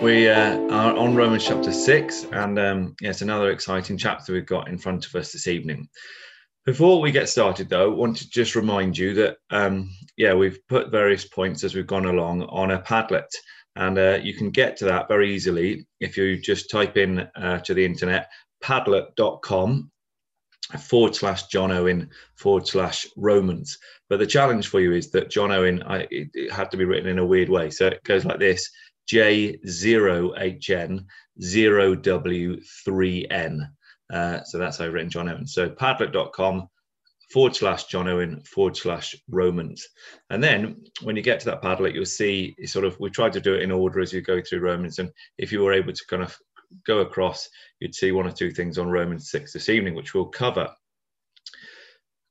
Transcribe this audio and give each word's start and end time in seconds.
We 0.00 0.28
uh, 0.28 0.56
are 0.70 0.96
on 0.96 1.16
Romans 1.16 1.44
chapter 1.44 1.72
6, 1.72 2.26
and 2.30 2.56
um, 2.56 2.94
another 3.02 3.50
exciting 3.50 3.96
chapter 3.96 4.32
we've 4.32 4.46
got 4.46 4.68
in 4.68 4.78
front 4.78 5.04
of 5.04 5.14
us 5.16 5.32
this 5.32 5.48
evening. 5.48 5.88
Before 6.64 7.00
we 7.00 7.10
get 7.10 7.28
started, 7.28 7.68
though, 7.68 7.90
I 7.90 7.94
want 7.94 8.16
to 8.18 8.30
just 8.30 8.54
remind 8.54 8.96
you 8.96 9.12
that, 9.14 9.38
um, 9.50 9.90
yeah, 10.16 10.34
we've 10.34 10.60
put 10.68 10.92
various 10.92 11.24
points 11.24 11.64
as 11.64 11.74
we've 11.74 11.84
gone 11.84 12.06
along 12.06 12.44
on 12.44 12.70
a 12.70 12.80
Padlet, 12.80 13.26
and 13.74 13.98
uh, 13.98 14.20
you 14.22 14.34
can 14.34 14.50
get 14.50 14.76
to 14.76 14.84
that 14.84 15.08
very 15.08 15.34
easily 15.34 15.84
if 15.98 16.16
you 16.16 16.40
just 16.40 16.70
type 16.70 16.96
in 16.96 17.26
uh, 17.34 17.58
to 17.60 17.74
the 17.74 17.84
internet 17.84 18.28
padlet.com 18.62 19.90
forward 20.80 21.14
slash 21.14 21.46
John 21.46 21.72
Owen 21.72 22.10
forward 22.36 22.68
slash 22.68 23.06
Romans. 23.16 23.78
But 24.08 24.20
the 24.20 24.26
challenge 24.26 24.68
for 24.68 24.80
you 24.80 24.92
is 24.92 25.10
that 25.10 25.30
John 25.30 25.50
Owen, 25.50 25.82
I, 25.82 26.06
it, 26.10 26.28
it, 26.34 26.52
had 26.52 26.70
to 26.70 26.76
be 26.76 26.84
written 26.84 27.08
in 27.08 27.18
a 27.18 27.26
weird 27.26 27.48
way. 27.48 27.70
So 27.70 27.86
it 27.86 28.04
goes 28.04 28.24
like 28.24 28.38
this 28.38 28.70
J0HN 29.12 31.04
0W3N. 31.40 33.68
Uh, 34.10 34.42
so 34.42 34.58
that's 34.58 34.78
how 34.78 34.86
I've 34.86 34.92
written 34.92 35.10
John 35.10 35.28
Owen. 35.28 35.46
So 35.46 35.68
padlet.com 35.68 36.68
forward 37.30 37.54
slash 37.54 37.84
John 37.86 38.08
Owen 38.08 38.42
forward 38.42 38.76
slash 38.76 39.14
Romans. 39.28 39.86
And 40.30 40.42
then 40.42 40.84
when 41.02 41.16
you 41.16 41.22
get 41.22 41.40
to 41.40 41.46
that 41.46 41.62
Padlet, 41.62 41.94
you'll 41.94 42.06
see 42.06 42.54
sort 42.64 42.84
of, 42.84 42.98
we 42.98 43.10
tried 43.10 43.34
to 43.34 43.40
do 43.40 43.54
it 43.54 43.62
in 43.62 43.70
order 43.70 44.00
as 44.00 44.12
you 44.12 44.22
go 44.22 44.40
through 44.40 44.60
Romans. 44.60 44.98
And 44.98 45.10
if 45.36 45.52
you 45.52 45.60
were 45.60 45.74
able 45.74 45.92
to 45.92 46.06
kind 46.08 46.22
of 46.22 46.36
go 46.86 47.00
across, 47.00 47.48
you'd 47.80 47.94
see 47.94 48.12
one 48.12 48.26
or 48.26 48.32
two 48.32 48.50
things 48.50 48.78
on 48.78 48.88
Romans 48.88 49.30
6 49.30 49.52
this 49.52 49.68
evening, 49.68 49.94
which 49.94 50.14
we'll 50.14 50.26
cover. 50.26 50.70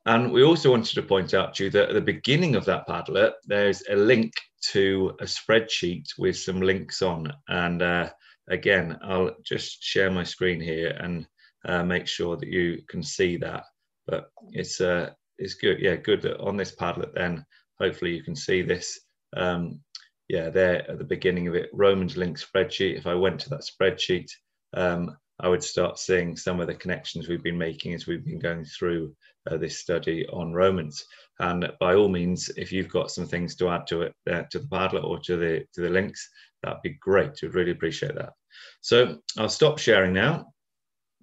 And 0.07 0.31
we 0.31 0.41
also 0.41 0.71
wanted 0.71 0.95
to 0.95 1.03
point 1.03 1.34
out 1.34 1.53
to 1.55 1.66
you 1.66 1.70
that 1.71 1.89
at 1.89 1.93
the 1.93 1.99
beginning 1.99 2.55
of 2.55 2.63
that 2.63 2.88
Padlet, 2.88 3.34
there's 3.45 3.84
a 3.89 3.95
link 3.95 4.31
to 4.71 5.13
a 5.20 5.25
spreadsheet 5.25 6.05
with 6.17 6.38
some 6.38 6.61
links 6.61 7.02
on. 7.02 7.33
And 7.49 7.81
uh, 7.81 8.09
again, 8.50 8.97
I'll 9.03 9.35
just 9.45 9.83
share 9.83 10.09
my 10.09 10.23
screen 10.23 10.61
here 10.61 10.95
and 11.02 11.28
uh, 11.66 11.83
make 11.83 12.08
sure 12.08 12.38
that 12.38 12.47
you 12.47 12.83
can 12.88 13.03
see 13.03 13.35
that. 13.35 13.66
But 14.08 14.30
it's 14.53 14.80
uh, 14.80 15.09
it's 15.39 15.55
good, 15.55 15.80
yeah, 15.81 15.97
good 15.97 16.22
that 16.22 16.39
on 16.39 16.55
this 16.55 16.73
Padlet 16.73 17.13
then 17.13 17.45
hopefully 17.78 18.16
you 18.16 18.23
can 18.23 18.35
see 18.35 18.61
this. 18.61 19.02
Um, 19.35 19.81
yeah, 20.30 20.50
there 20.50 20.89
at 20.89 21.00
the 21.00 21.03
beginning 21.03 21.50
of 21.50 21.55
it, 21.55 21.69
Romans 21.73 22.16
link 22.16 22.39
spreadsheet. 22.39 22.97
If 22.97 23.08
I 23.08 23.13
went 23.13 23.41
to 23.41 23.50
that 23.50 23.67
spreadsheet, 23.67 24.30
um, 24.73 25.17
I 25.39 25.47
would 25.47 25.63
start 25.63 25.99
seeing 25.99 26.35
some 26.35 26.59
of 26.59 26.67
the 26.67 26.75
connections 26.75 27.27
we've 27.27 27.43
been 27.43 27.57
making 27.57 27.93
as 27.93 28.07
we've 28.07 28.25
been 28.25 28.39
going 28.39 28.66
through 28.66 29.16
uh, 29.49 29.57
this 29.57 29.79
study 29.79 30.25
on 30.27 30.53
Romans. 30.53 31.05
And 31.39 31.71
by 31.79 31.94
all 31.94 32.09
means, 32.09 32.49
if 32.57 32.71
you've 32.71 32.89
got 32.89 33.11
some 33.11 33.27
things 33.27 33.55
to 33.57 33.69
add 33.69 33.85
to 33.88 34.02
it, 34.02 34.13
uh, 34.29 34.44
to 34.52 34.59
the 34.59 34.67
Padlet 34.67 35.03
or 35.03 35.19
to 35.19 35.38
the 35.38 35.66
to 35.73 35.81
the 35.81 35.89
links, 35.89 36.27
that'd 36.63 36.81
be 36.81 36.97
great. 36.99 37.39
We'd 37.41 37.53
really 37.53 37.71
appreciate 37.71 38.16
that. 38.16 38.33
So 38.81 39.19
I'll 39.38 39.49
stop 39.49 39.77
sharing 39.77 40.13
now 40.13 40.47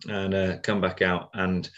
and 0.08 0.34
uh, 0.34 0.58
come 0.58 0.80
back 0.80 1.02
out 1.02 1.30
and 1.34 1.68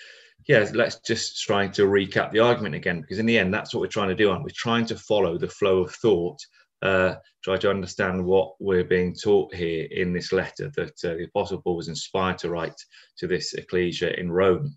yeah, 0.47 0.69
let's 0.75 1.01
just 1.01 1.43
try 1.43 1.67
to 1.69 1.87
recap 1.87 2.31
the 2.31 2.39
argument 2.39 2.77
again, 2.77 3.01
because 3.01 3.19
in 3.19 3.27
the 3.27 3.39
end, 3.39 3.53
that's 3.53 3.75
what 3.75 3.81
we're 3.81 3.89
trying 3.89 4.11
to 4.11 4.15
do, 4.15 4.31
aren't 4.31 4.45
we? 4.45 4.53
Trying 4.53 4.87
to 4.87 4.97
follow 4.97 5.39
the 5.39 5.49
flow 5.49 5.83
of 5.83 5.95
thought, 5.97 6.39
uh, 6.83 7.15
try 7.43 7.57
to 7.57 7.71
understand 7.71 8.25
what 8.25 8.55
we're 8.61 8.85
being 8.85 9.15
taught 9.15 9.55
here 9.55 9.87
in 9.91 10.13
this 10.13 10.33
letter 10.33 10.71
that 10.77 10.93
uh, 11.05 11.15
the 11.15 11.25
Apostle 11.25 11.63
Paul 11.63 11.77
was 11.77 11.89
inspired 11.89 12.39
to 12.39 12.51
write 12.51 12.79
to 13.19 13.27
this 13.27 13.55
ecclesia 13.55 14.13
in 14.19 14.31
Rome. 14.31 14.77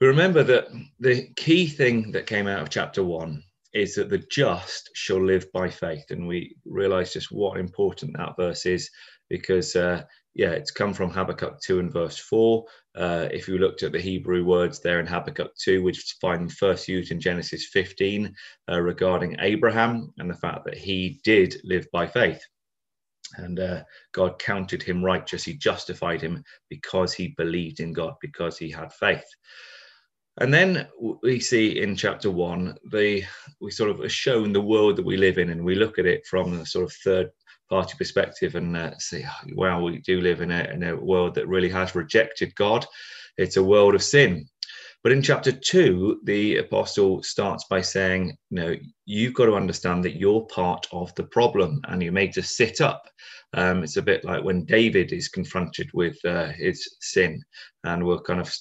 But 0.00 0.06
remember 0.06 0.42
that 0.44 0.68
the 1.00 1.28
key 1.36 1.66
thing 1.66 2.12
that 2.12 2.26
came 2.26 2.46
out 2.46 2.62
of 2.62 2.70
chapter 2.70 3.02
one 3.02 3.42
is 3.74 3.94
that 3.94 4.10
the 4.10 4.18
just 4.30 4.90
shall 4.94 5.24
live 5.24 5.50
by 5.52 5.68
faith. 5.68 6.10
And 6.10 6.26
we 6.26 6.56
realize 6.64 7.12
just 7.12 7.32
what 7.32 7.58
important 7.58 8.16
that 8.16 8.36
verse 8.38 8.64
is 8.66 8.90
because 9.28 9.76
uh, 9.76 10.02
yeah, 10.38 10.50
it's 10.50 10.70
come 10.70 10.94
from 10.94 11.10
Habakkuk 11.10 11.60
2 11.60 11.80
and 11.80 11.92
verse 11.92 12.16
4. 12.16 12.64
Uh, 12.94 13.28
if 13.32 13.48
you 13.48 13.58
looked 13.58 13.82
at 13.82 13.90
the 13.90 14.00
Hebrew 14.00 14.44
words 14.44 14.78
there 14.78 15.00
in 15.00 15.06
Habakkuk 15.06 15.50
2, 15.56 15.82
which 15.82 16.14
find 16.20 16.50
first 16.50 16.86
used 16.86 17.10
in 17.10 17.20
Genesis 17.20 17.66
15 17.72 18.32
uh, 18.70 18.80
regarding 18.80 19.36
Abraham 19.40 20.14
and 20.18 20.30
the 20.30 20.34
fact 20.34 20.64
that 20.64 20.78
he 20.78 21.20
did 21.24 21.56
live 21.64 21.88
by 21.92 22.06
faith. 22.06 22.40
And 23.34 23.58
uh, 23.58 23.82
God 24.12 24.38
counted 24.38 24.80
him 24.80 25.04
righteous, 25.04 25.42
he 25.42 25.54
justified 25.54 26.22
him 26.22 26.44
because 26.70 27.12
he 27.12 27.34
believed 27.36 27.80
in 27.80 27.92
God, 27.92 28.14
because 28.20 28.56
he 28.56 28.70
had 28.70 28.92
faith. 28.92 29.26
And 30.40 30.54
then 30.54 30.86
we 31.20 31.40
see 31.40 31.80
in 31.80 31.96
chapter 31.96 32.30
one, 32.30 32.76
the 32.92 33.24
we 33.60 33.72
sort 33.72 33.90
of 33.90 34.00
are 34.00 34.08
shown 34.08 34.52
the 34.52 34.60
world 34.60 34.94
that 34.96 35.04
we 35.04 35.16
live 35.16 35.38
in, 35.38 35.50
and 35.50 35.64
we 35.64 35.74
look 35.74 35.98
at 35.98 36.06
it 36.06 36.24
from 36.26 36.56
the 36.56 36.64
sort 36.64 36.84
of 36.84 36.92
third 36.92 37.30
party 37.68 37.94
perspective 37.96 38.54
and 38.54 38.76
uh, 38.76 38.96
say, 38.98 39.26
wow, 39.54 39.82
we 39.82 39.98
do 39.98 40.20
live 40.20 40.40
in 40.40 40.50
a, 40.50 40.64
in 40.64 40.82
a 40.82 40.96
world 40.96 41.34
that 41.34 41.48
really 41.48 41.68
has 41.68 41.94
rejected 41.94 42.54
God. 42.54 42.86
It's 43.36 43.56
a 43.56 43.62
world 43.62 43.94
of 43.94 44.02
sin. 44.02 44.46
But 45.02 45.12
in 45.12 45.22
chapter 45.22 45.52
two, 45.52 46.20
the 46.24 46.56
apostle 46.58 47.22
starts 47.22 47.64
by 47.70 47.80
saying, 47.80 48.36
you 48.50 48.60
know, 48.60 48.76
you've 49.08 49.32
got 49.32 49.46
to 49.46 49.54
understand 49.54 50.04
that 50.04 50.16
you're 50.16 50.42
part 50.48 50.86
of 50.92 51.14
the 51.14 51.22
problem 51.22 51.80
and 51.88 52.02
you're 52.02 52.12
made 52.12 52.34
to 52.34 52.42
sit 52.42 52.82
up. 52.82 53.08
Um, 53.54 53.82
it's 53.82 53.96
a 53.96 54.02
bit 54.02 54.22
like 54.22 54.44
when 54.44 54.66
David 54.66 55.14
is 55.14 55.28
confronted 55.28 55.88
with 55.94 56.22
uh, 56.26 56.48
his 56.48 56.96
sin, 57.00 57.42
and 57.84 58.04
we'll 58.04 58.20
kind 58.20 58.38
of 58.38 58.54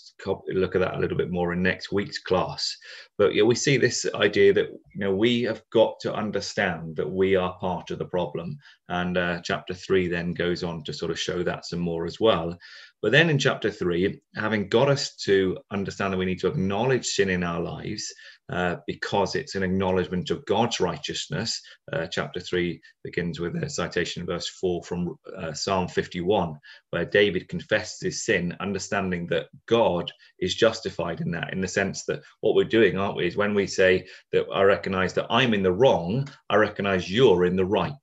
look 0.47 0.75
at 0.75 0.80
that 0.80 0.96
a 0.96 1.00
little 1.00 1.18
bit 1.18 1.30
more 1.30 1.52
in 1.52 1.62
next 1.62 1.91
week's 1.91 2.19
class. 2.19 2.74
But 3.18 3.36
yeah, 3.36 3.44
we 3.44 3.56
see 3.56 3.75
this 3.75 4.06
idea 4.16 4.53
that 4.53 4.69
you 4.69 5.00
know 5.02 5.13
we 5.13 5.41
have 5.44 5.62
got 5.74 6.00
to 6.02 6.13
understand 6.13 6.96
that 6.96 7.12
we 7.12 7.36
are 7.36 7.57
part 7.59 7.91
of 7.91 8.00
the 8.00 8.06
problem, 8.06 8.57
and 8.88 9.18
uh, 9.18 9.41
chapter 9.44 9.74
three 9.74 10.07
then 10.07 10.34
goes 10.34 10.63
on 10.63 10.86
to 10.86 10.94
sort 10.94 11.12
of 11.12 11.19
show 11.19 11.44
that 11.44 11.66
some 11.66 11.80
more 11.80 12.06
as 12.06 12.22
well. 12.22 12.57
But 13.02 13.12
then 13.12 13.30
in 13.30 13.38
chapter 13.38 13.69
three, 13.69 14.22
having 14.36 14.69
got 14.69 14.88
us 14.88 15.18
to 15.25 15.57
understand 15.69 16.13
that 16.13 16.18
we 16.18 16.25
need 16.25 16.40
to 16.40 16.47
acknowledge 16.47 17.06
sin 17.06 17.30
in 17.30 17.44
our 17.44 17.62
lives 17.62 18.13
uh, 18.50 18.78
because 18.88 19.35
it's 19.35 19.56
an 19.56 19.63
acknowledgement 19.63 20.30
of 20.30 20.46
God's 20.46 20.80
righteousness. 20.80 21.62
Uh, 21.91 22.08
chapter 22.08 22.40
3 22.40 22.80
begins 23.03 23.40
with 23.40 23.62
a 23.62 23.69
citation, 23.69 24.25
verse 24.25 24.47
4 24.47 24.84
from 24.84 25.18
uh, 25.38 25.52
Psalm 25.53 25.88
51, 25.88 26.57
where 26.91 27.06
David 27.06 27.50
confesses 27.50 28.00
his 28.00 28.25
sin, 28.25 28.56
understanding 28.59 29.28
that 29.28 29.47
God 29.68 30.12
is 30.40 30.56
justified 30.56 31.19
in 31.19 31.31
that, 31.31 31.52
in 31.52 31.59
the 31.59 31.68
sense 31.68 32.06
that 32.06 32.22
what 32.41 32.56
we're 32.56 32.63
doing, 32.63 32.97
aren't 32.97 33.18
we, 33.18 33.28
is 33.28 33.36
when 33.36 33.53
we 33.53 33.68
say 33.68 34.07
that 34.31 34.46
I 34.53 34.63
recognize 34.63 35.13
that 35.16 35.28
I'm 35.30 35.53
in 35.53 35.63
the 35.63 35.74
wrong, 35.74 36.28
I 36.50 36.56
recognize 36.56 37.12
you're 37.12 37.46
in 37.46 37.57
the 37.57 37.66
right. 37.66 37.94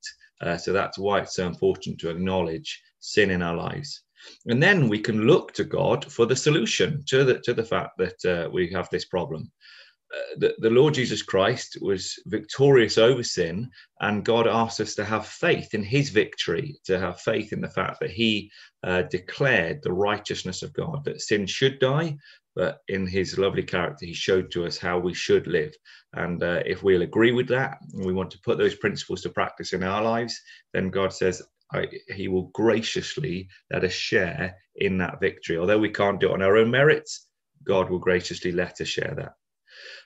Uh, 0.40 0.58
so 0.58 0.72
that's 0.72 0.98
why 0.98 1.20
it's 1.20 1.36
so 1.36 1.46
important 1.46 1.98
to 2.00 2.10
acknowledge 2.10 2.82
sin 3.00 3.30
in 3.30 3.40
our 3.40 3.56
lives. 3.56 4.02
And 4.46 4.62
then 4.62 4.88
we 4.88 4.98
can 4.98 5.26
look 5.26 5.52
to 5.54 5.64
God 5.64 6.10
for 6.10 6.26
the 6.26 6.36
solution 6.36 7.02
to 7.08 7.24
the, 7.24 7.40
to 7.40 7.54
the 7.54 7.64
fact 7.64 7.98
that 7.98 8.24
uh, 8.24 8.50
we 8.50 8.70
have 8.72 8.88
this 8.90 9.04
problem 9.04 9.50
the, 10.36 10.54
the 10.58 10.70
Lord 10.70 10.94
Jesus 10.94 11.22
Christ 11.22 11.78
was 11.80 12.18
victorious 12.26 12.98
over 12.98 13.22
sin, 13.22 13.70
and 14.00 14.24
God 14.24 14.46
asks 14.46 14.80
us 14.80 14.94
to 14.96 15.04
have 15.04 15.26
faith 15.26 15.74
in 15.74 15.82
his 15.82 16.10
victory, 16.10 16.76
to 16.84 16.98
have 16.98 17.20
faith 17.20 17.52
in 17.52 17.60
the 17.60 17.68
fact 17.68 18.00
that 18.00 18.10
he 18.10 18.50
uh, 18.82 19.02
declared 19.02 19.82
the 19.82 19.92
righteousness 19.92 20.62
of 20.62 20.72
God, 20.72 21.04
that 21.04 21.20
sin 21.20 21.46
should 21.46 21.78
die, 21.78 22.16
but 22.54 22.80
in 22.88 23.06
his 23.06 23.38
lovely 23.38 23.62
character, 23.62 24.06
he 24.06 24.12
showed 24.12 24.50
to 24.52 24.64
us 24.64 24.78
how 24.78 24.98
we 24.98 25.14
should 25.14 25.46
live. 25.46 25.74
And 26.12 26.42
uh, 26.42 26.62
if 26.64 26.82
we'll 26.82 27.02
agree 27.02 27.32
with 27.32 27.48
that, 27.48 27.78
and 27.92 28.04
we 28.04 28.12
want 28.12 28.30
to 28.32 28.40
put 28.40 28.58
those 28.58 28.76
principles 28.76 29.22
to 29.22 29.30
practice 29.30 29.72
in 29.72 29.82
our 29.82 30.02
lives, 30.02 30.40
then 30.72 30.90
God 30.90 31.12
says, 31.12 31.42
I, 31.72 31.88
he 32.14 32.28
will 32.28 32.50
graciously 32.54 33.48
let 33.72 33.84
us 33.84 33.92
share 33.92 34.56
in 34.76 34.98
that 34.98 35.20
victory. 35.20 35.58
Although 35.58 35.78
we 35.78 35.88
can't 35.88 36.20
do 36.20 36.28
it 36.28 36.34
on 36.34 36.42
our 36.42 36.56
own 36.56 36.70
merits, 36.70 37.26
God 37.64 37.90
will 37.90 37.98
graciously 37.98 38.52
let 38.52 38.80
us 38.80 38.88
share 38.88 39.14
that. 39.16 39.32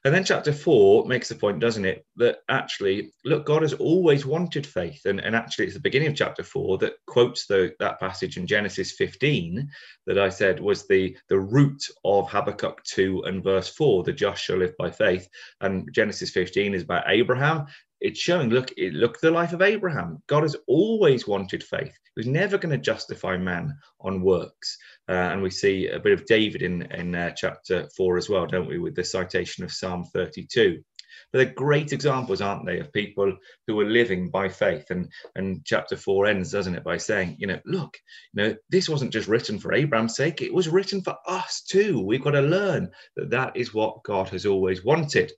And 0.05 0.15
then 0.15 0.25
chapter 0.25 0.53
four 0.53 1.07
makes 1.07 1.29
the 1.29 1.35
point, 1.35 1.61
doesn't 1.61 1.85
it, 1.85 2.05
that 2.17 2.39
actually, 2.49 3.13
look, 3.25 3.47
God 3.47 3.63
has 3.63 3.75
always 3.75 4.25
wanted 4.27 4.67
faith. 4.67 5.05
And, 5.05 5.21
and 5.21 5.35
actually, 5.35 5.67
it's 5.67 5.75
the 5.75 5.81
beginning 5.81 6.09
of 6.09 6.15
chapter 6.15 6.43
four 6.43 6.79
that 6.79 6.95
quotes 7.07 7.47
the, 7.47 7.75
that 7.79 8.01
passage 8.01 8.37
in 8.37 8.47
Genesis 8.47 8.93
15 8.93 9.69
that 10.07 10.19
I 10.19 10.29
said 10.29 10.61
was 10.61 10.87
the, 10.87 11.17
the 11.29 11.39
root 11.39 11.83
of 12.05 12.31
Habakkuk 12.31 12.83
2 12.85 13.23
and 13.25 13.43
verse 13.43 13.69
4, 13.69 14.05
the 14.05 14.13
just 14.13 14.43
shall 14.43 14.59
live 14.59 14.77
by 14.79 14.91
faith. 14.91 15.29
And 15.61 15.89
Genesis 15.93 16.31
15 16.31 16.75
is 16.75 16.83
about 16.83 17.05
Abraham 17.09 17.67
it's 18.01 18.21
showing 18.21 18.51
look 18.51 18.73
look 18.93 19.21
the 19.21 19.31
life 19.31 19.53
of 19.53 19.63
abraham. 19.63 20.23
God 20.27 20.43
has 20.43 20.57
always 20.67 21.27
wanted 21.27 21.63
faith. 21.63 21.99
He 22.15 22.21
was 22.21 22.27
never 22.27 22.59
going 22.59 22.73
to 22.73 22.79
justify 22.79 23.37
man 23.37 23.77
on 24.01 24.23
works. 24.23 24.79
Uh, 25.09 25.13
and 25.13 25.43
we 25.43 25.51
see 25.51 25.89
a 25.89 25.99
bit 25.99 26.13
of 26.13 26.27
david 26.27 26.63
in 26.63 26.83
in 26.93 27.15
uh, 27.15 27.31
chapter 27.31 27.89
4 27.97 28.17
as 28.19 28.29
well 28.29 28.47
don't 28.47 28.69
we 28.69 28.79
with 28.79 28.95
the 28.95 29.05
citation 29.05 29.65
of 29.65 29.73
psalm 29.73 30.05
32 30.05 30.83
but 31.33 31.39
they're 31.39 31.55
great 31.55 31.93
examples, 31.93 32.41
aren't 32.41 32.67
they, 32.67 32.79
of 32.79 32.93
people 32.93 33.37
who 33.67 33.81
are 33.81 33.89
living 33.89 34.31
by 34.31 34.49
faith. 34.49 34.91
And 34.91 35.11
and 35.35 35.65
chapter 35.65 35.97
four 35.97 36.27
ends, 36.27 36.53
doesn't 36.53 36.75
it, 36.75 36.85
by 36.85 36.97
saying, 36.97 37.37
you 37.39 37.47
know, 37.47 37.61
look, 37.65 37.97
you 38.33 38.43
know, 38.43 38.55
this 38.71 38.89
wasn't 38.89 39.13
just 39.13 39.29
written 39.29 39.59
for 39.59 39.73
Abraham's 39.73 40.17
sake; 40.17 40.43
it 40.43 40.53
was 40.53 40.69
written 40.69 41.03
for 41.03 41.17
us 41.27 41.63
too. 41.63 42.01
We've 42.01 42.23
got 42.23 42.33
to 42.33 42.43
learn 42.43 42.91
that 43.17 43.31
that 43.31 43.57
is 43.57 43.75
what 43.75 44.03
God 44.05 44.29
has 44.31 44.47
always 44.47 44.85
wanted. 44.85 45.33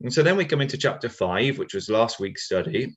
And 0.00 0.12
so 0.12 0.22
then 0.22 0.36
we 0.36 0.44
come 0.44 0.60
into 0.60 0.78
chapter 0.78 1.08
five, 1.08 1.58
which 1.58 1.74
was 1.74 1.88
last 1.88 2.20
week's 2.20 2.44
study, 2.44 2.96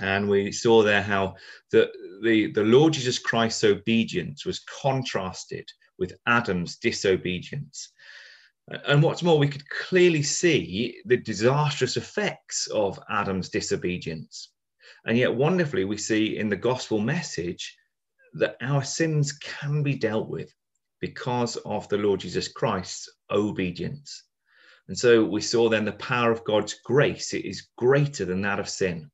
and 0.00 0.28
we 0.28 0.52
saw 0.52 0.82
there 0.82 1.02
how 1.02 1.34
the 1.70 1.90
the, 2.22 2.52
the 2.52 2.64
Lord 2.64 2.92
Jesus 2.92 3.18
Christ's 3.18 3.64
obedience 3.64 4.44
was 4.44 4.60
contrasted 4.82 5.68
with 5.98 6.16
Adam's 6.26 6.76
disobedience. 6.76 7.92
And 8.86 9.02
what's 9.02 9.22
more, 9.22 9.38
we 9.38 9.48
could 9.48 9.68
clearly 9.68 10.22
see 10.22 11.00
the 11.04 11.16
disastrous 11.16 11.96
effects 11.96 12.68
of 12.68 13.00
Adam's 13.08 13.48
disobedience. 13.48 14.52
And 15.06 15.18
yet, 15.18 15.34
wonderfully, 15.34 15.84
we 15.84 15.96
see 15.96 16.36
in 16.38 16.48
the 16.48 16.56
gospel 16.56 17.00
message 17.00 17.76
that 18.34 18.56
our 18.60 18.84
sins 18.84 19.32
can 19.32 19.82
be 19.82 19.96
dealt 19.96 20.28
with 20.28 20.54
because 21.00 21.56
of 21.56 21.88
the 21.88 21.98
Lord 21.98 22.20
Jesus 22.20 22.46
Christ's 22.46 23.10
obedience. 23.30 24.24
And 24.86 24.96
so 24.96 25.24
we 25.24 25.40
saw 25.40 25.68
then 25.68 25.84
the 25.84 25.92
power 25.92 26.30
of 26.30 26.44
God's 26.44 26.74
grace. 26.84 27.32
It 27.32 27.44
is 27.44 27.68
greater 27.76 28.24
than 28.24 28.42
that 28.42 28.60
of 28.60 28.68
sin. 28.68 29.10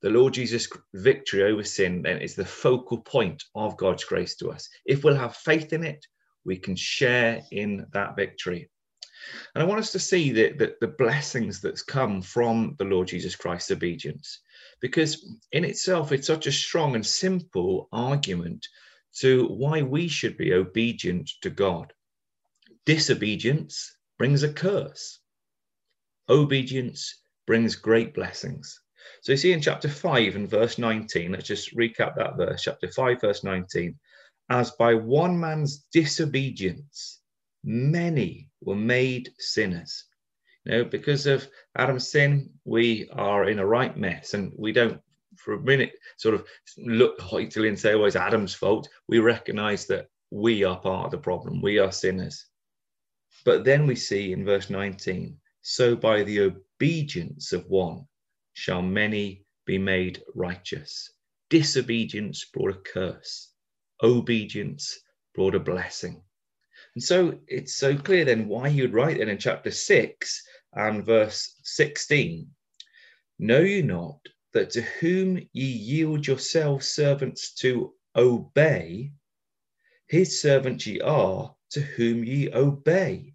The 0.00 0.10
Lord 0.10 0.34
Jesus' 0.34 0.68
victory 0.94 1.42
over 1.42 1.64
sin 1.64 2.02
then 2.02 2.22
is 2.22 2.34
the 2.34 2.44
focal 2.44 2.98
point 2.98 3.42
of 3.54 3.76
God's 3.76 4.04
grace 4.04 4.36
to 4.36 4.50
us. 4.50 4.68
If 4.86 5.04
we'll 5.04 5.16
have 5.16 5.36
faith 5.36 5.72
in 5.72 5.84
it, 5.84 6.06
we 6.44 6.56
can 6.56 6.76
share 6.76 7.42
in 7.50 7.86
that 7.92 8.16
victory. 8.16 8.70
And 9.54 9.62
I 9.62 9.66
want 9.66 9.80
us 9.80 9.92
to 9.92 9.98
see 9.98 10.32
the, 10.32 10.52
the, 10.52 10.76
the 10.80 10.88
blessings 10.88 11.60
that's 11.60 11.82
come 11.82 12.22
from 12.22 12.74
the 12.78 12.84
Lord 12.84 13.08
Jesus 13.08 13.36
Christ's 13.36 13.70
obedience, 13.70 14.40
because 14.80 15.38
in 15.52 15.64
itself, 15.64 16.12
it's 16.12 16.26
such 16.26 16.46
a 16.46 16.52
strong 16.52 16.94
and 16.94 17.04
simple 17.04 17.88
argument 17.92 18.66
to 19.20 19.46
why 19.46 19.82
we 19.82 20.08
should 20.08 20.36
be 20.36 20.52
obedient 20.52 21.30
to 21.42 21.50
God. 21.50 21.92
Disobedience 22.86 23.96
brings 24.18 24.42
a 24.42 24.52
curse, 24.52 25.20
obedience 26.28 27.22
brings 27.46 27.76
great 27.76 28.14
blessings. 28.14 28.80
So 29.22 29.32
you 29.32 29.38
see 29.38 29.52
in 29.52 29.60
chapter 29.60 29.88
5 29.88 30.36
and 30.36 30.48
verse 30.48 30.78
19, 30.78 31.32
let's 31.32 31.46
just 31.46 31.76
recap 31.76 32.16
that 32.16 32.36
verse, 32.36 32.62
chapter 32.62 32.88
5, 32.88 33.20
verse 33.20 33.42
19. 33.42 33.98
As 34.50 34.70
by 34.72 34.94
one 34.94 35.38
man's 35.38 35.86
disobedience, 35.92 37.17
many 37.64 38.48
were 38.60 38.76
made 38.76 39.30
sinners. 39.38 40.04
You 40.64 40.72
know, 40.72 40.84
because 40.84 41.26
of 41.26 41.48
Adam's 41.76 42.10
sin, 42.10 42.50
we 42.64 43.08
are 43.12 43.48
in 43.48 43.58
a 43.58 43.66
right 43.66 43.96
mess 43.96 44.34
and 44.34 44.52
we 44.56 44.72
don't 44.72 45.00
for 45.36 45.54
a 45.54 45.60
minute 45.60 45.92
sort 46.16 46.34
of 46.34 46.46
look 46.78 47.20
hoitily 47.20 47.68
and 47.68 47.78
say, 47.78 47.94
oh, 47.94 48.04
it's 48.04 48.16
Adam's 48.16 48.54
fault. 48.54 48.88
We 49.08 49.20
recognize 49.20 49.86
that 49.86 50.08
we 50.30 50.64
are 50.64 50.80
part 50.80 51.06
of 51.06 51.10
the 51.12 51.18
problem. 51.18 51.62
We 51.62 51.78
are 51.78 51.92
sinners. 51.92 52.46
But 53.44 53.64
then 53.64 53.86
we 53.86 53.94
see 53.94 54.32
in 54.32 54.44
verse 54.44 54.68
19, 54.68 55.36
so 55.62 55.94
by 55.94 56.22
the 56.24 56.40
obedience 56.40 57.52
of 57.52 57.66
one 57.66 58.06
shall 58.54 58.82
many 58.82 59.44
be 59.64 59.78
made 59.78 60.22
righteous. 60.34 61.12
Disobedience 61.50 62.44
brought 62.52 62.74
a 62.74 62.80
curse, 62.80 63.52
obedience 64.02 64.98
brought 65.34 65.54
a 65.54 65.60
blessing. 65.60 66.22
And 66.98 67.04
so 67.04 67.38
it's 67.46 67.76
so 67.76 67.96
clear 67.96 68.24
then 68.24 68.48
why 68.48 68.70
he 68.70 68.82
would 68.82 68.92
write 68.92 69.18
then 69.18 69.28
in 69.28 69.38
chapter 69.38 69.70
6 69.70 70.42
and 70.72 71.06
verse 71.06 71.54
16 71.62 72.50
Know 73.38 73.60
you 73.60 73.84
not 73.84 74.18
that 74.52 74.70
to 74.70 74.82
whom 74.82 75.36
ye 75.52 75.64
yield 75.64 76.26
yourselves 76.26 76.90
servants 76.90 77.54
to 77.60 77.94
obey, 78.16 79.12
his 80.08 80.42
servants 80.42 80.88
ye 80.88 81.00
are 81.00 81.54
to 81.70 81.80
whom 81.80 82.24
ye 82.24 82.52
obey, 82.52 83.32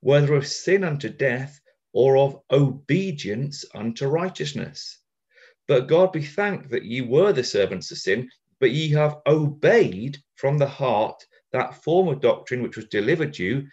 whether 0.00 0.34
of 0.34 0.46
sin 0.46 0.82
unto 0.82 1.10
death 1.10 1.60
or 1.92 2.16
of 2.16 2.40
obedience 2.50 3.66
unto 3.74 4.06
righteousness. 4.06 5.00
But 5.68 5.86
God 5.86 6.12
be 6.12 6.22
thanked 6.22 6.70
that 6.70 6.86
ye 6.86 7.02
were 7.02 7.34
the 7.34 7.44
servants 7.44 7.90
of 7.90 7.98
sin, 7.98 8.30
but 8.58 8.70
ye 8.70 8.88
have 8.92 9.18
obeyed 9.26 10.16
from 10.36 10.56
the 10.56 10.66
heart 10.66 11.22
that 11.52 11.82
form 11.82 12.08
of 12.08 12.20
doctrine 12.20 12.62
which 12.62 12.76
was 12.76 12.86
delivered 12.86 13.38
you, 13.38 13.66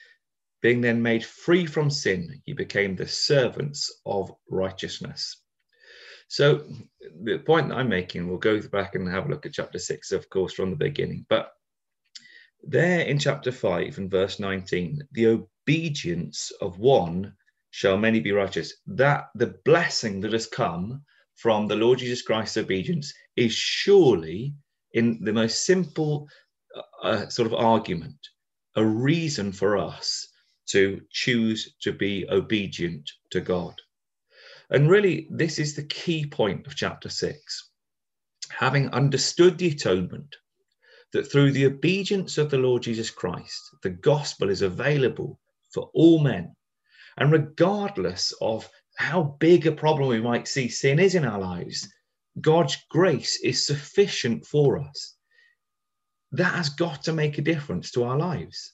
being 0.62 0.82
then 0.82 1.02
made 1.02 1.26
free 1.26 1.66
from 1.66 1.90
sin, 1.90 2.42
ye 2.46 2.54
became 2.54 2.96
the 2.96 3.08
servants 3.08 4.02
of 4.06 4.32
righteousness. 4.50 5.42
So 6.30 6.66
the 7.24 7.40
point 7.40 7.70
that 7.70 7.78
I'm 7.78 7.90
making, 7.90 8.28
we'll 8.28 8.38
go 8.38 8.62
back 8.62 8.96
and 8.96 9.08
have 9.10 9.26
a 9.26 9.30
look 9.30 9.46
at 9.46 9.54
chapter 9.54 9.78
six, 9.78 10.12
of 10.12 10.30
course, 10.30 10.54
from 10.54 10.70
the 10.70 10.76
beginning. 10.76 11.26
But 11.30 11.52
there 12.64 13.02
in 13.02 13.20
chapter 13.20 13.52
five 13.52 13.98
and 13.98 14.10
verse 14.10 14.40
19, 14.40 15.02
the 15.12 15.28
obedience 15.28 16.52
of 16.62 16.80
one 16.80 17.36
shall 17.72 17.98
many 17.98 18.20
be 18.20 18.32
righteous. 18.32 18.74
That 18.88 19.26
the 19.36 19.56
blessing 19.66 20.22
that 20.22 20.32
has 20.32 20.48
come 20.48 21.04
from 21.36 21.68
the 21.68 21.76
Lord 21.76 22.00
Jesus 22.00 22.22
Christ's 22.22 22.58
obedience 22.58 23.14
is 23.36 23.54
surely, 23.54 24.54
in 24.94 25.24
the 25.24 25.34
most 25.34 25.66
simple 25.66 26.30
uh 27.02 27.28
sort 27.30 27.48
of 27.48 27.54
argument, 27.54 28.18
a 28.76 28.86
reason 28.86 29.52
for 29.52 29.78
us 29.78 30.28
to 30.68 31.02
choose 31.12 31.76
to 31.82 31.92
be 31.92 32.26
obedient 32.30 33.12
to 33.32 33.42
God. 33.42 33.74
And 34.70 34.90
really, 34.90 35.28
this 35.30 35.60
is 35.60 35.76
the 35.76 35.84
key 35.84 36.26
point 36.26 36.66
of 36.66 36.76
chapter 36.76 37.10
six. 37.10 37.70
Having 38.50 38.90
understood 38.90 39.58
the 39.58 39.70
atonement, 39.70 40.36
that 41.12 41.32
through 41.32 41.52
the 41.52 41.66
obedience 41.66 42.38
of 42.38 42.50
the 42.50 42.58
Lord 42.58 42.82
Jesus 42.82 43.10
Christ, 43.10 43.62
the 43.84 43.92
gospel 43.92 44.50
is 44.50 44.64
available 44.64 45.40
for 45.72 45.90
all 45.94 46.20
men. 46.20 46.56
And 47.18 47.32
regardless 47.32 48.34
of 48.42 48.68
how 48.98 49.38
big 49.40 49.68
a 49.68 49.72
problem 49.72 50.10
we 50.10 50.22
might 50.22 50.48
see 50.48 50.68
sin 50.70 51.00
is 51.00 51.14
in 51.16 51.26
our 51.26 51.40
lives, 51.40 51.88
God's 52.42 52.78
grace 52.90 53.40
is 53.44 53.66
sufficient 53.66 54.46
for 54.46 54.80
us. 54.80 55.13
That 56.34 56.54
has 56.56 56.70
got 56.70 57.04
to 57.04 57.14
make 57.14 57.38
a 57.38 57.42
difference 57.42 57.92
to 57.92 58.04
our 58.04 58.18
lives 58.18 58.74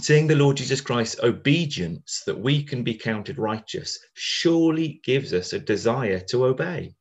seeing 0.00 0.26
the 0.26 0.36
Lord 0.36 0.56
Jesus 0.56 0.80
Christ's 0.80 1.20
obedience 1.22 2.22
that 2.24 2.38
we 2.38 2.62
can 2.62 2.82
be 2.82 2.94
counted 2.94 3.38
righteous 3.38 3.98
surely 4.14 5.00
gives 5.04 5.34
us 5.34 5.52
a 5.52 5.58
desire 5.58 6.20
to 6.30 6.46
obey. 6.46 6.94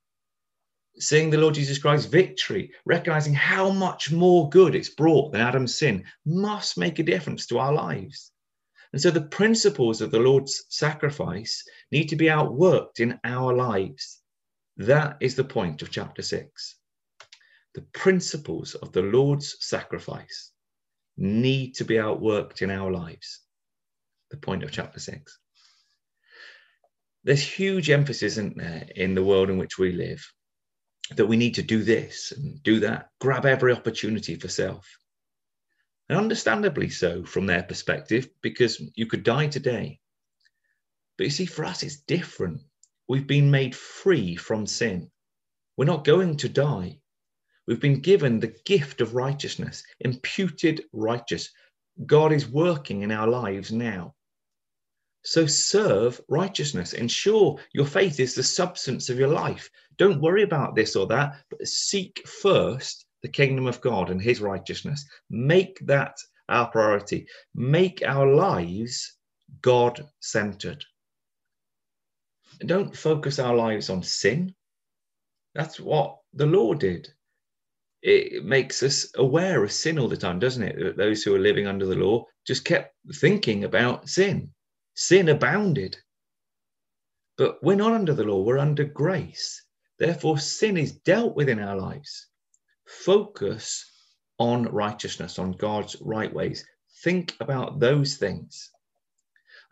Seeing 0.98 1.30
the 1.30 1.38
Lord 1.38 1.54
Jesus 1.54 1.78
Christ's 1.78 2.08
victory, 2.08 2.72
recognizing 2.86 3.34
how 3.34 3.70
much 3.70 4.12
more 4.12 4.50
good 4.50 4.76
it's 4.76 4.90
brought 4.90 5.32
than 5.32 5.40
Adam's 5.40 5.76
sin, 5.76 6.04
must 6.26 6.78
make 6.78 7.00
a 7.00 7.04
difference 7.04 7.46
to 7.48 7.60
our 7.60 7.74
lives. 7.74 8.32
And 8.92 9.02
so 9.02 9.12
the 9.12 9.22
principles 9.22 10.02
of 10.02 10.12
the 10.12 10.20
Lord's 10.20 10.66
sacrifice 10.70 11.64
need 11.92 12.10
to 12.10 12.18
be 12.18 12.26
outworked 12.26 13.00
in 13.00 13.18
our 13.24 13.56
lives. 13.56 14.20
That 14.76 15.18
is 15.22 15.36
the 15.36 15.44
point 15.46 15.82
of 15.82 15.92
chapter 15.92 16.22
six. 16.22 16.76
The 17.76 17.82
principles 17.94 18.76
of 18.76 18.92
the 18.92 19.02
Lord's 19.02 19.58
sacrifice 19.60 20.52
need 21.18 21.76
to 21.76 21.86
be 21.86 21.96
outworked 21.96 22.62
in 22.62 22.72
our 22.72 22.92
lives. 22.92 23.42
The 24.32 24.38
point 24.38 24.64
of 24.64 24.72
chapter 24.72 25.00
six. 25.00 25.38
There's 27.24 27.44
huge 27.44 27.90
emphasis, 27.90 28.34
isn't 28.34 28.58
there, 28.58 28.88
in 28.96 29.14
the 29.14 29.24
world 29.24 29.50
in 29.50 29.58
which 29.58 29.78
we 29.78 29.92
live, 29.92 30.26
that 31.16 31.26
we 31.26 31.38
need 31.38 31.56
to 31.56 31.62
do 31.62 31.84
this 31.84 32.32
and 32.32 32.62
do 32.64 32.80
that, 32.80 33.10
grab 33.20 33.46
every 33.46 33.74
opportunity 33.74 34.36
for 34.36 34.48
self. 34.48 34.88
And 36.08 36.18
understandably 36.18 36.90
so 36.90 37.24
from 37.24 37.46
their 37.46 37.64
perspective, 37.64 38.30
because 38.42 38.82
you 38.96 39.06
could 39.06 39.24
die 39.24 39.48
today. 39.48 40.00
But 41.18 41.26
you 41.26 41.30
see, 41.30 41.46
for 41.46 41.66
us, 41.66 41.84
it's 41.84 41.98
different. 41.98 42.62
We've 43.08 43.28
been 43.28 43.52
made 43.52 43.76
free 43.76 44.36
from 44.36 44.66
sin. 44.66 45.12
We're 45.76 45.86
not 45.86 46.06
going 46.06 46.38
to 46.38 46.50
die. 46.50 47.00
We've 47.70 47.80
been 47.80 48.02
given 48.02 48.40
the 48.40 48.56
gift 48.66 49.00
of 49.00 49.14
righteousness, 49.14 49.84
imputed 50.00 50.86
righteous. 50.92 51.52
God 52.08 52.32
is 52.32 52.50
working 52.50 53.04
in 53.04 53.12
our 53.12 53.28
lives 53.28 53.72
now. 53.72 54.16
So 55.24 55.46
serve 55.46 56.20
righteousness. 56.28 56.94
Ensure 56.94 57.60
your 57.72 57.86
faith 57.86 58.20
is 58.20 58.34
the 58.34 58.42
substance 58.42 59.12
of 59.12 59.20
your 59.20 59.28
life. 59.28 59.70
Don't 59.98 60.20
worry 60.20 60.42
about 60.42 60.74
this 60.74 60.96
or 60.96 61.06
that, 61.08 61.44
but 61.52 61.68
seek 61.68 62.28
first 62.28 63.06
the 63.22 63.30
kingdom 63.30 63.68
of 63.68 63.82
God 63.82 64.10
and 64.10 64.20
his 64.20 64.42
righteousness. 64.42 65.08
Make 65.30 65.78
that 65.86 66.18
our 66.50 66.72
priority. 66.72 67.28
Make 67.54 68.02
our 68.04 68.34
lives 68.34 69.16
God 69.62 70.10
centered. 70.22 70.84
Don't 72.66 72.98
focus 72.98 73.38
our 73.38 73.56
lives 73.56 73.92
on 73.92 74.02
sin. 74.02 74.56
That's 75.54 75.80
what 75.80 76.18
the 76.34 76.48
law 76.48 76.74
did 76.74 77.14
it 78.02 78.46
makes 78.46 78.82
us 78.84 79.12
aware 79.16 79.64
of 79.64 79.72
sin 79.72 80.00
all 80.00 80.08
the 80.08 80.18
time, 80.18 80.40
doesn't 80.40 80.64
it? 80.64 80.78
That 80.80 80.98
those 80.98 81.24
who 81.24 81.36
are 81.36 81.40
living 81.40 81.68
under 81.68 81.86
the 81.86 81.96
law 81.96 82.26
just 82.46 82.66
kept 82.66 82.96
thinking 83.16 83.64
about 83.64 84.10
sin. 84.10 84.54
Sin 84.96 85.30
abounded. 85.30 85.98
But 87.38 87.64
we're 87.64 87.76
not 87.76 87.94
under 87.94 88.14
the 88.14 88.24
law, 88.24 88.42
we're 88.42 88.58
under 88.58 88.84
grace. 88.84 89.64
Therefore, 89.98 90.38
sin 90.38 90.78
is 90.78 90.94
dealt 90.94 91.36
with 91.36 91.50
in 91.50 91.60
our 91.60 91.78
lives. 91.78 92.28
Focus 92.88 93.86
on 94.40 94.64
righteousness, 94.64 95.38
on 95.38 95.52
God's 95.54 95.98
right 96.02 96.34
ways. 96.34 96.66
Think 97.04 97.36
about 97.40 97.80
those 97.80 98.16
things. 98.18 98.72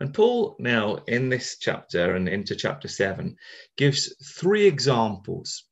And 0.00 0.14
Paul, 0.14 0.54
now 0.60 0.96
in 1.08 1.28
this 1.28 1.58
chapter 1.58 2.14
and 2.14 2.28
into 2.28 2.54
chapter 2.54 2.88
seven, 2.88 3.36
gives 3.76 4.14
three 4.38 4.66
examples 4.66 5.64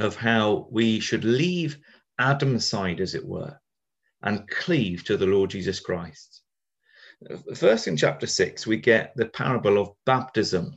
of 0.00 0.16
how 0.16 0.68
we 0.70 1.00
should 1.00 1.24
leave 1.24 1.78
Adam's 2.18 2.66
side, 2.66 3.00
as 3.00 3.14
it 3.14 3.24
were, 3.24 3.58
and 4.22 4.48
cleave 4.48 5.04
to 5.04 5.16
the 5.16 5.26
Lord 5.26 5.50
Jesus 5.50 5.80
Christ. 5.80 6.42
First, 7.54 7.86
in 7.86 7.96
chapter 7.96 8.26
six, 8.26 8.66
we 8.66 8.76
get 8.76 9.12
the 9.16 9.26
parable 9.26 9.78
of 9.78 9.92
baptism. 10.06 10.74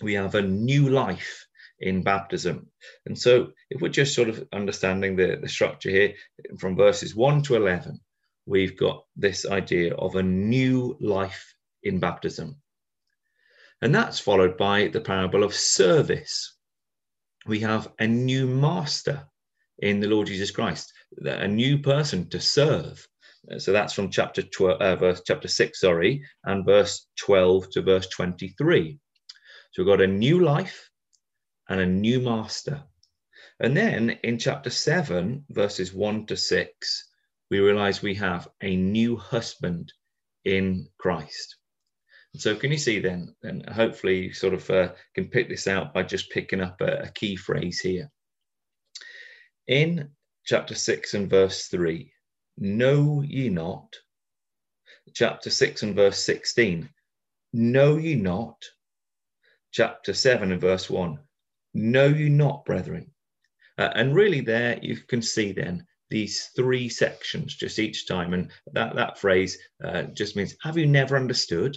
We 0.00 0.14
have 0.14 0.34
a 0.34 0.42
new 0.42 0.88
life 0.88 1.46
in 1.80 2.02
baptism. 2.02 2.70
And 3.06 3.18
so, 3.18 3.52
if 3.70 3.80
we're 3.80 3.88
just 3.88 4.14
sort 4.14 4.28
of 4.28 4.46
understanding 4.52 5.14
the, 5.14 5.38
the 5.40 5.48
structure 5.48 5.90
here 5.90 6.14
from 6.58 6.76
verses 6.76 7.14
1 7.14 7.42
to 7.44 7.56
11, 7.56 8.00
we've 8.46 8.76
got 8.76 9.04
this 9.14 9.46
idea 9.46 9.94
of 9.94 10.16
a 10.16 10.22
new 10.22 10.96
life 11.00 11.54
in 11.82 12.00
baptism. 12.00 12.56
And 13.82 13.94
that's 13.94 14.18
followed 14.18 14.56
by 14.56 14.88
the 14.88 15.00
parable 15.00 15.44
of 15.44 15.54
service. 15.54 16.57
We 17.48 17.60
have 17.60 17.90
a 17.98 18.06
new 18.06 18.46
master 18.46 19.26
in 19.78 20.00
the 20.00 20.06
Lord 20.06 20.26
Jesus 20.26 20.50
Christ, 20.50 20.92
a 21.24 21.48
new 21.48 21.78
person 21.78 22.28
to 22.28 22.38
serve. 22.40 23.08
So 23.56 23.72
that's 23.72 23.94
from 23.94 24.10
chapter 24.10 24.42
12, 24.42 24.80
uh, 24.80 24.96
verse 24.96 25.22
chapter 25.24 25.48
6, 25.48 25.80
sorry, 25.80 26.22
and 26.44 26.66
verse 26.66 27.06
12 27.16 27.70
to 27.70 27.82
verse 27.82 28.06
23. 28.08 28.98
So 29.72 29.82
we've 29.82 29.90
got 29.90 30.02
a 30.02 30.06
new 30.06 30.44
life 30.44 30.90
and 31.70 31.80
a 31.80 31.86
new 31.86 32.20
master. 32.20 32.82
And 33.60 33.74
then 33.74 34.10
in 34.24 34.38
chapter 34.38 34.68
7, 34.68 35.46
verses 35.48 35.94
1 35.94 36.26
to 36.26 36.36
6, 36.36 37.10
we 37.50 37.60
realize 37.60 38.02
we 38.02 38.14
have 38.16 38.46
a 38.60 38.76
new 38.76 39.16
husband 39.16 39.90
in 40.44 40.86
Christ. 40.98 41.56
So 42.36 42.54
can 42.54 42.70
you 42.70 42.78
see 42.78 43.00
then, 43.00 43.34
and 43.42 43.68
hopefully 43.68 44.26
you 44.26 44.32
sort 44.32 44.54
of 44.54 44.70
uh, 44.70 44.92
can 45.14 45.28
pick 45.28 45.48
this 45.48 45.66
out 45.66 45.94
by 45.94 46.02
just 46.02 46.30
picking 46.30 46.60
up 46.60 46.80
a, 46.80 47.02
a 47.04 47.08
key 47.12 47.36
phrase 47.36 47.80
here. 47.80 48.10
In 49.66 50.10
chapter 50.44 50.74
6 50.74 51.14
and 51.14 51.28
verse 51.28 51.66
3, 51.66 52.12
know 52.58 53.22
ye 53.22 53.48
not. 53.48 53.96
Chapter 55.14 55.50
6 55.50 55.82
and 55.82 55.94
verse 55.94 56.22
16, 56.22 56.88
know 57.54 57.96
ye 57.96 58.14
not. 58.14 58.62
Chapter 59.72 60.12
7 60.12 60.52
and 60.52 60.60
verse 60.60 60.88
1, 60.88 61.18
know 61.74 62.06
you 62.06 62.30
not, 62.30 62.64
brethren. 62.64 63.10
Uh, 63.78 63.90
and 63.94 64.14
really, 64.14 64.40
there 64.40 64.78
you 64.82 64.96
can 64.96 65.22
see 65.22 65.52
then 65.52 65.86
these 66.10 66.50
three 66.56 66.88
sections 66.88 67.54
just 67.54 67.78
each 67.78 68.06
time. 68.06 68.34
And 68.34 68.50
that, 68.72 68.94
that 68.96 69.18
phrase 69.18 69.58
uh, 69.84 70.02
just 70.14 70.36
means, 70.36 70.56
have 70.62 70.76
you 70.76 70.86
never 70.86 71.16
understood? 71.16 71.76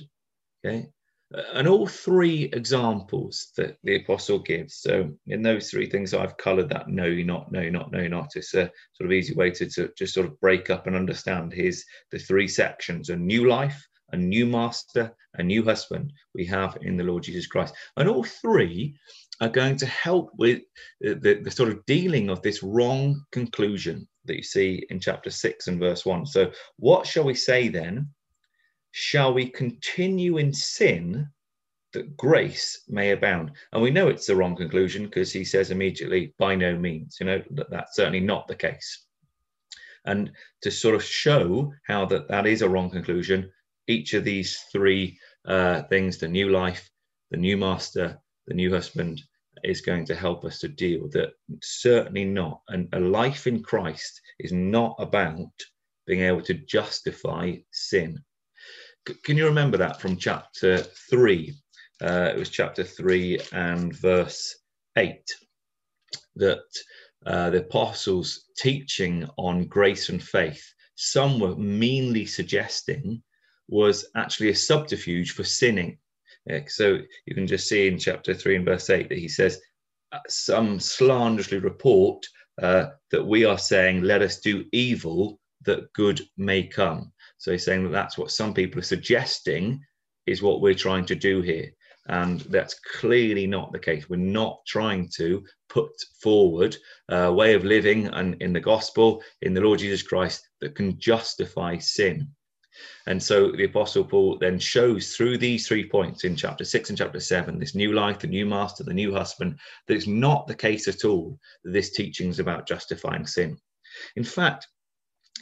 Okay. 0.66 0.88
Uh, 1.34 1.42
and 1.54 1.68
all 1.68 1.88
three 1.88 2.44
examples 2.54 3.52
that 3.58 3.78
the 3.84 3.96
apostle 3.96 4.40
gives. 4.40 4.76
So, 4.76 5.12
in 5.28 5.42
those 5.42 5.70
three 5.70 5.90
things, 5.90 6.14
I've 6.14 6.38
colored 6.38 6.70
that 6.70 6.90
no, 6.90 7.10
not, 7.10 7.52
no, 7.52 7.70
not, 7.70 7.92
no, 7.92 8.08
not. 8.08 8.36
It's 8.36 8.54
a 8.54 8.72
sort 8.94 9.06
of 9.06 9.12
easy 9.12 9.34
way 9.34 9.52
to, 9.52 9.70
to 9.70 9.92
just 9.98 10.14
sort 10.14 10.28
of 10.28 10.40
break 10.42 10.70
up 10.70 10.88
and 10.88 10.96
understand 10.96 11.54
his 11.54 11.86
the 12.12 12.20
three 12.20 12.48
sections 12.48 13.10
a 13.10 13.16
new 13.16 13.48
life, 13.48 13.82
a 14.12 14.18
new 14.18 14.46
master, 14.46 15.16
a 15.36 15.44
new 15.44 15.64
husband 15.64 16.12
we 16.36 16.46
have 16.46 16.78
in 16.82 16.98
the 16.98 17.04
Lord 17.04 17.24
Jesus 17.24 17.48
Christ. 17.48 17.74
And 17.98 18.10
all 18.10 18.24
three 18.24 18.96
are 19.40 19.50
going 19.50 19.78
to 19.78 19.86
help 19.86 20.32
with 20.38 20.62
the, 21.00 21.16
the, 21.16 21.42
the, 21.44 21.52
sort 21.52 21.70
of 21.70 21.86
dealing 21.86 22.30
of 22.30 22.42
this 22.42 22.62
wrong 22.62 23.24
conclusion 23.32 24.08
that 24.26 24.36
you 24.36 24.44
see 24.44 24.86
in 24.90 25.00
chapter 25.00 25.30
6 25.30 25.68
and 25.68 25.80
verse 25.80 26.06
1. 26.06 26.26
So, 26.26 26.52
what 26.78 27.08
shall 27.08 27.24
we 27.24 27.34
say 27.34 27.70
then? 27.70 28.10
Shall 28.92 29.34
we 29.34 29.50
continue 29.50 30.38
in 30.38 30.54
sin 30.54 31.30
that 31.94 32.18
grace 32.18 32.84
may 32.88 33.12
abound? 33.12 33.52
And 33.72 33.82
we 33.82 33.92
know 33.92 34.08
it's 34.08 34.28
the 34.28 34.36
wrong 34.36 34.56
conclusion 34.56 35.06
because 35.06 35.32
he 35.32 35.44
says 35.46 35.72
immediately, 35.72 36.34
by 36.38 36.56
no 36.56 36.78
means. 36.78 37.18
You 37.20 37.26
know, 37.26 37.44
that, 37.52 37.70
that's 37.70 37.96
certainly 37.96 38.20
not 38.20 38.48
the 38.48 38.56
case. 38.56 39.06
And 40.06 40.32
to 40.62 40.72
sort 40.72 40.96
of 40.96 41.04
show 41.04 41.74
how 41.86 42.06
that, 42.06 42.28
that 42.28 42.48
is 42.48 42.62
a 42.62 42.70
wrong 42.70 42.90
conclusion, 42.90 43.52
each 43.88 44.14
of 44.14 44.24
these 44.24 44.60
three 44.72 45.18
uh, 45.46 45.84
things 45.84 46.18
the 46.18 46.28
new 46.28 46.50
life, 46.50 46.90
the 47.30 47.38
new 47.38 47.58
master, 47.58 48.20
the 48.48 48.54
new 48.54 48.72
husband, 48.72 49.22
is 49.64 49.82
going 49.82 50.06
to 50.06 50.16
help 50.16 50.44
us 50.44 50.60
to 50.60 50.68
deal 50.68 51.08
that 51.10 51.34
certainly 51.62 52.26
not 52.26 52.62
and 52.70 52.88
a 52.94 53.00
life 53.00 53.48
in 53.48 53.62
christ 53.62 54.20
is 54.40 54.52
not 54.52 54.96
about 55.00 55.52
being 56.08 56.22
able 56.22 56.42
to 56.42 56.54
justify 56.54 57.54
sin 57.72 58.18
can 59.24 59.38
you 59.38 59.46
remember 59.46 59.78
that 59.78 60.00
from 60.00 60.18
chapter 60.18 60.78
3 60.78 61.54
uh, 62.02 62.32
it 62.34 62.38
was 62.38 62.50
chapter 62.50 62.84
3 62.84 63.40
and 63.54 63.96
verse 63.96 64.58
8 64.98 65.22
that 66.36 66.64
uh, 67.26 67.50
the 67.50 67.60
apostles 67.60 68.50
teaching 68.58 69.28
on 69.38 69.66
grace 69.66 70.10
and 70.10 70.22
faith 70.22 70.64
some 70.96 71.40
were 71.40 71.56
meanly 71.56 72.26
suggesting 72.26 73.22
was 73.68 74.06
actually 74.16 74.50
a 74.50 74.56
subterfuge 74.56 75.32
for 75.32 75.44
sinning 75.44 75.98
yeah, 76.46 76.62
so 76.68 77.00
you 77.26 77.36
can 77.36 77.48
just 77.48 77.68
see 77.68 77.88
in 77.88 78.00
chapter 78.00 78.34
3 78.34 78.58
and 78.58 78.66
verse 78.66 78.90
8 78.90 79.10
that 79.10 79.18
he 79.18 79.28
says, 79.28 79.60
uh, 80.12 80.20
Some 80.28 80.80
slanderously 80.80 81.60
report 81.60 82.26
uh, 82.62 82.88
that 83.12 83.24
we 83.24 83.46
are 83.46 83.58
saying, 83.58 84.02
Let 84.02 84.22
us 84.22 84.40
do 84.40 84.66
evil 84.72 85.40
that 85.66 85.94
good 85.94 86.22
may 86.38 86.64
come. 86.64 87.12
So 87.42 87.52
he's 87.52 87.66
saying 87.66 87.84
that 87.86 87.90
that's 87.90 88.20
what 88.20 88.30
some 88.30 88.54
people 88.54 88.80
are 88.80 88.84
suggesting 88.84 89.84
is 90.28 90.44
what 90.44 90.62
we're 90.62 90.76
trying 90.76 91.06
to 91.08 91.16
do 91.16 91.42
here. 91.42 91.72
And 92.06 92.42
that's 92.42 92.80
clearly 93.00 93.48
not 93.48 93.72
the 93.72 93.80
case. 93.80 94.08
We're 94.08 94.18
not 94.18 94.60
trying 94.68 95.10
to 95.16 95.44
put 95.68 95.90
forward 96.22 96.78
a 97.10 97.34
way 97.34 97.56
of 97.56 97.66
living 97.66 98.06
and 98.10 98.40
in 98.44 98.54
the 98.54 98.60
gospel, 98.60 99.24
in 99.42 99.56
the 99.56 99.62
Lord 99.62 99.80
Jesus 99.80 100.04
Christ, 100.04 100.48
that 100.60 100.76
can 100.76 101.00
justify 101.00 101.80
sin. 101.80 102.28
And 103.08 103.22
so 103.22 103.52
the 103.52 103.64
Apostle 103.64 104.04
Paul 104.04 104.38
then 104.38 104.60
shows 104.60 105.16
through 105.16 105.40
these 105.40 105.68
three 105.68 105.90
points 105.90 106.26
in 106.26 106.36
chapter 106.36 106.64
six 106.64 106.90
and 106.90 106.98
chapter 106.98 107.20
seven 107.20 107.58
this 107.58 107.74
new 107.74 107.92
life, 107.94 108.20
the 108.20 108.28
new 108.28 108.46
master, 108.46 108.84
the 108.84 108.94
new 108.94 109.12
husband 109.16 109.58
that 109.88 109.96
it's 109.96 110.06
not 110.06 110.46
the 110.46 110.54
case 110.54 110.88
at 110.88 111.06
all 111.06 111.40
that 111.64 111.72
this 111.72 111.90
teaching 111.90 112.30
is 112.30 112.38
about 112.38 112.68
justifying 112.68 113.26
sin. 113.26 113.58
In 114.16 114.24
fact, 114.24 114.68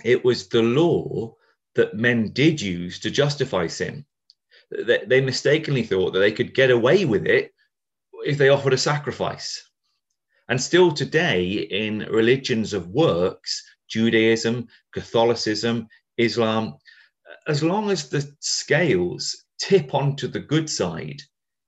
it 0.06 0.24
was 0.24 0.48
the 0.48 0.64
law 0.64 1.36
that 1.76 1.96
men 1.96 2.32
did 2.32 2.62
use 2.62 3.00
to 3.00 3.12
justify 3.12 3.68
sin. 3.68 4.06
They 4.72 5.22
mistakenly 5.22 5.84
thought 5.84 6.12
that 6.12 6.20
they 6.20 6.32
could 6.32 6.54
get 6.54 6.72
away 6.72 7.06
with 7.06 7.26
it 7.26 7.54
if 8.26 8.38
they 8.38 8.50
offered 8.50 8.74
a 8.74 8.78
sacrifice. 8.78 9.64
And 10.48 10.62
still 10.62 10.92
today, 10.92 11.52
in 11.52 12.00
religions 12.10 12.74
of 12.74 12.90
works, 12.90 13.64
Judaism, 13.88 14.68
Catholicism, 14.94 15.88
Islam, 16.18 16.78
as 17.48 17.64
long 17.64 17.90
as 17.90 18.10
the 18.10 18.32
scales 18.40 19.46
tip 19.60 19.94
onto 19.94 20.28
the 20.28 20.40
good 20.40 20.70
side, 20.70 21.22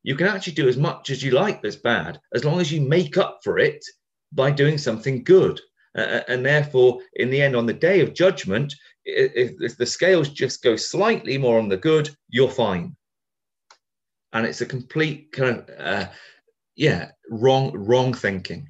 you 0.03 0.15
can 0.15 0.27
actually 0.27 0.53
do 0.53 0.67
as 0.67 0.77
much 0.77 1.10
as 1.10 1.24
you 1.24 1.31
like 1.31 1.62
that's 1.62 1.75
bad, 1.75 2.20
as 2.34 2.43
long 2.43 2.60
as 2.60 2.72
you 2.72 2.81
make 2.81 3.17
up 3.17 3.39
for 3.43 3.60
it 3.60 3.84
by 4.31 4.50
doing 4.50 4.77
something 4.77 5.24
good. 5.24 5.60
Uh, 5.96 6.22
and 6.27 6.46
therefore, 6.46 7.01
in 7.15 7.29
the 7.29 7.41
end, 7.41 7.55
on 7.55 7.65
the 7.65 7.74
day 7.74 8.00
of 8.00 8.13
judgment, 8.13 8.74
if, 9.05 9.53
if, 9.60 9.77
the 9.77 9.86
scales 9.86 10.29
just 10.29 10.63
go 10.63 10.75
slightly 10.75 11.38
more 11.38 11.60
on 11.60 11.70
the 11.70 11.77
good, 11.77 12.10
you're 12.29 12.50
fine. 12.50 12.96
And 14.34 14.46
it's 14.46 14.62
a 14.62 14.65
complete 14.65 15.31
kind 15.31 15.60
of, 15.60 15.70
uh, 15.77 16.10
yeah, 16.75 17.12
wrong, 17.29 17.72
wrong 17.74 18.13
thinking. 18.13 18.70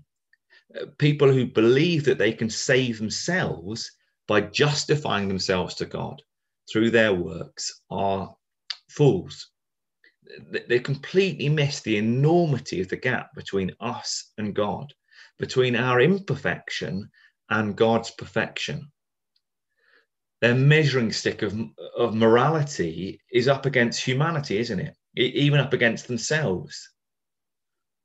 Uh, 0.80 0.86
people 0.98 1.32
who 1.32 1.46
believe 1.46 2.06
that 2.06 2.18
they 2.18 2.34
can 2.34 2.50
save 2.50 2.98
themselves 2.98 3.92
by 4.28 4.42
justifying 4.42 5.28
themselves 5.28 5.76
to 5.76 5.86
God 5.86 6.22
through 6.72 6.90
their 6.92 7.14
works 7.14 7.82
are 7.90 8.34
fools. 8.90 9.50
They 10.68 10.80
completely 10.80 11.50
miss 11.50 11.82
the 11.82 11.98
enormity 11.98 12.80
of 12.82 12.88
the 12.88 12.96
gap 12.96 13.34
between 13.36 13.76
us 13.82 14.32
and 14.38 14.56
God, 14.56 14.94
between 15.38 15.76
our 15.76 16.00
imperfection 16.00 17.10
and 17.50 17.76
God's 17.76 18.12
perfection. 18.12 18.92
Their 20.42 20.56
measuring 20.56 21.12
stick 21.12 21.44
of, 21.44 21.56
of 21.96 22.16
morality 22.16 23.22
is 23.32 23.48
up 23.48 23.68
against 23.68 24.04
humanity, 24.04 24.58
isn't 24.58 24.80
it? 24.80 24.98
Even 25.16 25.60
up 25.60 25.74
against 25.74 26.08
themselves. 26.08 26.90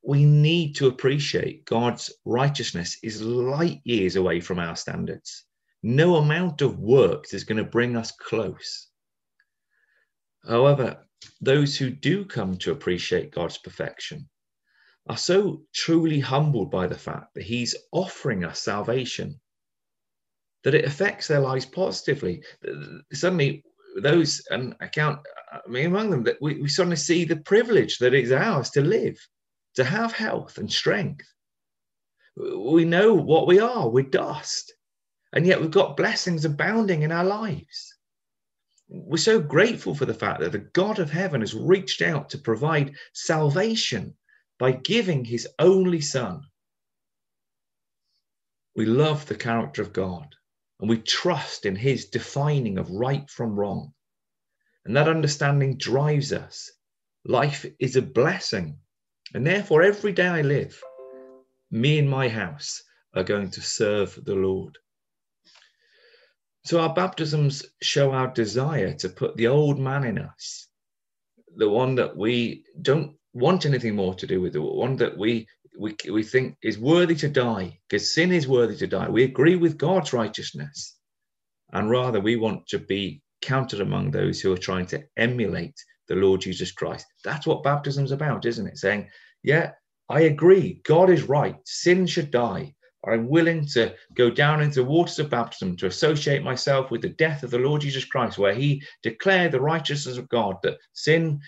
We 0.02 0.24
need 0.26 0.74
to 0.76 0.86
appreciate 0.86 1.64
God's 1.64 2.12
righteousness 2.26 2.98
is 3.02 3.22
light 3.22 3.80
years 3.84 4.16
away 4.16 4.40
from 4.40 4.58
our 4.58 4.76
standards. 4.76 5.46
No 5.82 6.16
amount 6.16 6.60
of 6.60 6.78
work 6.78 7.24
is 7.32 7.44
going 7.44 7.58
to 7.58 7.70
bring 7.70 7.96
us 7.96 8.12
close. 8.12 8.88
However, 10.46 11.06
those 11.40 11.76
who 11.76 11.90
do 11.90 12.24
come 12.26 12.58
to 12.58 12.72
appreciate 12.72 13.32
God's 13.32 13.58
perfection 13.58 14.28
are 15.08 15.16
so 15.16 15.62
truly 15.74 16.20
humbled 16.20 16.70
by 16.70 16.86
the 16.86 16.98
fact 16.98 17.34
that 17.34 17.44
He's 17.44 17.74
offering 17.92 18.44
us 18.44 18.60
salvation 18.60 19.40
that 20.66 20.74
it 20.74 20.84
affects 20.84 21.28
their 21.28 21.38
lives 21.38 21.64
positively. 21.64 22.42
Suddenly, 23.12 23.62
those, 24.02 24.44
and 24.50 24.74
I 24.80 24.88
count 24.88 25.20
uh, 25.52 25.58
me 25.68 25.84
among 25.84 26.10
them, 26.10 26.24
that 26.24 26.38
we, 26.42 26.60
we 26.60 26.68
suddenly 26.68 26.96
see 26.96 27.24
the 27.24 27.36
privilege 27.36 27.98
that 27.98 28.14
is 28.14 28.32
ours 28.32 28.70
to 28.70 28.80
live, 28.80 29.16
to 29.76 29.84
have 29.84 30.12
health 30.12 30.58
and 30.58 30.70
strength. 30.70 31.24
We 32.36 32.84
know 32.84 33.14
what 33.14 33.46
we 33.46 33.60
are, 33.60 33.88
we're 33.88 34.10
dust. 34.10 34.74
And 35.32 35.46
yet 35.46 35.60
we've 35.60 35.70
got 35.70 35.96
blessings 35.96 36.44
abounding 36.44 37.02
in 37.02 37.12
our 37.12 37.24
lives. 37.24 37.96
We're 38.88 39.18
so 39.18 39.38
grateful 39.38 39.94
for 39.94 40.04
the 40.04 40.14
fact 40.14 40.40
that 40.40 40.50
the 40.50 40.68
God 40.74 40.98
of 40.98 41.12
heaven 41.12 41.42
has 41.42 41.54
reached 41.54 42.02
out 42.02 42.28
to 42.30 42.38
provide 42.38 42.96
salvation 43.12 44.14
by 44.58 44.72
giving 44.72 45.24
his 45.24 45.46
only 45.60 46.00
son. 46.00 46.40
We 48.74 48.84
love 48.84 49.26
the 49.26 49.36
character 49.36 49.80
of 49.80 49.92
God 49.92 50.34
and 50.80 50.88
we 50.88 50.98
trust 50.98 51.66
in 51.66 51.76
his 51.76 52.06
defining 52.06 52.78
of 52.78 52.90
right 52.90 53.28
from 53.30 53.58
wrong. 53.58 53.92
And 54.84 54.96
that 54.96 55.08
understanding 55.08 55.78
drives 55.78 56.32
us. 56.32 56.70
Life 57.24 57.66
is 57.78 57.96
a 57.96 58.02
blessing. 58.02 58.78
And 59.34 59.46
therefore, 59.46 59.82
every 59.82 60.12
day 60.12 60.28
I 60.28 60.42
live, 60.42 60.80
me 61.70 61.98
and 61.98 62.08
my 62.08 62.28
house 62.28 62.82
are 63.14 63.24
going 63.24 63.50
to 63.50 63.60
serve 63.60 64.18
the 64.24 64.34
Lord. 64.34 64.78
So 66.64 66.80
our 66.80 66.94
baptisms 66.94 67.64
show 67.82 68.12
our 68.12 68.28
desire 68.28 68.92
to 68.94 69.08
put 69.08 69.36
the 69.36 69.46
old 69.46 69.78
man 69.78 70.04
in 70.04 70.18
us, 70.18 70.68
the 71.56 71.68
one 71.68 71.94
that 71.96 72.16
we 72.16 72.64
don't 72.80 73.16
want 73.32 73.66
anything 73.66 73.94
more 73.96 74.14
to 74.14 74.26
do 74.26 74.40
with, 74.40 74.52
the 74.52 74.62
one 74.62 74.96
that 74.96 75.16
we 75.16 75.46
we, 75.78 75.96
we 76.10 76.22
think 76.22 76.56
is 76.62 76.78
worthy 76.78 77.14
to 77.16 77.28
die, 77.28 77.78
because 77.88 78.14
sin 78.14 78.32
is 78.32 78.48
worthy 78.48 78.76
to 78.76 78.86
die. 78.86 79.08
We 79.08 79.24
agree 79.24 79.56
with 79.56 79.78
God's 79.78 80.12
righteousness, 80.12 80.96
and 81.72 81.90
rather 81.90 82.20
we 82.20 82.36
want 82.36 82.66
to 82.68 82.78
be 82.78 83.22
counted 83.42 83.80
among 83.80 84.10
those 84.10 84.40
who 84.40 84.52
are 84.52 84.58
trying 84.58 84.86
to 84.86 85.04
emulate 85.16 85.78
the 86.08 86.16
Lord 86.16 86.40
Jesus 86.40 86.72
Christ. 86.72 87.06
That's 87.24 87.46
what 87.46 87.62
baptism's 87.62 88.12
about, 88.12 88.46
isn't 88.46 88.66
it? 88.66 88.78
Saying, 88.78 89.08
yeah, 89.42 89.72
I 90.08 90.22
agree, 90.22 90.80
God 90.84 91.10
is 91.10 91.24
right, 91.24 91.56
sin 91.64 92.06
should 92.06 92.30
die, 92.30 92.74
I'm 93.06 93.28
willing 93.28 93.66
to 93.66 93.94
go 94.14 94.30
down 94.30 94.60
into 94.60 94.82
the 94.82 94.88
waters 94.88 95.18
of 95.18 95.30
baptism 95.30 95.76
to 95.76 95.86
associate 95.86 96.42
myself 96.42 96.90
with 96.90 97.02
the 97.02 97.10
death 97.10 97.42
of 97.42 97.50
the 97.50 97.58
Lord 97.58 97.82
Jesus 97.82 98.04
Christ, 98.04 98.38
where 98.38 98.54
he 98.54 98.82
declared 99.02 99.52
the 99.52 99.60
righteousness 99.60 100.16
of 100.18 100.28
God 100.28 100.56
that 100.62 100.78
sin 100.92 101.40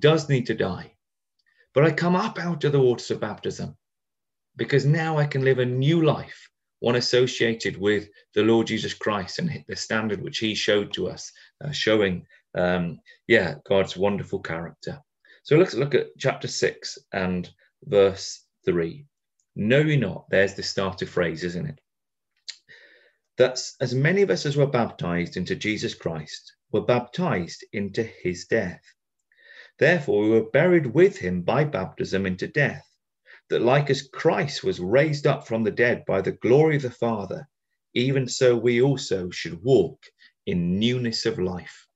does 0.00 0.28
need 0.28 0.46
to 0.46 0.54
die. 0.54 0.93
But 1.74 1.84
I 1.84 1.90
come 1.90 2.14
up 2.14 2.38
out 2.38 2.64
of 2.64 2.72
the 2.72 2.80
waters 2.80 3.10
of 3.10 3.20
baptism 3.20 3.76
because 4.56 4.86
now 4.86 5.18
I 5.18 5.26
can 5.26 5.44
live 5.44 5.58
a 5.58 5.66
new 5.66 6.02
life, 6.02 6.48
one 6.78 6.96
associated 6.96 7.76
with 7.76 8.08
the 8.34 8.44
Lord 8.44 8.68
Jesus 8.68 8.94
Christ 8.94 9.40
and 9.40 9.64
the 9.66 9.76
standard 9.76 10.22
which 10.22 10.38
he 10.38 10.54
showed 10.54 10.92
to 10.94 11.08
us, 11.08 11.32
uh, 11.64 11.72
showing, 11.72 12.24
um, 12.54 13.00
yeah, 13.26 13.56
God's 13.68 13.96
wonderful 13.96 14.38
character. 14.38 15.00
So 15.42 15.56
let's 15.56 15.74
look 15.74 15.94
at 15.94 16.16
chapter 16.18 16.46
6 16.48 16.98
and 17.12 17.50
verse 17.84 18.46
3. 18.64 19.04
Know 19.56 19.80
ye 19.80 19.96
not, 19.96 20.26
there's 20.30 20.54
the 20.54 20.62
starter 20.62 21.06
phrase, 21.06 21.42
isn't 21.44 21.66
it? 21.66 21.80
That's 23.36 23.74
as 23.80 23.94
many 23.94 24.22
of 24.22 24.30
us 24.30 24.46
as 24.46 24.56
were 24.56 24.66
baptized 24.66 25.36
into 25.36 25.56
Jesus 25.56 25.94
Christ 25.94 26.54
were 26.70 26.82
baptized 26.82 27.64
into 27.72 28.04
his 28.04 28.46
death. 28.46 28.82
Therefore, 29.78 30.22
we 30.22 30.30
were 30.30 30.50
buried 30.50 30.86
with 30.86 31.18
him 31.18 31.42
by 31.42 31.64
baptism 31.64 32.26
into 32.26 32.46
death, 32.46 32.86
that 33.50 33.62
like 33.62 33.90
as 33.90 34.08
Christ 34.08 34.62
was 34.62 34.80
raised 34.80 35.26
up 35.26 35.46
from 35.46 35.64
the 35.64 35.70
dead 35.70 36.04
by 36.06 36.20
the 36.20 36.32
glory 36.32 36.76
of 36.76 36.82
the 36.82 36.90
Father, 36.90 37.48
even 37.94 38.28
so 38.28 38.56
we 38.56 38.80
also 38.82 39.30
should 39.30 39.62
walk 39.62 40.04
in 40.46 40.78
newness 40.78 41.26
of 41.26 41.38
life. 41.38 41.86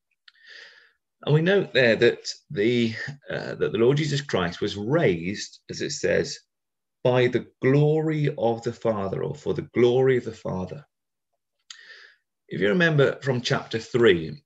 And 1.25 1.35
we 1.35 1.43
note 1.43 1.73
there 1.73 1.97
that 1.97 2.33
the 2.51 2.95
uh, 3.29 3.55
that 3.57 3.73
the 3.73 3.79
Lord 3.79 3.97
Jesus 3.97 4.21
Christ 4.21 4.61
was 4.61 4.77
raised, 4.77 5.61
as 5.69 5.83
it 5.83 5.91
says, 5.91 6.39
by 7.03 7.27
the 7.27 7.47
glory 7.61 8.35
of 8.39 8.63
the 8.63 8.73
Father 8.73 9.25
or 9.25 9.35
for 9.35 9.55
the 9.55 9.69
glory 9.75 10.17
of 10.17 10.25
the 10.25 10.33
Father. 10.33 10.85
If 12.49 12.61
you 12.61 12.69
remember 12.69 13.19
from 13.21 13.41
chapter 13.41 13.79
3, 13.79 14.41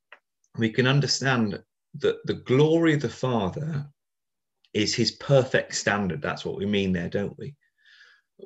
we 0.58 0.70
can 0.70 0.86
understand 0.86 1.62
that 1.96 2.24
the 2.26 2.34
glory 2.34 2.94
of 2.94 3.02
the 3.02 3.08
Father 3.08 3.86
is 4.72 4.94
his 4.94 5.12
perfect 5.12 5.74
standard. 5.74 6.22
That's 6.22 6.44
what 6.44 6.56
we 6.56 6.66
mean 6.66 6.92
there, 6.92 7.08
don't 7.08 7.38
we? 7.38 7.54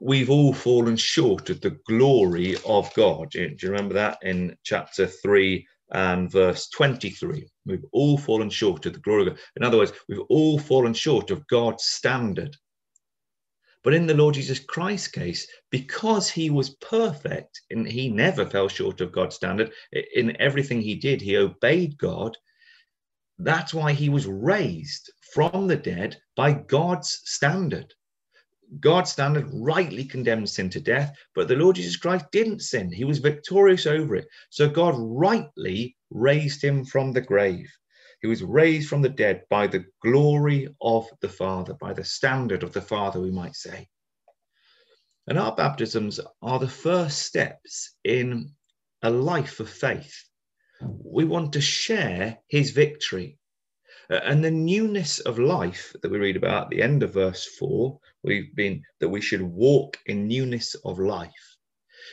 We've 0.01 0.31
all 0.31 0.53
fallen 0.53 0.97
short 0.97 1.49
of 1.49 1.61
the 1.61 1.79
glory 1.87 2.57
of 2.67 2.93
God. 2.95 3.31
Do 3.31 3.41
you 3.41 3.71
remember 3.71 3.95
that 3.95 4.19
in 4.23 4.57
chapter 4.63 5.07
3 5.07 5.67
and 5.93 6.31
verse 6.31 6.69
23? 6.69 7.49
We've 7.65 7.85
all 7.93 8.19
fallen 8.19 8.51
short 8.51 8.85
of 8.87 8.93
the 8.93 8.99
glory 8.99 9.23
of 9.23 9.29
God. 9.29 9.39
In 9.57 9.63
other 9.63 9.79
words, 9.79 9.93
we've 10.09 10.21
all 10.29 10.59
fallen 10.59 10.93
short 10.93 11.31
of 11.31 11.47
God's 11.47 11.85
standard. 11.85 12.57
But 13.85 13.95
in 13.95 14.07
the 14.09 14.15
Lord 14.15 14.35
Jesus 14.35 14.59
Christ's 14.59 15.09
case, 15.09 15.47
because 15.71 16.29
he 16.29 16.51
was 16.51 16.77
perfect 16.81 17.63
and 17.71 17.87
he 17.87 18.11
never 18.11 18.45
fell 18.45 18.69
short 18.69 19.01
of 19.01 19.13
God's 19.13 19.37
standard, 19.37 19.73
in 20.15 20.37
everything 20.41 20.83
he 20.83 20.97
did, 20.97 21.21
he 21.21 21.37
obeyed 21.37 21.97
God. 21.97 22.37
That's 23.39 23.75
why 23.75 23.93
he 23.93 24.09
was 24.09 24.27
raised 24.27 25.13
from 25.33 25.67
the 25.67 25.77
dead 25.77 26.17
by 26.37 26.53
God's 26.53 27.21
standard. 27.25 27.93
God's 28.81 29.13
standard 29.13 29.49
rightly 29.53 30.05
condemned 30.05 30.49
sin 30.49 30.71
to 30.71 30.81
death, 30.81 31.15
but 31.35 31.47
the 31.47 31.57
Lord 31.57 31.77
Jesus 31.77 31.97
Christ 31.97 32.27
didn't 32.33 32.61
sin. 32.61 32.91
He 32.91 33.05
was 33.05 33.19
victorious 33.19 33.87
over 33.87 34.17
it. 34.17 34.27
So 34.51 34.69
God 34.69 34.95
rightly 34.97 35.97
raised 36.11 36.63
him 36.63 36.85
from 36.85 37.13
the 37.13 37.21
grave. 37.21 37.71
He 38.23 38.27
was 38.27 38.43
raised 38.43 38.89
from 38.89 39.03
the 39.03 39.09
dead 39.09 39.45
by 39.51 39.67
the 39.67 39.85
glory 40.03 40.69
of 40.81 41.07
the 41.21 41.29
Father, 41.29 41.75
by 41.75 41.93
the 41.93 42.05
standard 42.05 42.63
of 42.63 42.73
the 42.73 42.83
Father, 42.83 43.21
we 43.21 43.31
might 43.31 43.55
say. 43.55 43.87
And 45.29 45.39
our 45.39 45.55
baptisms 45.55 46.19
are 46.43 46.59
the 46.59 46.69
first 46.69 47.23
steps 47.23 47.95
in 48.03 48.53
a 49.03 49.11
life 49.11 49.61
of 49.61 49.69
faith. 49.69 50.25
We 50.81 51.25
want 51.25 51.53
to 51.55 51.61
share 51.61 52.39
his 52.49 52.71
victory. 52.71 53.39
Uh, 54.11 54.21
and 54.25 54.45
the 54.45 54.51
newness 54.51 55.19
of 55.21 55.39
life 55.39 55.95
that 56.03 56.11
we 56.11 56.19
read 56.19 56.37
about 56.37 56.65
at 56.65 56.71
the 56.71 56.83
end 56.83 57.03
of 57.03 57.15
verse 57.15 57.45
4, 57.59 57.99
we've 58.23 58.55
been 58.55 58.83
that 59.01 59.09
we 59.09 59.21
should 59.21 59.43
walk 59.43 59.99
in 60.07 60.29
newness 60.29 60.75
of 60.85 60.99
life, 60.99 61.57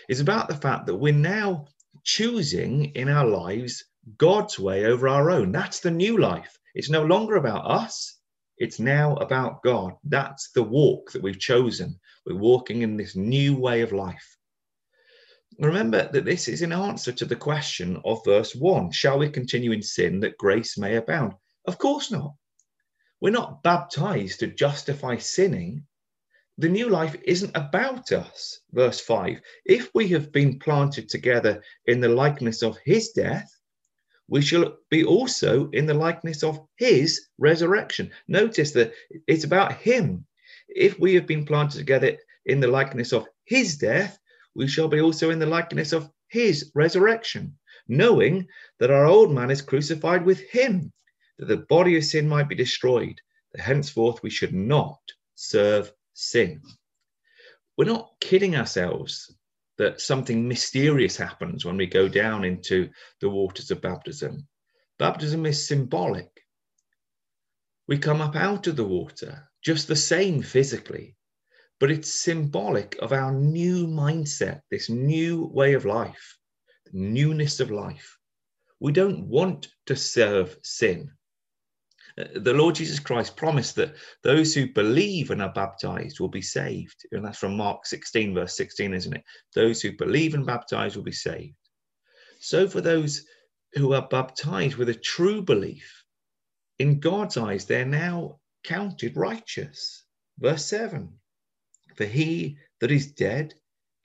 is 0.10 0.20
about 0.20 0.48
the 0.48 0.56
fact 0.56 0.88
that 0.88 0.96
we're 0.96 1.14
now 1.14 1.68
choosing 2.04 2.86
in 2.96 3.10
our 3.10 3.26
lives 3.26 3.84
God's 4.18 4.58
way 4.58 4.86
over 4.86 5.08
our 5.08 5.30
own. 5.30 5.52
That's 5.52 5.80
the 5.80 5.92
new 5.92 6.18
life. 6.18 6.58
It's 6.74 6.90
no 6.90 7.04
longer 7.04 7.36
about 7.36 7.70
us, 7.70 8.18
it's 8.58 8.80
now 8.80 9.16
about 9.16 9.62
God. 9.64 9.94
That's 10.04 10.52
the 10.52 10.64
walk 10.64 11.12
that 11.12 11.22
we've 11.22 11.40
chosen. 11.40 12.00
We're 12.26 12.38
walking 12.38 12.82
in 12.82 12.98
this 12.98 13.16
new 13.16 13.56
way 13.56 13.82
of 13.82 13.92
life. 13.92 14.38
Remember 15.60 16.10
that 16.12 16.26
this 16.26 16.48
is 16.48 16.62
in 16.62 16.72
answer 16.72 17.12
to 17.12 17.26
the 17.26 17.36
question 17.36 18.02
of 18.06 18.24
verse 18.26 18.56
1 18.56 18.92
Shall 18.92 19.20
we 19.20 19.30
continue 19.30 19.72
in 19.72 19.82
sin 19.82 20.20
that 20.22 20.38
grace 20.38 20.78
may 20.78 20.96
abound? 20.96 21.34
Of 21.66 21.78
course 21.78 22.12
not. 22.12 22.36
We're 23.22 23.32
not 23.32 23.64
baptized 23.64 24.40
to 24.40 24.48
justify 24.48 25.18
sinning. 25.18 25.86
The 26.58 26.70
new 26.70 26.90
life 26.90 27.16
isn't 27.24 27.56
about 27.56 28.12
us. 28.12 28.60
Verse 28.72 29.00
5 29.00 29.42
If 29.66 29.90
we 29.94 30.08
have 30.10 30.32
been 30.32 30.60
planted 30.60 31.10
together 31.10 31.64
in 31.86 32.00
the 32.00 32.10
likeness 32.10 32.64
of 32.64 32.78
his 32.84 33.12
death, 33.12 33.50
we 34.28 34.42
shall 34.42 34.78
be 34.90 35.04
also 35.04 35.70
in 35.72 35.86
the 35.86 35.94
likeness 35.94 36.44
of 36.44 36.66
his 36.76 37.28
resurrection. 37.38 38.12
Notice 38.28 38.72
that 38.72 38.94
it's 39.28 39.44
about 39.44 39.74
him. 39.74 40.26
If 40.68 41.00
we 41.00 41.14
have 41.16 41.28
been 41.28 41.46
planted 41.46 41.78
together 41.78 42.18
in 42.46 42.60
the 42.60 42.68
likeness 42.68 43.14
of 43.14 43.28
his 43.46 43.78
death, 43.78 44.18
we 44.56 44.68
shall 44.68 44.88
be 44.88 45.02
also 45.02 45.30
in 45.30 45.40
the 45.40 45.46
likeness 45.46 45.94
of 45.94 46.10
his 46.28 46.72
resurrection, 46.76 47.58
knowing 47.88 48.48
that 48.80 48.92
our 48.92 49.06
old 49.06 49.32
man 49.32 49.52
is 49.52 49.62
crucified 49.62 50.26
with 50.26 50.40
him, 50.42 50.92
that 51.38 51.48
the 51.48 51.66
body 51.70 51.98
of 51.98 52.04
sin 52.04 52.28
might 52.28 52.50
be 52.50 52.56
destroyed, 52.56 53.20
that 53.52 53.62
henceforth 53.62 54.22
we 54.24 54.30
should 54.30 54.54
not 54.54 55.00
serve 55.36 55.92
sin. 56.14 56.62
We're 57.78 57.86
not 57.86 58.14
kidding 58.20 58.56
ourselves 58.56 59.36
that 59.78 60.00
something 60.00 60.48
mysterious 60.48 61.18
happens 61.18 61.66
when 61.66 61.78
we 61.78 61.88
go 61.88 62.08
down 62.08 62.44
into 62.44 62.90
the 63.20 63.30
waters 63.30 63.72
of 63.72 63.82
baptism. 63.82 64.48
Baptism 65.00 65.46
is 65.46 65.68
symbolic. 65.68 66.30
We 67.88 67.98
come 67.98 68.22
up 68.22 68.36
out 68.36 68.68
of 68.68 68.76
the 68.76 68.86
water, 68.86 69.50
just 69.64 69.88
the 69.88 69.96
same 69.96 70.42
physically, 70.42 71.16
but 71.84 71.92
it's 71.92 72.14
symbolic 72.14 72.96
of 73.02 73.12
our 73.12 73.34
new 73.34 73.86
mindset, 73.86 74.62
this 74.72 74.90
new 74.90 75.50
way 75.54 75.74
of 75.74 75.84
life, 75.84 76.38
newness 76.94 77.60
of 77.60 77.72
life. 77.72 78.18
We 78.80 78.94
don't 78.94 79.28
want 79.28 79.68
to 79.88 79.98
serve 79.98 80.56
sin 80.64 81.12
uh, 82.18 82.26
the 82.36 82.54
Lord 82.54 82.76
Jesus 82.76 83.00
Christ 83.00 83.36
promised 83.36 83.76
that 83.76 83.96
those 84.22 84.54
who 84.54 84.72
believe 84.72 85.32
and 85.32 85.42
are 85.42 85.52
baptized 85.52 86.20
will 86.20 86.30
be 86.30 86.42
saved. 86.42 87.06
And 87.12 87.26
that's 87.26 87.40
from 87.40 87.58
Mark 87.58 87.86
16, 87.86 88.34
verse 88.34 88.56
16, 88.56 88.94
isn't 88.94 89.14
it? 89.16 89.24
Those 89.56 89.82
who 89.82 89.98
believe 89.98 90.36
and 90.36 90.46
baptize 90.46 90.96
will 90.96 91.04
be 91.04 91.12
saved. 91.12 91.56
So 92.40 92.68
for 92.68 92.82
those 92.82 93.26
who 93.74 93.94
are 93.94 94.08
baptized 94.08 94.76
with 94.76 94.90
a 94.90 94.94
true 94.94 95.42
belief, 95.42 96.04
in 96.80 97.00
God's 97.00 97.38
eyes, 97.38 97.66
they're 97.66 97.86
now 97.86 98.40
counted 98.64 99.18
righteous. 99.18 100.04
Verse 100.40 100.66
7 100.66 101.20
For 101.96 102.06
he 102.06 102.58
that 102.80 102.92
is 102.92 103.12
dead 103.12 103.54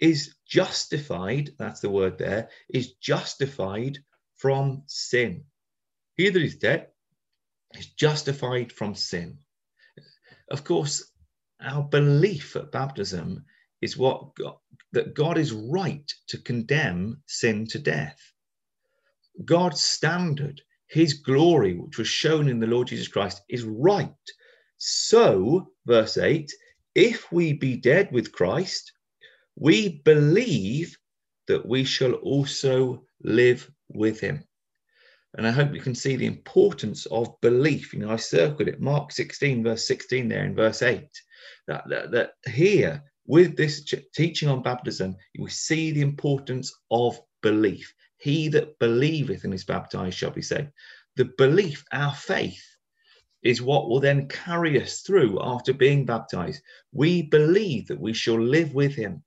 is 0.01 0.37
justified, 0.47 1.51
that's 1.59 1.81
the 1.81 1.91
word 1.91 2.19
there, 2.19 2.51
is 2.69 2.93
justified 2.95 3.99
from 4.37 4.85
sin. 4.87 5.45
He 6.15 6.31
that 6.31 6.43
is 6.43 6.57
dead 6.57 6.89
is 7.75 7.87
justified 7.87 8.73
from 8.73 8.95
sin. 8.95 9.39
Of 10.51 10.65
course, 10.65 11.11
our 11.61 11.83
belief 11.83 12.57
at 12.57 12.73
baptism 12.73 13.45
is 13.81 13.97
what 13.97 14.35
God, 14.35 14.57
that 14.93 15.15
God 15.15 15.39
is 15.39 15.53
right 15.53 16.11
to 16.29 16.39
condemn 16.39 17.23
sin 17.27 17.67
to 17.69 17.79
death. 17.79 18.19
God's 19.45 19.83
standard, 19.83 20.63
his 20.89 21.15
glory, 21.15 21.75
which 21.75 21.99
was 21.99 22.09
shown 22.09 22.49
in 22.49 22.61
the 22.61 22.67
Lord 22.67 22.89
Jesus 22.89 23.09
Christ, 23.09 23.43
is 23.49 23.65
right. 23.65 24.09
So, 24.79 25.73
verse 25.87 26.17
8, 26.17 26.51
if 26.99 27.31
we 27.31 27.53
be 27.53 27.77
dead 27.77 28.11
with 28.11 28.33
Christ, 28.33 28.93
we 29.55 30.01
believe 30.05 30.99
that 31.47 31.65
we 31.65 31.85
shall 31.85 32.15
also 32.15 33.05
live 33.23 33.71
with 33.89 34.19
him. 34.19 34.43
And 35.37 35.47
I 35.47 35.53
hope 35.53 35.73
you 35.73 35.81
can 35.81 35.95
see 35.95 36.17
the 36.17 36.27
importance 36.27 37.07
of 37.07 37.41
belief. 37.41 37.95
You 37.95 38.01
know, 38.01 38.11
I 38.11 38.17
circled 38.17 38.67
it, 38.67 38.81
Mark 38.81 39.13
16, 39.13 39.63
verse 39.63 39.87
16 39.87 40.29
there 40.29 40.45
in 40.45 40.57
verse 40.57 40.83
8. 40.83 41.09
That, 41.69 41.85
that, 41.89 42.11
that 42.11 42.31
here, 42.53 43.01
with 43.27 43.57
this 43.57 43.85
teaching 44.13 44.49
on 44.49 44.63
baptism, 44.63 45.15
we 45.39 45.51
see 45.51 45.93
the 45.93 46.01
importance 46.01 46.75
of 46.91 47.21
belief. 47.43 47.95
He 48.17 48.49
that 48.49 48.77
believeth 48.81 49.45
and 49.45 49.55
is 49.55 49.65
baptized 49.65 50.19
shall 50.19 50.33
be 50.33 50.43
saved. 50.43 50.71
The 51.15 51.27
belief, 51.39 51.85
our 51.93 52.15
faith, 52.15 52.65
is 53.43 53.63
what 53.63 53.89
will 53.89 54.01
then 54.01 54.29
carry 54.29 54.81
us 54.83 55.01
through 55.01 55.39
after 55.41 55.73
being 55.73 56.05
baptized. 56.05 56.63
We 56.93 57.23
believe 57.23 57.87
that 57.89 58.01
we 58.01 58.13
shall 58.13 58.41
live 58.41 58.75
with 58.75 58.95
him. 58.95 59.23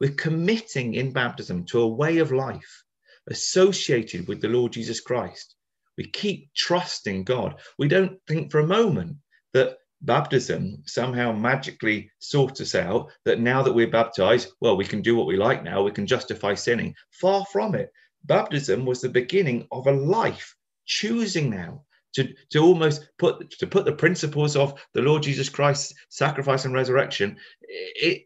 We're 0.00 0.14
committing 0.14 0.94
in 0.94 1.12
baptism 1.12 1.64
to 1.66 1.80
a 1.80 1.88
way 1.88 2.18
of 2.18 2.32
life 2.32 2.84
associated 3.28 4.26
with 4.26 4.40
the 4.40 4.48
Lord 4.48 4.72
Jesus 4.72 5.00
Christ. 5.00 5.54
We 5.96 6.08
keep 6.08 6.52
trusting 6.54 7.24
God. 7.24 7.60
We 7.78 7.88
don't 7.88 8.18
think 8.26 8.50
for 8.50 8.60
a 8.60 8.66
moment 8.66 9.16
that 9.52 9.76
baptism 10.00 10.82
somehow 10.86 11.32
magically 11.32 12.10
sorts 12.18 12.60
us 12.60 12.74
out, 12.74 13.12
that 13.24 13.40
now 13.40 13.62
that 13.62 13.72
we're 13.72 13.90
baptized, 13.90 14.52
well, 14.60 14.76
we 14.76 14.84
can 14.84 15.02
do 15.02 15.14
what 15.14 15.26
we 15.26 15.36
like 15.36 15.62
now, 15.62 15.82
we 15.82 15.92
can 15.92 16.06
justify 16.06 16.54
sinning. 16.54 16.94
Far 17.20 17.44
from 17.52 17.74
it. 17.74 17.92
Baptism 18.24 18.84
was 18.84 19.00
the 19.00 19.08
beginning 19.08 19.66
of 19.70 19.86
a 19.86 19.92
life 19.92 20.56
choosing 20.86 21.50
now 21.50 21.84
to, 22.14 22.32
to 22.50 22.58
almost 22.58 23.08
put 23.18 23.50
to 23.58 23.66
put 23.66 23.84
the 23.84 23.92
principles 23.92 24.56
of 24.56 24.74
the 24.92 25.02
Lord 25.02 25.22
Jesus 25.22 25.48
Christ's 25.48 25.94
sacrifice 26.08 26.64
and 26.64 26.74
resurrection 26.74 27.36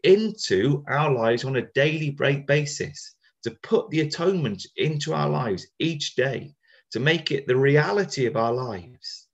into 0.03 0.83
our 0.87 1.11
lives 1.11 1.45
on 1.45 1.55
a 1.55 1.67
daily 1.73 2.09
break 2.09 2.47
basis 2.47 3.15
to 3.43 3.51
put 3.63 3.89
the 3.89 4.01
atonement 4.01 4.65
into 4.75 5.13
our 5.13 5.29
lives 5.29 5.67
each 5.79 6.15
day, 6.15 6.53
to 6.91 6.99
make 6.99 7.31
it 7.31 7.47
the 7.47 7.55
reality 7.55 8.25
of 8.25 8.35
our 8.35 8.53
lives. 8.53 9.27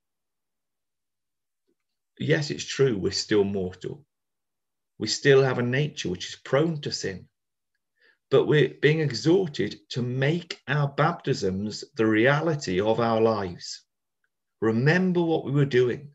Yes, 2.18 2.50
it's 2.50 2.64
true, 2.64 2.96
we're 2.96 3.12
still 3.12 3.44
mortal. 3.44 4.04
We 4.98 5.08
still 5.08 5.42
have 5.42 5.58
a 5.58 5.62
nature 5.62 6.08
which 6.08 6.28
is 6.28 6.36
prone 6.36 6.80
to 6.82 6.92
sin. 6.92 7.28
But 8.30 8.46
we're 8.46 8.74
being 8.80 9.00
exhorted 9.00 9.80
to 9.90 10.02
make 10.02 10.60
our 10.68 10.88
baptisms 10.88 11.84
the 11.96 12.06
reality 12.06 12.80
of 12.80 13.00
our 13.00 13.20
lives. 13.20 13.83
Remember 14.64 15.22
what 15.22 15.44
we 15.44 15.52
were 15.52 15.66
doing. 15.66 16.10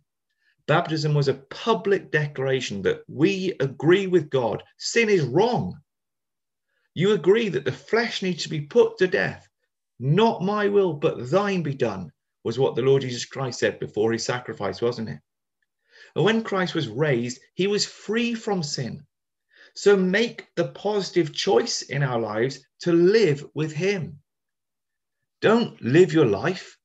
Baptism 0.66 1.14
was 1.14 1.28
a 1.28 1.36
public 1.36 2.10
declaration 2.10 2.82
that 2.82 3.04
we 3.08 3.54
agree 3.60 4.08
with 4.08 4.32
God. 4.32 4.64
Sin 4.80 5.08
is 5.08 5.22
wrong. 5.22 5.80
You 6.96 7.12
agree 7.12 7.50
that 7.50 7.64
the 7.64 7.72
flesh 7.72 8.24
needs 8.24 8.42
to 8.42 8.50
be 8.50 8.62
put 8.62 8.98
to 8.98 9.08
death. 9.08 9.48
Not 10.00 10.42
my 10.42 10.68
will, 10.68 10.94
but 10.94 11.30
thine 11.30 11.62
be 11.62 11.76
done, 11.76 12.12
was 12.44 12.58
what 12.58 12.76
the 12.76 12.82
Lord 12.82 13.04
Jesus 13.04 13.24
Christ 13.24 13.60
said 13.60 13.80
before 13.80 14.12
his 14.12 14.26
sacrifice, 14.26 14.82
wasn't 14.82 15.10
it? 15.10 15.20
And 16.16 16.26
when 16.26 16.44
Christ 16.44 16.74
was 16.74 16.88
raised, 16.88 17.40
he 17.54 17.68
was 17.68 17.86
free 17.86 18.34
from 18.34 18.64
sin. 18.64 19.06
So 19.76 19.96
make 19.96 20.48
the 20.56 20.70
positive 20.70 21.36
choice 21.36 21.84
in 21.84 22.02
our 22.02 22.20
lives 22.20 22.66
to 22.80 22.94
live 22.94 23.46
with 23.54 23.72
him. 23.74 24.20
Don't 25.40 25.80
live 25.84 26.12
your 26.14 26.26
life. 26.26 26.79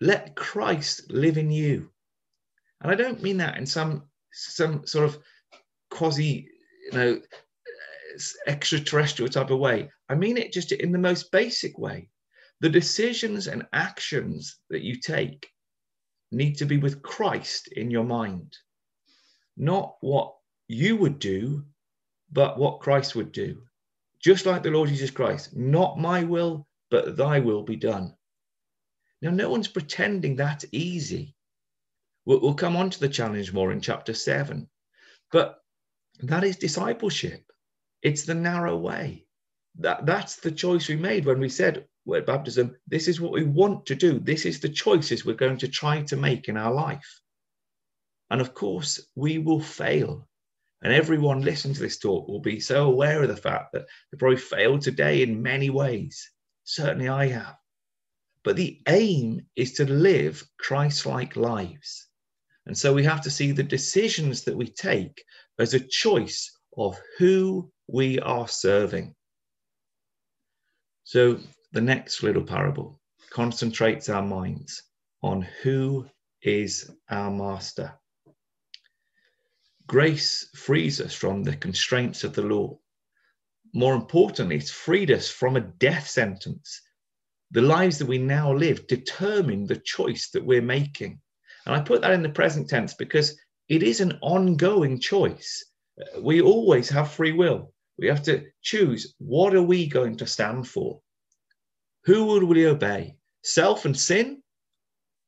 Let 0.00 0.36
Christ 0.36 1.10
live 1.10 1.38
in 1.38 1.50
you. 1.50 1.90
And 2.80 2.90
I 2.90 2.94
don't 2.94 3.22
mean 3.22 3.38
that 3.38 3.56
in 3.56 3.66
some 3.66 4.04
some 4.32 4.86
sort 4.86 5.06
of 5.06 5.18
quasi, 5.90 6.48
you 6.84 6.98
know, 6.98 7.20
extraterrestrial 8.46 9.30
type 9.30 9.50
of 9.50 9.58
way. 9.58 9.90
I 10.08 10.14
mean 10.14 10.36
it 10.36 10.52
just 10.52 10.72
in 10.72 10.92
the 10.92 10.98
most 10.98 11.32
basic 11.32 11.78
way. 11.78 12.10
The 12.60 12.68
decisions 12.68 13.46
and 13.46 13.66
actions 13.72 14.58
that 14.70 14.82
you 14.82 14.96
take 14.96 15.46
need 16.32 16.54
to 16.58 16.66
be 16.66 16.78
with 16.78 17.02
Christ 17.02 17.68
in 17.68 17.90
your 17.90 18.04
mind, 18.04 18.56
not 19.56 19.96
what 20.00 20.34
you 20.68 20.96
would 20.96 21.18
do, 21.18 21.64
but 22.32 22.58
what 22.58 22.80
Christ 22.80 23.14
would 23.14 23.32
do. 23.32 23.62
Just 24.20 24.46
like 24.46 24.62
the 24.62 24.70
Lord 24.70 24.88
Jesus 24.88 25.10
Christ, 25.10 25.54
not 25.54 25.98
my 25.98 26.24
will, 26.24 26.66
but 26.90 27.16
thy 27.16 27.40
will 27.40 27.62
be 27.62 27.76
done. 27.76 28.14
Now, 29.22 29.30
no 29.30 29.50
one's 29.50 29.68
pretending 29.68 30.36
that's 30.36 30.64
easy. 30.72 31.34
We'll, 32.24 32.40
we'll 32.40 32.54
come 32.54 32.76
on 32.76 32.90
to 32.90 33.00
the 33.00 33.08
challenge 33.08 33.52
more 33.52 33.72
in 33.72 33.80
chapter 33.80 34.14
seven, 34.14 34.68
but 35.32 35.58
that 36.20 36.44
is 36.44 36.56
discipleship. 36.56 37.44
It's 38.02 38.24
the 38.24 38.34
narrow 38.34 38.76
way. 38.76 39.26
That, 39.78 40.06
that's 40.06 40.36
the 40.36 40.52
choice 40.52 40.88
we 40.88 40.96
made 40.96 41.24
when 41.24 41.40
we 41.40 41.48
said 41.48 41.86
at 42.14 42.26
baptism, 42.26 42.76
this 42.86 43.08
is 43.08 43.20
what 43.20 43.32
we 43.32 43.42
want 43.42 43.86
to 43.86 43.94
do. 43.94 44.20
This 44.20 44.46
is 44.46 44.60
the 44.60 44.68
choices 44.68 45.24
we're 45.24 45.34
going 45.34 45.58
to 45.58 45.68
try 45.68 46.02
to 46.02 46.16
make 46.16 46.48
in 46.48 46.56
our 46.56 46.72
life. 46.72 47.20
And 48.30 48.40
of 48.40 48.54
course, 48.54 49.00
we 49.14 49.38
will 49.38 49.60
fail. 49.60 50.28
And 50.82 50.92
everyone 50.92 51.40
listening 51.40 51.74
to 51.74 51.80
this 51.80 51.98
talk 51.98 52.28
will 52.28 52.40
be 52.40 52.60
so 52.60 52.86
aware 52.86 53.22
of 53.22 53.28
the 53.28 53.36
fact 53.36 53.72
that 53.72 53.86
they 54.12 54.18
probably 54.18 54.36
failed 54.36 54.82
today 54.82 55.22
in 55.22 55.42
many 55.42 55.70
ways. 55.70 56.30
Certainly 56.64 57.08
I 57.08 57.26
have. 57.28 57.56
But 58.46 58.54
the 58.54 58.80
aim 58.86 59.44
is 59.56 59.72
to 59.72 59.92
live 59.92 60.40
Christ 60.56 61.04
like 61.04 61.34
lives. 61.34 62.06
And 62.66 62.78
so 62.78 62.94
we 62.94 63.02
have 63.02 63.20
to 63.22 63.30
see 63.30 63.50
the 63.50 63.64
decisions 63.64 64.44
that 64.44 64.56
we 64.56 64.68
take 64.68 65.20
as 65.58 65.74
a 65.74 65.80
choice 65.80 66.56
of 66.78 66.96
who 67.18 67.72
we 67.88 68.20
are 68.20 68.46
serving. 68.46 69.16
So 71.02 71.40
the 71.72 71.80
next 71.80 72.22
little 72.22 72.44
parable 72.44 73.00
concentrates 73.30 74.08
our 74.08 74.22
minds 74.22 74.80
on 75.24 75.42
who 75.42 76.06
is 76.40 76.88
our 77.10 77.32
master. 77.32 77.94
Grace 79.88 80.48
frees 80.54 81.00
us 81.00 81.14
from 81.14 81.42
the 81.42 81.56
constraints 81.56 82.22
of 82.22 82.32
the 82.32 82.42
law. 82.42 82.78
More 83.74 83.96
importantly, 83.96 84.54
it's 84.54 84.70
freed 84.70 85.10
us 85.10 85.28
from 85.28 85.56
a 85.56 85.60
death 85.80 86.06
sentence. 86.06 86.80
The 87.56 87.62
lives 87.62 87.96
that 88.00 88.06
we 88.06 88.18
now 88.18 88.52
live 88.52 88.86
determine 88.86 89.64
the 89.64 89.78
choice 89.78 90.28
that 90.32 90.44
we're 90.44 90.60
making. 90.60 91.22
And 91.64 91.74
I 91.74 91.80
put 91.80 92.02
that 92.02 92.12
in 92.12 92.22
the 92.22 92.28
present 92.28 92.68
tense 92.68 92.92
because 92.92 93.40
it 93.70 93.82
is 93.82 94.02
an 94.02 94.18
ongoing 94.20 95.00
choice. 95.00 95.64
Uh, 95.98 96.20
we 96.20 96.42
always 96.42 96.90
have 96.90 97.10
free 97.10 97.32
will. 97.32 97.72
We 97.96 98.08
have 98.08 98.22
to 98.24 98.44
choose 98.60 99.14
what 99.16 99.54
are 99.54 99.62
we 99.62 99.86
going 99.86 100.18
to 100.18 100.26
stand 100.26 100.68
for? 100.68 101.00
Who 102.04 102.26
will 102.26 102.44
we 102.44 102.66
obey? 102.66 103.16
Self 103.42 103.86
and 103.86 103.98
sin 103.98 104.42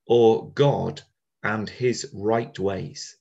or 0.07 0.53
God 0.53 1.01
and 1.43 1.67
his 1.67 2.11
right 2.12 2.59
ways? 2.59 3.17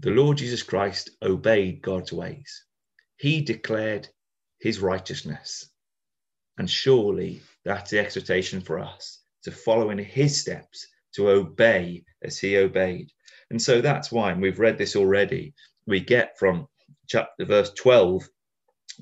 The 0.00 0.10
Lord 0.10 0.38
Jesus 0.38 0.64
Christ 0.64 1.10
obeyed 1.22 1.82
God's 1.82 2.12
ways. 2.12 2.64
He 3.16 3.42
declared 3.42 4.08
his 4.58 4.80
righteousness. 4.80 5.70
And 6.58 6.68
surely 6.68 7.42
that's 7.66 7.90
the 7.90 7.98
exhortation 7.98 8.60
for 8.60 8.78
us 8.78 9.22
to 9.42 9.50
follow 9.50 9.90
in 9.90 9.98
his 9.98 10.40
steps, 10.40 10.86
to 11.14 11.28
obey 11.28 12.04
as 12.22 12.38
he 12.38 12.56
obeyed. 12.58 13.10
And 13.50 13.60
so 13.60 13.80
that's 13.80 14.12
why, 14.12 14.30
and 14.30 14.40
we've 14.40 14.60
read 14.60 14.78
this 14.78 14.94
already, 14.94 15.52
we 15.86 16.00
get 16.00 16.38
from 16.38 16.68
chapter 17.08 17.44
verse 17.44 17.72
12 17.74 18.28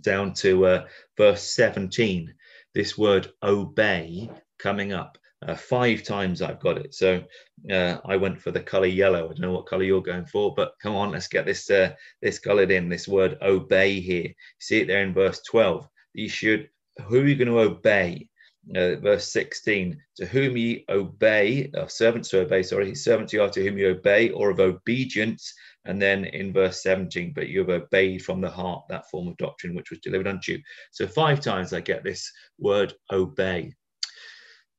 down 0.00 0.32
to 0.34 0.66
uh, 0.66 0.86
verse 1.16 1.42
17 1.42 2.34
this 2.74 2.98
word 2.98 3.30
obey 3.42 4.28
coming 4.58 4.92
up. 4.92 5.18
Uh, 5.46 5.54
five 5.54 6.02
times 6.02 6.40
i've 6.40 6.60
got 6.60 6.78
it. 6.78 6.94
So 6.94 7.22
uh, 7.70 7.98
i 8.06 8.16
went 8.16 8.40
for 8.40 8.50
the 8.50 8.60
color 8.60 8.86
yellow. 8.86 9.24
I 9.24 9.28
don't 9.28 9.40
know 9.40 9.52
what 9.52 9.66
color 9.66 9.82
you're 9.82 10.02
going 10.02 10.26
for 10.26 10.54
but 10.54 10.72
come 10.82 10.94
on 10.94 11.12
let's 11.12 11.28
get 11.28 11.46
this 11.46 11.70
uh, 11.70 11.92
this 12.22 12.38
colored 12.38 12.70
in 12.70 12.88
this 12.88 13.06
word 13.06 13.36
obey 13.42 14.00
here. 14.00 14.28
See 14.58 14.80
it 14.80 14.86
there 14.86 15.02
in 15.02 15.14
verse 15.14 15.40
12 15.50 15.86
you 16.14 16.28
should 16.28 16.68
who 17.06 17.20
are 17.20 17.26
you 17.26 17.36
going 17.36 17.48
to 17.48 17.60
obey 17.60 18.28
uh, 18.76 18.96
verse 18.96 19.30
16 19.32 20.00
to 20.16 20.26
whom 20.26 20.56
ye 20.56 20.84
obey 20.88 21.70
uh, 21.76 21.86
servants 21.86 22.30
to 22.30 22.40
obey 22.40 22.62
sorry 22.62 22.94
servants 22.94 23.32
you 23.32 23.42
are 23.42 23.50
to 23.50 23.62
whom 23.62 23.76
you 23.76 23.88
obey 23.88 24.30
or 24.30 24.50
of 24.50 24.60
obedience 24.60 25.54
And 25.84 26.00
then 26.00 26.24
in 26.24 26.52
verse 26.52 26.82
17, 26.82 27.32
but 27.34 27.48
you 27.48 27.60
have 27.60 27.68
obeyed 27.68 28.24
from 28.24 28.40
the 28.40 28.50
heart 28.50 28.84
that 28.88 29.10
form 29.10 29.28
of 29.28 29.36
doctrine 29.36 29.74
which 29.74 29.90
was 29.90 30.00
delivered 30.00 30.26
unto 30.26 30.52
you. 30.52 30.62
So 30.92 31.06
five 31.06 31.40
times 31.40 31.72
I 31.72 31.80
get 31.80 32.02
this 32.02 32.30
word 32.58 32.94
obey. 33.12 33.74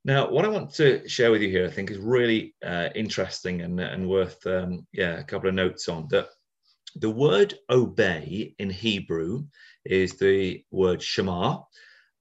Now, 0.03 0.29
what 0.29 0.45
I 0.45 0.49
want 0.49 0.73
to 0.75 1.07
share 1.07 1.31
with 1.31 1.41
you 1.41 1.49
here, 1.49 1.65
I 1.65 1.71
think, 1.71 1.89
is 1.89 1.97
really 1.97 2.55
uh, 2.63 2.89
interesting 2.95 3.61
and, 3.61 3.79
and 3.79 4.07
worth, 4.07 4.45
um, 4.45 4.85
yeah, 4.93 5.19
a 5.19 5.23
couple 5.23 5.49
of 5.49 5.55
notes 5.55 5.89
on 5.89 6.07
that. 6.09 6.29
The 6.97 7.09
word 7.09 7.55
obey 7.69 8.55
in 8.57 8.69
Hebrew 8.69 9.45
is 9.83 10.13
the 10.13 10.63
word 10.71 11.01
shema, 11.01 11.61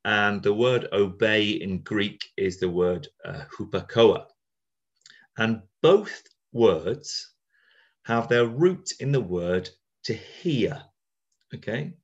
and 0.04 0.42
the 0.42 0.54
word 0.54 0.88
obey 0.92 1.48
in 1.50 1.82
Greek 1.82 2.24
is 2.36 2.58
the 2.58 2.68
word 2.68 3.08
uh, 3.24 3.44
hupakoa. 3.56 4.26
And 5.38 5.62
both 5.82 6.22
words 6.52 7.34
have 8.04 8.28
their 8.28 8.46
root 8.46 8.92
in 9.00 9.12
the 9.12 9.20
word 9.20 9.68
to 10.04 10.14
hear. 10.14 10.82
Okay, 11.54 11.94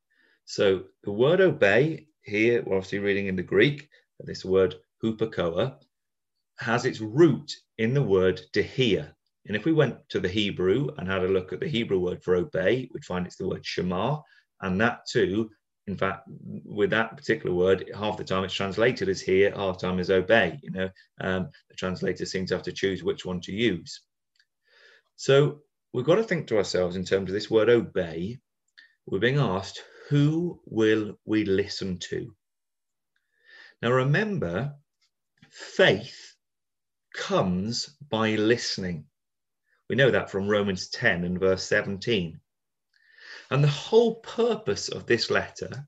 so 0.44 0.84
the 1.04 1.12
word 1.12 1.40
obey 1.40 2.06
here, 2.22 2.62
we're 2.62 2.76
obviously 2.76 3.00
reading 3.00 3.26
in 3.26 3.36
the 3.36 3.42
Greek, 3.42 3.88
this 4.20 4.44
word 4.44 4.76
hupakoa 5.02 5.76
has 6.58 6.84
its 6.84 7.00
root 7.00 7.50
in 7.78 7.94
the 7.94 8.02
word 8.02 8.40
to 8.52 8.62
hear. 8.62 9.14
And 9.46 9.56
if 9.56 9.64
we 9.64 9.72
went 9.72 9.96
to 10.10 10.20
the 10.20 10.28
Hebrew 10.28 10.88
and 10.98 11.08
had 11.08 11.24
a 11.24 11.28
look 11.28 11.52
at 11.52 11.60
the 11.60 11.68
Hebrew 11.68 11.98
word 11.98 12.22
for 12.22 12.36
obey, 12.36 12.88
we'd 12.92 13.04
find 13.04 13.26
it's 13.26 13.36
the 13.36 13.48
word 13.48 13.64
shema. 13.64 14.20
And 14.60 14.80
that 14.80 15.06
too, 15.10 15.50
in 15.90 15.96
fact, 15.96 16.28
with 16.64 16.90
that 16.90 17.16
particular 17.16 17.54
word, 17.54 17.90
half 17.94 18.16
the 18.16 18.24
time 18.24 18.44
it's 18.44 18.54
translated 18.54 19.08
as 19.08 19.20
hear, 19.20 19.50
half 19.50 19.78
the 19.78 19.86
time 19.86 19.98
as 19.98 20.10
obey. 20.10 20.58
You 20.62 20.70
know, 20.70 20.90
um, 21.20 21.50
the 21.68 21.74
translators 21.74 22.30
seem 22.30 22.46
to 22.46 22.54
have 22.54 22.62
to 22.64 22.72
choose 22.72 23.02
which 23.02 23.26
one 23.26 23.40
to 23.42 23.52
use. 23.52 24.00
So 25.16 25.62
we've 25.92 26.04
got 26.04 26.14
to 26.14 26.22
think 26.22 26.46
to 26.46 26.58
ourselves 26.58 26.94
in 26.94 27.04
terms 27.04 27.28
of 27.28 27.34
this 27.34 27.50
word 27.50 27.68
obey. 27.68 28.38
We're 29.06 29.18
being 29.18 29.38
asked, 29.38 29.82
who 30.08 30.60
will 30.64 31.18
we 31.24 31.44
listen 31.44 31.98
to? 32.10 32.34
Now 33.82 33.90
remember, 33.90 34.74
faith 35.50 36.36
comes 37.14 37.96
by 38.08 38.36
listening. 38.36 39.06
We 39.88 39.96
know 39.96 40.12
that 40.12 40.30
from 40.30 40.48
Romans 40.48 40.88
10 40.90 41.24
and 41.24 41.40
verse 41.40 41.64
17. 41.64 42.38
And 43.50 43.64
the 43.64 43.68
whole 43.68 44.16
purpose 44.16 44.88
of 44.88 45.06
this 45.06 45.30
letter 45.30 45.86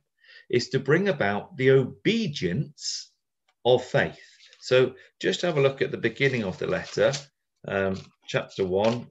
is 0.51 0.69
to 0.71 0.81
bring 0.81 1.09
about 1.09 1.57
the 1.57 1.71
obedience 1.71 3.11
of 3.65 3.85
faith. 3.85 4.19
So 4.61 4.95
just 5.21 5.43
have 5.43 5.57
a 5.57 5.61
look 5.61 5.81
at 5.81 5.91
the 5.91 5.97
beginning 5.97 6.45
of 6.45 6.59
the 6.59 6.67
letter, 6.67 7.13
um, 7.67 8.01
chapter 8.27 8.65
1, 8.65 9.07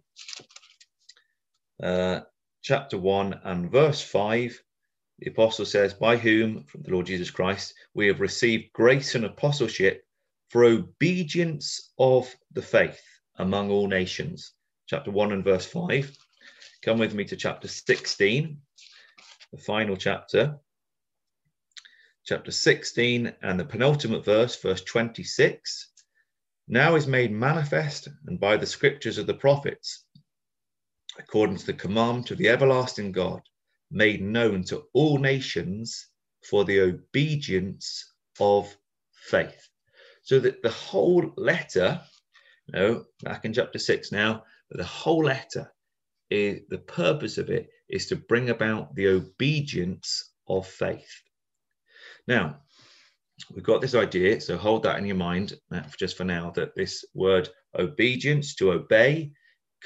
uh, 1.84 2.20
chapter 2.62 2.98
1 2.98 3.40
and 3.44 3.72
verse 3.72 4.02
5. 4.02 4.62
The 5.20 5.30
apostle 5.30 5.66
says, 5.66 5.94
By 5.94 6.18
whom, 6.18 6.64
from 6.64 6.82
the 6.84 6.92
Lord 6.92 7.06
Jesus 7.06 7.32
Christ, 7.32 7.74
we 7.94 8.08
have 8.08 8.20
received 8.20 8.74
grace 8.74 9.16
and 9.16 9.26
apostleship 9.26 10.04
for 10.50 10.66
obedience 10.66 11.92
of 11.98 12.34
the 12.52 12.62
faith 12.62 13.02
among 13.38 13.70
all 13.70 13.88
nations 13.88 14.54
chapter 14.88 15.10
1 15.10 15.32
and 15.32 15.44
verse 15.44 15.66
5. 15.66 16.12
Come 16.84 16.98
with 16.98 17.14
me 17.14 17.26
to 17.26 17.36
chapter 17.36 17.68
16, 17.68 18.58
the 19.52 19.58
final 19.60 19.96
chapter. 19.96 20.58
Chapter 22.26 22.50
16 22.50 23.32
and 23.44 23.60
the 23.60 23.66
penultimate 23.66 24.26
verse, 24.26 24.60
verse 24.60 24.82
26. 24.82 25.92
Now 26.68 26.96
is 26.96 27.06
made 27.06 27.32
manifest 27.32 28.08
and 28.26 28.40
by 28.40 28.58
the 28.58 28.66
scriptures 28.66 29.20
of 29.20 29.28
the 29.28 29.36
prophets, 29.36 30.06
according 31.20 31.58
to 31.58 31.68
the 31.68 31.74
command 31.74 32.32
of 32.32 32.40
the 32.40 32.50
everlasting 32.50 33.12
God, 33.12 33.42
made 33.92 34.24
known 34.24 34.64
to 34.66 34.86
all 34.94 35.20
nations 35.20 36.08
for 36.50 36.66
the 36.66 36.80
obedience 36.80 38.12
of 38.40 38.76
faith. 39.12 39.70
So 40.24 40.40
that 40.40 40.64
the 40.64 40.72
whole 40.72 41.32
letter, 41.38 42.02
no, 42.70 43.06
back 43.22 43.46
in 43.46 43.54
chapter 43.54 43.78
6 43.78 44.12
now, 44.12 44.46
the 44.72 44.84
whole 44.84 45.26
letter 45.26 45.72
is 46.32 46.62
the 46.70 46.78
purpose 46.78 47.38
of 47.38 47.50
it 47.50 47.70
is 47.90 48.08
to 48.08 48.16
bring 48.16 48.50
about 48.50 48.96
the 48.96 49.08
obedience 49.08 50.32
of 50.48 50.66
faith. 50.66 51.22
Now, 52.28 52.62
we've 53.54 53.64
got 53.64 53.82
this 53.82 53.96
idea, 53.96 54.40
so 54.40 54.58
hold 54.58 54.84
that 54.84 54.98
in 54.98 55.06
your 55.06 55.18
mind 55.18 55.54
just 55.98 56.18
for 56.18 56.24
now 56.24 56.52
that 56.52 56.76
this 56.76 57.04
word 57.14 57.50
obedience, 57.78 58.56
to 58.56 58.72
obey, 58.72 59.32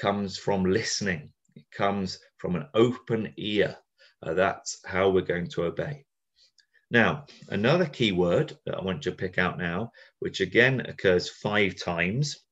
comes 0.00 0.38
from 0.38 0.64
listening, 0.64 1.32
it 1.54 1.64
comes 1.72 2.18
from 2.38 2.54
an 2.56 2.66
open 2.74 3.32
ear. 3.36 3.76
Uh, 4.22 4.34
that's 4.34 4.78
how 4.86 5.10
we're 5.10 5.22
going 5.22 5.48
to 5.48 5.64
obey. 5.64 6.04
Now, 6.90 7.26
another 7.48 7.86
key 7.86 8.12
word 8.12 8.56
that 8.64 8.76
I 8.76 8.82
want 8.82 9.02
to 9.02 9.12
pick 9.12 9.38
out 9.38 9.58
now, 9.58 9.90
which 10.20 10.40
again 10.40 10.80
occurs 10.80 11.28
five 11.28 11.74
times 11.76 12.44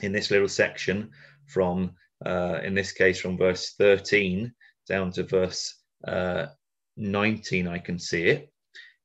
in 0.00 0.12
this 0.12 0.30
little 0.30 0.48
section 0.48 1.10
from, 1.46 1.92
uh, 2.24 2.60
in 2.62 2.74
this 2.74 2.92
case, 2.92 3.20
from 3.20 3.36
verse 3.36 3.74
13 3.78 4.52
down 4.88 5.10
to 5.12 5.24
verse 5.24 5.82
uh, 6.06 6.46
19, 6.96 7.68
I 7.68 7.78
can 7.78 7.98
see 7.98 8.24
it, 8.24 8.52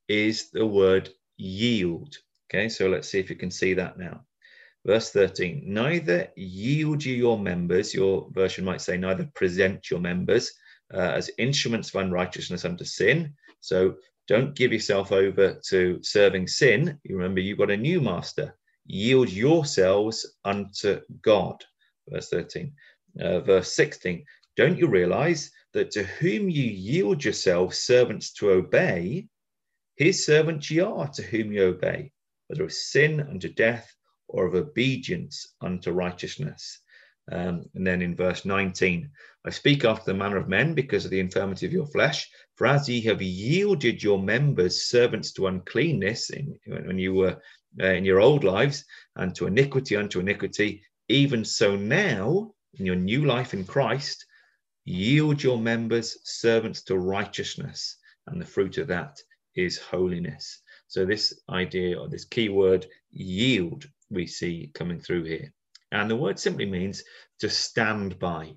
is 0.07 0.49
the 0.51 0.65
word 0.65 1.09
yield. 1.37 2.15
Okay, 2.49 2.69
so 2.69 2.87
let's 2.87 3.09
see 3.09 3.19
if 3.19 3.29
you 3.29 3.35
can 3.35 3.51
see 3.51 3.73
that 3.73 3.97
now. 3.97 4.21
Verse 4.85 5.11
13, 5.11 5.63
neither 5.65 6.29
yield 6.35 7.03
you 7.03 7.15
your 7.15 7.37
members, 7.37 7.93
your 7.93 8.27
version 8.31 8.65
might 8.65 8.81
say, 8.81 8.97
neither 8.97 9.29
present 9.35 9.91
your 9.91 9.99
members 9.99 10.51
uh, 10.93 10.97
as 10.97 11.29
instruments 11.37 11.93
of 11.93 12.01
unrighteousness 12.01 12.65
unto 12.65 12.83
sin. 12.83 13.33
So 13.59 13.95
don't 14.27 14.55
give 14.55 14.73
yourself 14.73 15.11
over 15.11 15.59
to 15.67 15.99
serving 16.01 16.47
sin. 16.47 16.99
You 17.03 17.15
remember, 17.15 17.41
you've 17.41 17.59
got 17.59 17.71
a 17.71 17.77
new 17.77 18.01
master. 18.01 18.55
Yield 18.87 19.29
yourselves 19.29 20.25
unto 20.43 21.01
God 21.21 21.63
verse 22.09 22.29
13. 22.29 22.73
Uh, 23.19 23.39
verse 23.41 23.73
16, 23.73 24.23
don't 24.55 24.77
you 24.77 24.87
realize 24.87 25.51
that 25.73 25.91
to 25.91 26.03
whom 26.03 26.49
you 26.49 26.63
yield 26.63 27.23
yourselves 27.23 27.77
servants 27.77 28.31
to 28.33 28.51
obey, 28.51 29.27
his 29.95 30.25
servants 30.25 30.71
ye 30.71 30.79
are 30.79 31.07
to 31.09 31.21
whom 31.21 31.51
you 31.51 31.63
obey, 31.63 32.11
whether 32.47 32.63
of 32.63 32.73
sin 32.73 33.19
unto 33.19 33.49
death 33.49 33.93
or 34.27 34.45
of 34.45 34.55
obedience 34.55 35.55
unto 35.61 35.91
righteousness. 35.91 36.79
Um, 37.31 37.65
and 37.75 37.85
then 37.85 38.01
in 38.01 38.15
verse 38.15 38.45
19, 38.45 39.09
I 39.45 39.49
speak 39.49 39.85
after 39.85 40.11
the 40.11 40.17
manner 40.17 40.37
of 40.37 40.49
men 40.49 40.73
because 40.73 41.05
of 41.05 41.11
the 41.11 41.19
infirmity 41.19 41.65
of 41.65 41.71
your 41.71 41.85
flesh. 41.87 42.29
For 42.55 42.67
as 42.67 42.89
ye 42.89 43.01
have 43.01 43.21
yielded 43.21 44.01
your 44.03 44.21
members 44.21 44.85
servants 44.85 45.31
to 45.33 45.47
uncleanness 45.47 46.29
in, 46.29 46.59
when 46.65 46.97
you 46.97 47.13
were 47.13 47.41
uh, 47.81 47.87
in 47.87 48.05
your 48.05 48.19
old 48.19 48.43
lives, 48.43 48.85
and 49.15 49.33
to 49.35 49.47
iniquity 49.47 49.95
unto 49.95 50.19
iniquity, 50.19 50.83
even 51.07 51.45
so 51.45 51.75
now, 51.75 52.53
in 52.75 52.85
your 52.85 52.95
new 52.95 53.25
life 53.25 53.53
in 53.53 53.65
Christ, 53.65 54.25
yield 54.85 55.43
your 55.43 55.57
members 55.57 56.17
servants 56.23 56.81
to 56.83 56.97
righteousness, 56.97 57.97
and 58.27 58.41
the 58.41 58.45
fruit 58.45 58.77
of 58.77 58.87
that 58.87 59.21
is 59.55 59.77
holiness. 59.77 60.61
So, 60.87 61.05
this 61.05 61.41
idea 61.49 61.99
or 61.99 62.07
this 62.07 62.25
key 62.25 62.49
word, 62.49 62.87
yield, 63.11 63.85
we 64.09 64.27
see 64.27 64.71
coming 64.73 64.99
through 64.99 65.23
here. 65.23 65.53
And 65.91 66.09
the 66.09 66.15
word 66.15 66.39
simply 66.39 66.65
means 66.65 67.03
to 67.39 67.49
stand 67.49 68.19
by. 68.19 68.53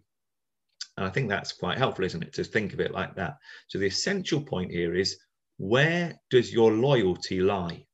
And 0.96 1.06
I 1.06 1.10
think 1.10 1.28
that's 1.28 1.52
quite 1.52 1.78
helpful, 1.78 2.04
isn't 2.04 2.22
it, 2.22 2.32
to 2.34 2.44
think 2.44 2.72
of 2.72 2.80
it 2.80 2.92
like 2.92 3.16
that. 3.16 3.36
So, 3.68 3.78
the 3.78 3.86
essential 3.86 4.40
point 4.40 4.70
here 4.70 4.94
is 4.94 5.18
where 5.58 6.18
does 6.30 6.52
your 6.52 6.72
loyalty 6.72 7.40
lie? 7.40 7.86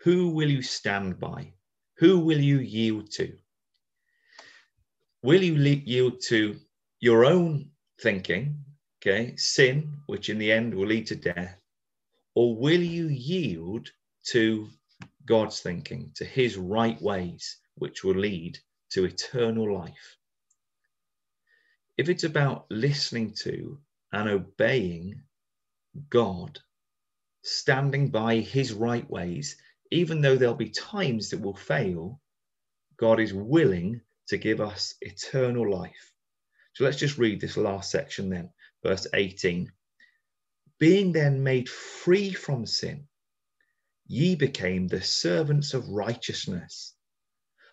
Who 0.00 0.30
will 0.30 0.50
you 0.50 0.62
stand 0.62 1.18
by? 1.18 1.52
Who 1.98 2.20
will 2.20 2.40
you 2.40 2.58
yield 2.60 3.10
to? 3.12 3.36
Will 5.22 5.42
you 5.42 5.56
yield 5.56 6.20
to 6.28 6.56
your 7.00 7.24
own 7.24 7.70
thinking, 8.00 8.64
okay, 9.00 9.34
sin, 9.36 10.00
which 10.06 10.28
in 10.28 10.38
the 10.38 10.52
end 10.52 10.74
will 10.74 10.86
lead 10.86 11.08
to 11.08 11.16
death, 11.16 11.60
or 12.34 12.56
will 12.56 12.80
you 12.80 13.08
yield 13.08 13.90
to 14.26 14.68
God's 15.26 15.60
thinking, 15.60 16.12
to 16.16 16.24
his 16.24 16.56
right 16.56 17.00
ways, 17.02 17.58
which 17.74 18.04
will 18.04 18.14
lead 18.14 18.58
to 18.90 19.04
eternal 19.06 19.74
life? 19.74 20.16
If 21.96 22.08
it's 22.08 22.24
about 22.24 22.66
listening 22.70 23.34
to 23.42 23.78
and 24.12 24.28
obeying 24.28 25.20
God, 26.10 26.60
standing 27.42 28.10
by 28.10 28.36
his 28.36 28.72
right 28.72 29.08
ways, 29.10 29.56
even 29.90 30.20
though 30.20 30.36
there'll 30.36 30.54
be 30.54 30.70
times 30.70 31.30
that 31.30 31.40
will 31.40 31.56
fail, 31.56 32.20
God 32.96 33.18
is 33.18 33.34
willing 33.34 34.00
to 34.28 34.38
give 34.38 34.60
us 34.60 34.94
eternal 35.00 35.70
life. 35.70 36.12
So 36.74 36.84
let's 36.84 36.98
just 36.98 37.18
read 37.18 37.40
this 37.40 37.56
last 37.56 37.90
section 37.90 38.28
then, 38.30 38.50
verse 38.82 39.06
18. 39.12 39.72
Being 40.78 41.12
then 41.12 41.42
made 41.42 41.68
free 41.68 42.32
from 42.32 42.66
sin, 42.66 43.08
ye 44.06 44.36
became 44.36 44.86
the 44.86 45.02
servants 45.02 45.74
of 45.74 45.88
righteousness. 45.88 46.94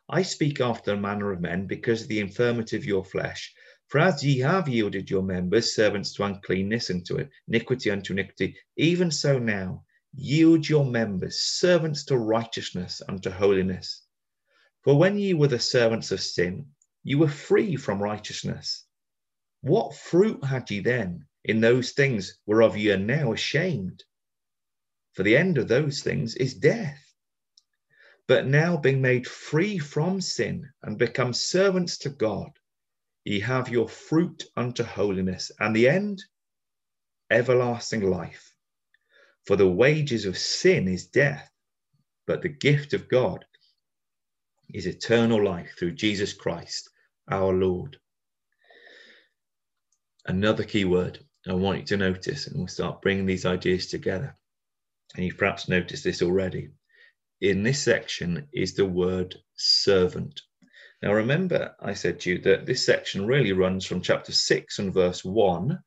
I 0.10 0.22
speak 0.24 0.60
after 0.62 0.92
the 0.92 1.02
manner 1.02 1.32
of 1.32 1.42
men 1.42 1.68
because 1.68 2.04
of 2.04 2.08
the 2.08 2.20
infirmity 2.20 2.78
of 2.78 2.86
your 2.86 3.04
flesh. 3.04 3.54
For 3.88 4.00
as 4.00 4.24
ye 4.24 4.40
have 4.40 4.68
yielded 4.68 5.10
your 5.10 5.24
members 5.24 5.76
servants 5.76 6.14
to 6.14 6.24
uncleanness 6.24 6.90
and 6.90 7.06
to 7.06 7.30
iniquity 7.48 7.92
unto 7.92 8.14
iniquity, 8.14 8.58
even 8.78 9.12
so 9.12 9.38
now 9.38 9.84
yield 10.14 10.68
your 10.68 10.86
members 10.86 11.40
servants 11.40 12.06
to 12.06 12.18
righteousness 12.18 13.02
unto 13.08 13.30
holiness. 13.30 14.05
For 14.86 14.96
when 14.96 15.18
ye 15.18 15.34
were 15.34 15.48
the 15.48 15.58
servants 15.58 16.12
of 16.12 16.22
sin, 16.22 16.76
you 17.02 17.18
were 17.18 17.28
free 17.28 17.76
from 17.76 18.04
righteousness. 18.04 18.86
What 19.62 19.96
fruit 19.96 20.46
had 20.46 20.70
ye 20.70 20.80
then 20.80 21.26
in 21.44 21.60
those 21.60 21.94
things 21.94 22.38
whereof 22.46 22.78
ye 22.78 22.92
are 22.92 22.98
now 22.98 23.34
ashamed? 23.34 24.04
For 25.14 25.24
the 25.24 25.38
end 25.38 25.58
of 25.58 25.68
those 25.68 26.04
things 26.04 26.36
is 26.36 26.54
death. 26.54 27.04
But 28.28 28.46
now, 28.46 28.78
being 28.78 29.02
made 29.02 29.28
free 29.28 29.80
from 29.80 30.22
sin 30.22 30.72
and 30.84 31.00
become 31.00 31.34
servants 31.34 31.98
to 32.00 32.10
God, 32.12 32.52
ye 33.24 33.40
have 33.40 33.70
your 33.70 33.90
fruit 33.90 34.44
unto 34.56 34.84
holiness, 34.84 35.52
and 35.60 35.76
the 35.76 35.90
end, 35.90 36.24
everlasting 37.32 38.02
life. 38.02 38.54
For 39.48 39.56
the 39.56 39.68
wages 39.68 40.26
of 40.26 40.38
sin 40.38 40.88
is 40.88 41.08
death, 41.08 41.52
but 42.28 42.44
the 42.44 42.50
gift 42.50 42.94
of 42.94 43.10
God 43.10 43.46
is 44.74 44.88
eternal 44.88 45.44
life 45.44 45.76
through 45.78 45.94
Jesus 45.94 46.34
Christ 46.34 46.90
our 47.30 47.54
Lord. 47.54 47.98
Another 50.26 50.64
key 50.64 50.86
word 50.86 51.20
I 51.48 51.54
want 51.54 51.80
you 51.80 51.86
to 51.86 51.98
notice, 51.98 52.48
and 52.48 52.58
we'll 52.58 52.68
start 52.68 53.02
bringing 53.02 53.26
these 53.26 53.46
ideas 53.46 53.88
together. 53.88 54.36
And 55.16 55.24
you've 55.24 55.38
perhaps 55.38 55.70
noticed 55.70 56.04
this 56.04 56.22
already. 56.22 56.72
In 57.42 57.64
this 57.64 57.82
section 57.82 58.48
is 58.52 58.74
the 58.74 58.86
word 58.86 59.36
servant. 59.56 60.42
Now, 61.02 61.14
remember, 61.14 61.76
I 61.80 61.94
said 61.94 62.20
to 62.22 62.32
you 62.32 62.40
that 62.40 62.66
this 62.66 62.86
section 62.86 63.28
really 63.28 63.54
runs 63.54 63.86
from 63.86 64.02
chapter 64.02 64.32
6 64.32 64.80
and 64.80 64.94
verse 64.94 65.24
1 65.24 65.80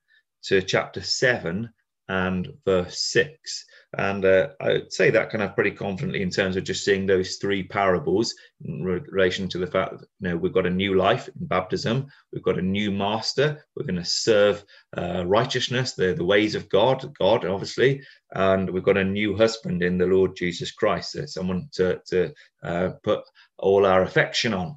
to 0.45 0.62
chapter 0.62 1.01
7 1.01 1.69
and 2.09 2.49
verse 2.64 2.99
6. 2.99 3.64
And 3.97 4.25
uh, 4.25 4.49
I 4.61 4.73
would 4.73 4.92
say 4.92 5.11
that 5.11 5.31
kind 5.31 5.42
of 5.42 5.55
pretty 5.55 5.71
confidently 5.71 6.23
in 6.23 6.31
terms 6.31 6.57
of 6.57 6.64
just 6.64 6.85
seeing 6.85 7.07
those 7.07 7.37
three 7.37 7.62
parables 7.62 8.35
in 8.64 8.83
relation 8.83 9.49
to 9.49 9.59
the 9.59 9.66
fact 9.66 9.92
that 9.92 10.09
you 10.21 10.29
know 10.29 10.37
we've 10.37 10.53
got 10.53 10.66
a 10.66 10.71
new 10.71 10.94
life 10.94 11.29
in 11.29 11.47
baptism, 11.47 12.07
we've 12.33 12.42
got 12.42 12.59
a 12.59 12.62
new 12.62 12.90
master, 12.90 13.64
we're 13.75 13.87
going 13.87 13.97
to 13.97 14.05
serve 14.05 14.62
uh, 14.97 15.25
righteousness, 15.27 15.92
the, 15.92 16.12
the 16.14 16.25
ways 16.25 16.55
of 16.55 16.68
God, 16.68 17.14
God 17.18 17.47
obviously, 17.47 18.03
and 18.33 18.68
we've 18.68 18.83
got 18.83 18.99
a 18.99 19.05
new 19.05 19.37
husband 19.37 19.83
in 19.83 19.97
the 19.97 20.07
Lord 20.07 20.37
Jesus 20.37 20.71
Christ, 20.71 21.12
so 21.12 21.25
someone 21.25 21.68
to, 21.73 22.01
to 22.09 22.33
uh, 22.62 22.90
put 23.03 23.21
all 23.59 23.87
our 23.87 24.03
affection 24.03 24.53
on. 24.53 24.77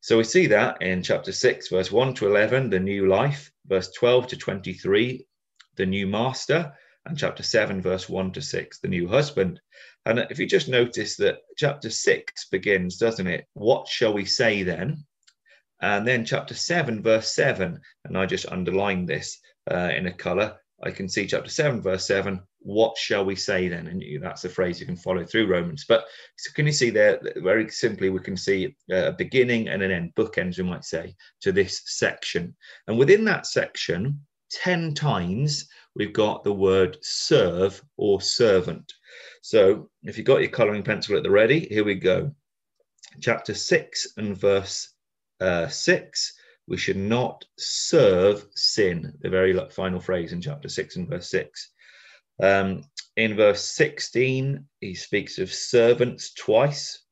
So 0.00 0.16
we 0.16 0.24
see 0.24 0.48
that 0.48 0.82
in 0.82 1.02
chapter 1.02 1.32
6, 1.32 1.68
verse 1.68 1.92
1 1.92 2.14
to 2.14 2.26
11, 2.26 2.70
the 2.70 2.80
new 2.80 3.06
life, 3.06 3.52
verse 3.66 3.92
12 3.92 4.26
to 4.28 4.36
23, 4.36 5.26
the 5.76 5.86
new 5.86 6.06
master, 6.06 6.72
and 7.06 7.18
chapter 7.18 7.42
7, 7.42 7.82
verse 7.82 8.08
1 8.08 8.32
to 8.32 8.42
6, 8.42 8.78
the 8.78 8.88
new 8.88 9.08
husband. 9.08 9.60
And 10.06 10.20
if 10.30 10.38
you 10.38 10.46
just 10.46 10.68
notice 10.68 11.16
that 11.16 11.38
chapter 11.56 11.90
6 11.90 12.48
begins, 12.50 12.96
doesn't 12.96 13.26
it? 13.26 13.46
What 13.54 13.88
shall 13.88 14.12
we 14.12 14.24
say 14.24 14.62
then? 14.62 15.04
And 15.80 16.06
then 16.06 16.24
chapter 16.24 16.54
7, 16.54 17.02
verse 17.02 17.34
7, 17.34 17.80
and 18.04 18.18
I 18.18 18.26
just 18.26 18.46
underlined 18.46 19.08
this 19.08 19.40
uh, 19.70 19.90
in 19.96 20.06
a 20.06 20.12
color. 20.12 20.56
I 20.84 20.90
can 20.90 21.08
see 21.08 21.26
chapter 21.26 21.50
7, 21.50 21.80
verse 21.80 22.06
7, 22.06 22.40
what 22.60 22.96
shall 22.96 23.24
we 23.24 23.34
say 23.34 23.68
then? 23.68 23.88
And 23.88 24.02
that's 24.22 24.44
a 24.44 24.48
phrase 24.48 24.78
you 24.78 24.86
can 24.86 24.96
follow 24.96 25.24
through 25.24 25.48
Romans. 25.48 25.84
But 25.88 26.04
so 26.36 26.52
can 26.54 26.66
you 26.66 26.72
see 26.72 26.90
there, 26.90 27.20
very 27.36 27.68
simply, 27.68 28.10
we 28.10 28.20
can 28.20 28.36
see 28.36 28.76
a 28.90 29.12
beginning 29.12 29.68
and 29.68 29.82
an 29.82 29.90
end, 29.90 30.12
bookends, 30.14 30.58
we 30.58 30.64
might 30.64 30.84
say, 30.84 31.16
to 31.40 31.52
this 31.52 31.82
section. 31.86 32.54
And 32.86 32.98
within 32.98 33.24
that 33.24 33.46
section, 33.46 34.20
10 34.62 34.94
times 34.94 35.68
we've 35.94 36.12
got 36.12 36.44
the 36.44 36.52
word 36.52 36.98
serve 37.02 37.82
or 37.96 38.20
servant. 38.20 38.92
So 39.42 39.90
if 40.02 40.16
you've 40.16 40.26
got 40.26 40.40
your 40.40 40.50
coloring 40.50 40.82
pencil 40.82 41.16
at 41.16 41.22
the 41.22 41.30
ready, 41.30 41.66
here 41.68 41.84
we 41.84 41.94
go. 41.94 42.32
Chapter 43.20 43.54
6 43.54 44.14
and 44.16 44.36
verse 44.36 44.94
uh, 45.40 45.68
6 45.68 46.32
we 46.68 46.76
should 46.76 46.96
not 46.96 47.44
serve 47.58 48.46
sin, 48.54 49.12
the 49.20 49.28
very 49.28 49.58
final 49.70 50.00
phrase 50.00 50.32
in 50.32 50.40
chapter 50.40 50.68
6 50.68 50.96
and 50.96 51.08
verse 51.08 51.28
6. 51.28 51.70
Um, 52.40 52.84
in 53.16 53.36
verse 53.36 53.64
16, 53.64 54.64
he 54.80 54.94
speaks 54.94 55.38
of 55.38 55.52
servants 55.52 56.32
twice, 56.34 57.02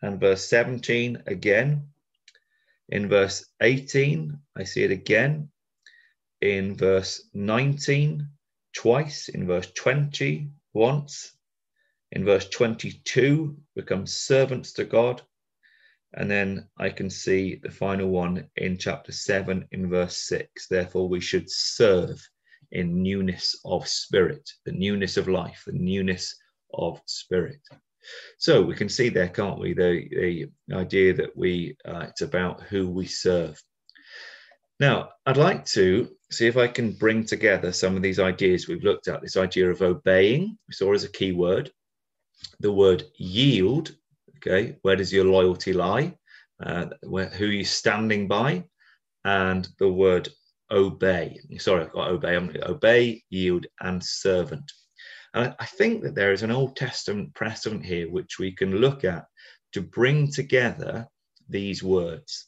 and 0.00 0.20
verse 0.20 0.44
17 0.48 1.22
again. 1.26 1.88
In 2.88 3.08
verse 3.08 3.44
18, 3.60 4.38
I 4.56 4.64
see 4.64 4.84
it 4.84 4.90
again 4.90 5.50
in 6.40 6.76
verse 6.76 7.28
19 7.34 8.28
twice, 8.74 9.28
in 9.28 9.46
verse 9.46 9.70
20 9.72 10.50
once, 10.72 11.32
in 12.12 12.24
verse 12.24 12.48
22 12.48 13.56
become 13.74 14.06
servants 14.06 14.72
to 14.74 14.84
God. 14.84 15.22
And 16.14 16.30
then 16.30 16.68
I 16.78 16.90
can 16.90 17.10
see 17.10 17.56
the 17.56 17.70
final 17.70 18.08
one 18.08 18.48
in 18.56 18.78
chapter 18.78 19.10
7 19.10 19.66
in 19.72 19.90
verse 19.90 20.16
6. 20.28 20.68
Therefore, 20.68 21.08
we 21.08 21.20
should 21.20 21.50
serve 21.50 22.20
in 22.70 23.02
newness 23.02 23.56
of 23.64 23.88
spirit, 23.88 24.48
the 24.64 24.72
newness 24.72 25.16
of 25.16 25.28
life, 25.28 25.62
the 25.66 25.72
newness 25.72 26.36
of 26.72 27.00
spirit. 27.06 27.60
So 28.38 28.62
we 28.62 28.74
can 28.74 28.88
see 28.88 29.08
there, 29.08 29.28
can't 29.28 29.58
we, 29.58 29.72
the, 29.72 30.48
the 30.68 30.76
idea 30.76 31.14
that 31.14 31.36
we 31.36 31.76
uh, 31.84 32.06
it's 32.08 32.20
about 32.20 32.62
who 32.62 32.88
we 32.88 33.06
serve. 33.06 33.60
Now, 34.80 35.10
I'd 35.24 35.36
like 35.36 35.64
to 35.66 36.10
see 36.34 36.46
if 36.46 36.56
I 36.56 36.66
can 36.66 36.92
bring 36.92 37.24
together 37.24 37.72
some 37.72 37.96
of 37.96 38.02
these 38.02 38.18
ideas 38.18 38.68
we've 38.68 38.84
looked 38.84 39.08
at. 39.08 39.22
This 39.22 39.36
idea 39.36 39.70
of 39.70 39.82
obeying, 39.82 40.58
we 40.68 40.74
saw 40.74 40.92
as 40.92 41.04
a 41.04 41.12
key 41.12 41.32
word. 41.32 41.70
The 42.60 42.72
word 42.72 43.04
yield, 43.16 43.94
okay, 44.36 44.76
where 44.82 44.96
does 44.96 45.12
your 45.12 45.24
loyalty 45.24 45.72
lie? 45.72 46.16
Uh, 46.62 46.86
where, 47.02 47.28
who 47.28 47.46
are 47.46 47.52
you 47.52 47.64
standing 47.64 48.28
by? 48.28 48.64
And 49.24 49.66
the 49.78 49.88
word 49.88 50.28
obey. 50.70 51.40
Sorry, 51.58 51.82
I've 51.82 51.92
got 51.92 52.10
obey. 52.10 52.36
I'm 52.36 52.54
obey, 52.62 53.22
yield, 53.30 53.66
and 53.80 54.02
servant. 54.02 54.70
And 55.34 55.54
I 55.58 55.66
think 55.66 56.02
that 56.02 56.14
there 56.14 56.32
is 56.32 56.42
an 56.42 56.50
Old 56.50 56.76
Testament 56.76 57.34
precedent 57.34 57.84
here 57.84 58.10
which 58.10 58.38
we 58.38 58.52
can 58.52 58.76
look 58.76 59.04
at 59.04 59.24
to 59.72 59.80
bring 59.80 60.30
together 60.30 61.06
these 61.48 61.82
words. 61.82 62.46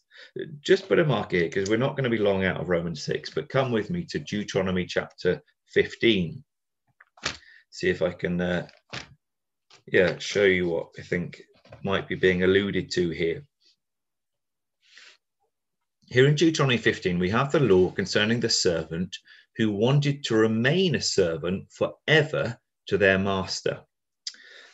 Just 0.61 0.89
put 0.89 0.99
a 0.99 1.05
mark 1.05 1.33
here 1.33 1.45
because 1.45 1.69
we're 1.69 1.77
not 1.77 1.97
going 1.97 2.05
to 2.05 2.11
be 2.11 2.19
long 2.19 2.45
out 2.45 2.61
of 2.61 2.69
Romans 2.69 3.03
6, 3.05 3.31
but 3.31 3.49
come 3.49 3.73
with 3.73 3.91
me 3.91 4.05
to 4.07 4.19
Deuteronomy 4.19 4.85
chapter 4.87 5.41
15. 5.69 6.43
See 7.71 7.89
if 7.89 8.03
I 8.03 8.13
can, 8.13 8.41
uh, 8.41 8.67
yeah, 9.87 10.19
show 10.19 10.45
you 10.45 10.69
what 10.69 10.89
I 10.99 11.03
think 11.03 11.43
might 11.83 12.09
be 12.09 12.15
being 12.15 12.43
alluded 12.43 12.91
to 12.93 13.11
here. 13.11 13.43
Here 16.07 16.27
in 16.27 16.37
Deuteronomy 16.37 16.79
15, 16.79 17.19
we 17.19 17.31
have 17.31 17.51
the 17.51 17.61
law 17.61 17.91
concerning 17.91 18.41
the 18.41 18.49
servant 18.49 19.17
who 19.57 19.73
wanted 19.73 20.23
to 20.25 20.37
remain 20.37 20.95
a 20.95 21.01
servant 21.01 21.71
forever 21.73 22.59
to 22.87 22.99
their 22.99 23.19
master. 23.19 23.81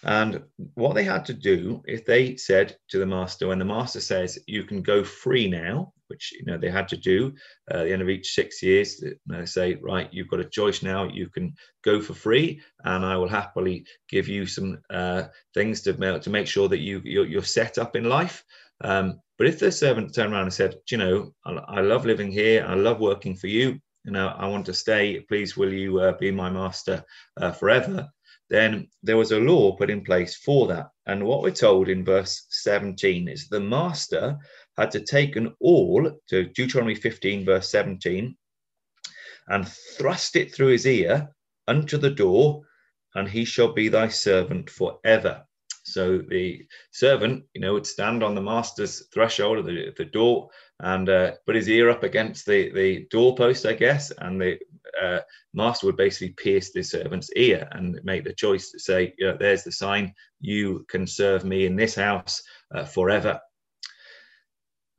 And 0.04 0.42
what 0.74 0.94
they 0.94 1.04
had 1.04 1.24
to 1.26 1.34
do, 1.34 1.82
if 1.86 2.04
they 2.04 2.36
said 2.36 2.76
to 2.88 2.98
the 2.98 3.06
master, 3.06 3.46
when 3.46 3.60
the 3.60 3.64
master 3.64 4.00
says, 4.00 4.38
you 4.46 4.64
can 4.64 4.82
go 4.82 5.04
free 5.04 5.48
now, 5.48 5.92
which 6.08 6.32
you 6.32 6.44
know 6.44 6.58
they 6.58 6.70
had 6.70 6.88
to 6.88 6.96
do 6.96 7.32
uh, 7.70 7.78
at 7.78 7.84
the 7.84 7.92
end 7.92 8.02
of 8.02 8.08
each 8.08 8.34
six 8.34 8.62
years, 8.62 9.02
they 9.26 9.46
say, 9.46 9.76
right, 9.76 10.12
you've 10.12 10.28
got 10.28 10.40
a 10.40 10.44
choice 10.44 10.82
now. 10.82 11.04
You 11.04 11.28
can 11.28 11.54
go 11.84 12.00
for 12.00 12.14
free, 12.14 12.60
and 12.84 13.04
I 13.04 13.16
will 13.16 13.28
happily 13.28 13.86
give 14.08 14.28
you 14.28 14.44
some 14.44 14.80
uh, 14.90 15.24
things 15.54 15.82
to, 15.82 15.92
to 16.18 16.30
make 16.30 16.48
sure 16.48 16.68
that 16.68 16.80
you 16.80 17.00
you're, 17.04 17.26
you're 17.26 17.42
set 17.42 17.78
up 17.78 17.94
in 17.94 18.04
life. 18.04 18.44
Um, 18.82 19.20
but 19.38 19.46
if 19.46 19.60
the 19.60 19.70
servant 19.70 20.14
turned 20.14 20.32
around 20.32 20.44
and 20.44 20.52
said, 20.52 20.76
you 20.90 20.98
know, 20.98 21.32
I, 21.46 21.52
I, 21.52 21.80
love 21.80 22.04
living 22.04 22.32
here, 22.32 22.64
I 22.66 22.74
love 22.74 22.98
working 23.00 23.36
for 23.36 23.46
you, 23.46 23.80
you 24.04 24.10
know, 24.10 24.28
I 24.28 24.48
want 24.48 24.66
to 24.66 24.74
stay. 24.74 25.20
Please, 25.20 25.56
will 25.56 25.72
you 25.72 26.00
uh, 26.00 26.12
be 26.18 26.30
my 26.30 26.50
master 26.50 27.04
uh, 27.40 27.52
forever? 27.52 28.08
Then 28.52 28.86
there 29.02 29.16
was 29.16 29.32
a 29.32 29.40
law 29.40 29.74
put 29.74 29.88
in 29.88 30.04
place 30.04 30.36
for 30.36 30.66
that. 30.66 30.90
And 31.06 31.24
what 31.24 31.40
we're 31.40 31.52
told 31.52 31.88
in 31.88 32.04
verse 32.04 32.46
17 32.50 33.26
is 33.26 33.48
the 33.48 33.58
master 33.58 34.36
had 34.76 34.90
to 34.90 35.00
take 35.00 35.36
an 35.36 35.54
awl 35.60 36.12
to 36.28 36.44
Deuteronomy 36.44 36.94
15, 36.94 37.46
verse 37.46 37.70
17, 37.70 38.36
and 39.48 39.66
thrust 39.66 40.36
it 40.36 40.54
through 40.54 40.68
his 40.68 40.86
ear 40.86 41.34
unto 41.66 41.96
the 41.96 42.10
door, 42.10 42.60
and 43.14 43.26
he 43.26 43.46
shall 43.46 43.72
be 43.72 43.88
thy 43.88 44.08
servant 44.08 44.68
forever. 44.68 45.42
So 45.84 46.18
the 46.18 46.66
servant, 46.90 47.44
you 47.54 47.62
know, 47.62 47.72
would 47.72 47.86
stand 47.86 48.22
on 48.22 48.34
the 48.34 48.42
master's 48.42 49.06
threshold 49.14 49.58
of 49.58 49.64
the, 49.64 49.94
the 49.96 50.04
door 50.04 50.50
and 50.82 51.08
uh, 51.08 51.32
put 51.46 51.54
his 51.54 51.68
ear 51.68 51.88
up 51.88 52.02
against 52.02 52.44
the, 52.44 52.70
the 52.72 53.06
doorpost, 53.10 53.66
I 53.66 53.72
guess, 53.72 54.10
and 54.18 54.40
the 54.40 54.58
uh, 55.00 55.20
master 55.54 55.86
would 55.86 55.96
basically 55.96 56.30
pierce 56.30 56.72
the 56.72 56.82
servant's 56.82 57.30
ear 57.36 57.68
and 57.72 58.00
make 58.02 58.24
the 58.24 58.32
choice 58.32 58.70
to 58.72 58.80
say, 58.80 59.14
you 59.16 59.26
know, 59.26 59.36
there's 59.38 59.62
the 59.62 59.70
sign, 59.70 60.12
you 60.40 60.84
can 60.88 61.06
serve 61.06 61.44
me 61.44 61.66
in 61.66 61.76
this 61.76 61.94
house 61.94 62.42
uh, 62.74 62.84
forever. 62.84 63.40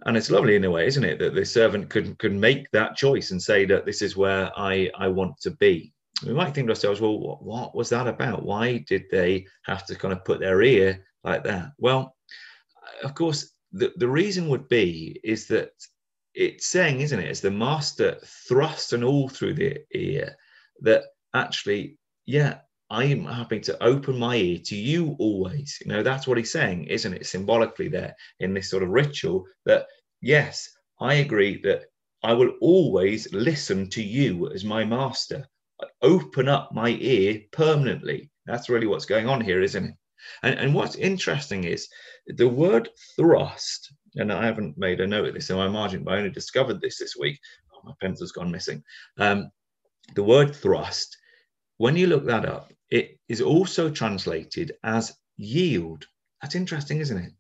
And 0.05 0.15
it's 0.15 0.31
lovely 0.31 0.55
in 0.55 0.63
a 0.63 0.71
way, 0.71 0.88
isn't 0.88 1.03
it, 1.03 1.19
that 1.19 1.36
the 1.36 1.45
servant 1.45 1.89
could, 1.89 2.17
could 2.17 2.34
make 2.34 2.71
that 2.71 2.95
choice 2.95 3.31
and 3.31 3.41
say 3.41 3.65
that 3.65 3.86
this 3.86 4.01
is 4.01 4.17
where 4.17 4.51
I, 4.57 4.89
I 4.97 5.09
want 5.09 5.38
to 5.41 5.51
be. 5.51 5.93
We 6.25 6.34
might 6.34 6.53
think 6.53 6.67
to 6.67 6.71
ourselves, 6.71 7.01
well, 7.01 7.19
what, 7.19 7.43
what 7.43 7.75
was 7.75 7.89
that 7.89 8.07
about? 8.07 8.43
Why 8.43 8.77
did 8.88 9.03
they 9.11 9.45
have 9.65 9.86
to 9.88 9.95
kind 9.95 10.13
of 10.13 10.23
put 10.23 10.39
their 10.39 10.61
ear 10.61 11.05
like 11.25 11.43
that? 11.43 11.71
Well, 11.77 12.15
of 13.03 13.13
course, 13.15 13.52
the, 13.74 13.91
the 13.97 14.07
reason 14.07 14.47
would 14.49 14.69
be 14.69 15.19
is 15.24 15.47
that 15.47 15.71
it's 16.36 16.67
saying, 16.67 17.01
isn't 17.01 17.19
it, 17.19 17.30
as 17.30 17.41
the 17.41 17.51
master 17.51 18.17
thrust 18.47 18.93
an 18.93 19.03
awl 19.03 19.30
through 19.30 19.55
the 19.55 19.80
ear, 19.93 20.36
that 20.82 21.03
actually, 21.34 21.97
yeah, 22.26 22.59
I'm 22.89 23.26
happy 23.26 23.59
to 23.61 23.84
open 23.84 24.19
my 24.19 24.36
ear 24.36 24.59
to 24.65 24.76
you 24.76 25.15
always. 25.19 25.78
You 25.84 25.91
know, 25.91 26.03
that's 26.03 26.28
what 26.28 26.38
he's 26.38 26.51
saying, 26.51 26.86
isn't 26.86 27.13
it? 27.13 27.26
Symbolically, 27.26 27.88
there 27.88 28.15
in 28.39 28.53
this 28.53 28.69
sort 28.69 28.84
of 28.84 28.89
ritual, 28.89 29.45
that 29.65 29.88
yes, 30.21 30.69
I 30.99 31.15
agree 31.15 31.59
that 31.63 31.86
I 32.24 32.34
will 32.34 32.53
always 32.61 33.32
listen 33.34 33.89
to 33.89 34.03
you 34.03 34.51
as 34.51 34.63
my 34.63 34.86
master. 34.86 35.47
I 35.82 35.88
open 36.01 36.47
up 36.47 36.71
my 36.74 36.89
ear 36.89 37.41
permanently. 37.51 38.30
That's 38.45 38.69
really 38.69 38.88
what's 38.88 39.05
going 39.05 39.28
on 39.28 39.41
here, 39.41 39.61
isn't 39.61 39.86
it? 39.86 39.95
And, 40.43 40.57
and 40.59 40.74
what's 40.74 40.95
interesting 40.95 41.63
is 41.63 41.88
the 42.28 42.47
word 42.47 42.89
thrust, 43.15 43.93
and 44.15 44.32
I 44.32 44.45
haven't 44.45 44.78
made 44.78 45.01
a 45.01 45.07
note 45.07 45.28
of 45.28 45.34
this 45.34 45.49
in 45.49 45.57
my 45.57 45.67
margin, 45.67 46.03
but 46.03 46.13
I 46.13 46.17
only 46.17 46.30
discovered 46.30 46.82
this 46.82 46.99
this 46.99 47.15
week. 47.15 47.39
Oh, 47.74 47.82
my 47.84 47.93
pencil's 48.01 48.32
gone 48.32 48.51
missing. 48.51 48.84
Um, 49.17 49.51
the 50.15 50.24
word 50.24 50.55
thrust, 50.55 51.17
when 51.78 51.95
you 51.95 52.07
look 52.07 52.26
that 52.26 52.45
up, 52.45 52.71
it 52.89 53.19
is 53.28 53.41
also 53.41 53.89
translated 53.89 54.74
as 54.84 55.13
yield. 55.38 56.05
That's 56.41 56.55
interesting, 56.55 56.99
isn't 56.99 57.17
it? 57.17 57.34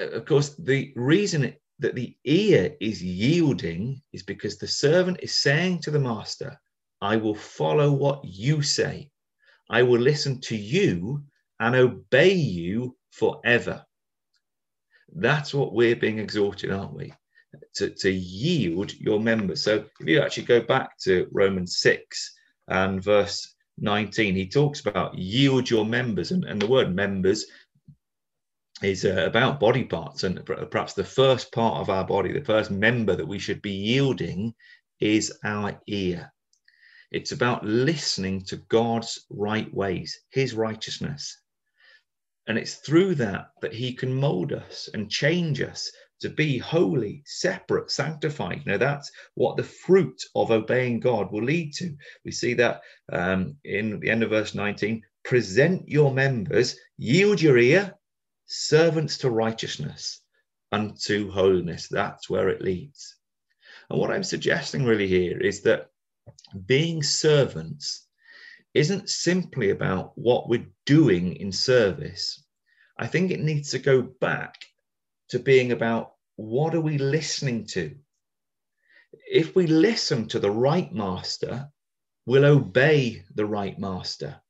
Uh, 0.00 0.16
of 0.16 0.24
course, 0.26 0.54
the 0.58 0.92
reason 0.96 1.54
that 1.78 1.94
the 1.94 2.14
ear 2.24 2.76
is 2.80 3.02
yielding 3.02 4.02
is 4.12 4.22
because 4.22 4.58
the 4.58 4.66
servant 4.66 5.18
is 5.22 5.34
saying 5.34 5.80
to 5.80 5.90
the 5.90 5.98
master, 5.98 6.60
I 7.00 7.16
will 7.16 7.34
follow 7.34 7.90
what 7.90 8.22
you 8.24 8.60
say. 8.60 9.10
I 9.70 9.82
will 9.82 10.00
listen 10.00 10.40
to 10.42 10.56
you 10.56 11.22
and 11.60 11.76
obey 11.76 12.32
you 12.32 12.96
forever. 13.10 13.84
That's 15.14 15.52
what 15.52 15.74
we're 15.74 15.96
being 15.96 16.18
exhorted, 16.18 16.72
aren't 16.72 16.94
we? 16.94 17.12
To, 17.76 17.90
to 17.90 18.10
yield 18.10 18.94
your 18.94 19.20
members. 19.20 19.62
So 19.62 19.84
if 20.00 20.06
you 20.06 20.20
actually 20.20 20.46
go 20.46 20.62
back 20.62 20.98
to 21.00 21.28
Romans 21.32 21.78
6 21.78 22.34
and 22.68 23.02
verse 23.02 23.54
19, 23.78 24.34
he 24.34 24.48
talks 24.48 24.80
about 24.80 25.18
yield 25.18 25.68
your 25.68 25.84
members, 25.84 26.30
and, 26.30 26.44
and 26.44 26.60
the 26.60 26.66
word 26.66 26.94
members 26.94 27.44
is 28.82 29.04
uh, 29.04 29.24
about 29.26 29.60
body 29.60 29.84
parts. 29.84 30.22
And 30.24 30.44
perhaps 30.46 30.94
the 30.94 31.04
first 31.04 31.52
part 31.52 31.80
of 31.80 31.90
our 31.90 32.06
body, 32.06 32.32
the 32.32 32.44
first 32.44 32.70
member 32.70 33.16
that 33.16 33.28
we 33.28 33.38
should 33.38 33.60
be 33.60 33.72
yielding 33.72 34.54
is 35.00 35.32
our 35.44 35.78
ear. 35.88 36.32
It's 37.10 37.32
about 37.32 37.64
listening 37.64 38.44
to 38.44 38.56
God's 38.56 39.26
right 39.28 39.72
ways, 39.74 40.20
his 40.30 40.54
righteousness. 40.54 41.36
And 42.50 42.58
it's 42.58 42.74
through 42.74 43.14
that 43.14 43.52
that 43.60 43.72
he 43.72 43.92
can 43.92 44.12
mold 44.12 44.52
us 44.52 44.88
and 44.92 45.08
change 45.08 45.60
us 45.60 45.88
to 46.18 46.28
be 46.28 46.58
holy, 46.58 47.22
separate, 47.24 47.92
sanctified. 47.92 48.62
You 48.66 48.72
know, 48.72 48.78
that's 48.78 49.08
what 49.34 49.56
the 49.56 49.62
fruit 49.62 50.20
of 50.34 50.50
obeying 50.50 50.98
God 50.98 51.30
will 51.30 51.44
lead 51.44 51.72
to. 51.74 51.96
We 52.24 52.32
see 52.32 52.54
that 52.54 52.80
um, 53.12 53.56
in 53.62 54.00
the 54.00 54.10
end 54.10 54.24
of 54.24 54.30
verse 54.30 54.52
19 54.52 55.00
present 55.22 55.88
your 55.88 56.12
members, 56.12 56.74
yield 56.98 57.40
your 57.40 57.56
ear, 57.56 57.94
servants 58.46 59.18
to 59.18 59.30
righteousness, 59.30 60.20
unto 60.72 61.30
holiness. 61.30 61.86
That's 61.86 62.28
where 62.28 62.48
it 62.48 62.62
leads. 62.62 63.14
And 63.90 64.00
what 64.00 64.10
I'm 64.10 64.24
suggesting 64.24 64.84
really 64.84 65.06
here 65.06 65.40
is 65.40 65.60
that 65.62 65.90
being 66.66 67.04
servants 67.04 68.08
isn't 68.74 69.10
simply 69.10 69.70
about 69.70 70.12
what 70.16 70.48
we're 70.48 70.66
doing 70.86 71.36
in 71.36 71.52
service. 71.52 72.42
I 72.98 73.06
think 73.06 73.30
it 73.30 73.40
needs 73.40 73.70
to 73.70 73.78
go 73.78 74.02
back 74.02 74.54
to 75.30 75.38
being 75.38 75.72
about 75.72 76.14
what 76.36 76.74
are 76.74 76.80
we 76.80 76.98
listening 76.98 77.66
to? 77.66 77.94
If 79.30 79.56
we 79.56 79.66
listen 79.66 80.28
to 80.28 80.38
the 80.38 80.50
right 80.50 80.92
master, 80.92 81.68
we'll 82.26 82.44
obey 82.44 83.24
the 83.34 83.46
right 83.46 83.78
master. 83.78 84.40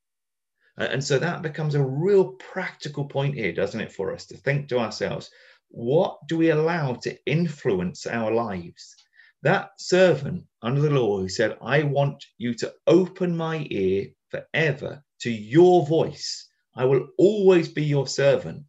And 0.77 1.03
so 1.03 1.19
that 1.19 1.41
becomes 1.41 1.75
a 1.75 1.83
real 1.83 2.33
practical 2.33 3.05
point 3.05 3.35
here, 3.35 3.53
doesn't 3.53 3.81
it, 3.81 3.91
for 3.91 4.13
us 4.13 4.25
to 4.27 4.37
think 4.37 4.69
to 4.69 4.79
ourselves, 4.79 5.29
what 5.69 6.17
do 6.27 6.37
we 6.37 6.49
allow 6.49 6.93
to 6.93 7.17
influence 7.25 8.07
our 8.07 8.31
lives? 8.31 8.95
That 9.43 9.71
servant 9.79 10.45
under 10.61 10.81
the 10.81 10.89
law 10.89 11.19
who 11.19 11.29
said, 11.29 11.57
I 11.61 11.83
want 11.83 12.23
you 12.37 12.53
to 12.55 12.73
open 12.85 13.35
my 13.35 13.65
ear 13.71 14.07
forever 14.29 15.03
to 15.21 15.31
your 15.31 15.85
voice. 15.87 16.47
I 16.75 16.85
will 16.85 17.07
always 17.17 17.67
be 17.67 17.83
your 17.83 18.07
servant. 18.07 18.63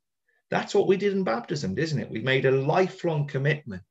That's 0.51 0.75
what 0.75 0.87
we 0.87 0.97
did 0.97 1.13
in 1.13 1.25
baptism, 1.25 1.79
isn't 1.79 1.99
it? 1.99 2.11
We 2.11 2.21
made 2.21 2.47
a 2.47 2.51
lifelong 2.51 3.27
commitment 3.27 3.83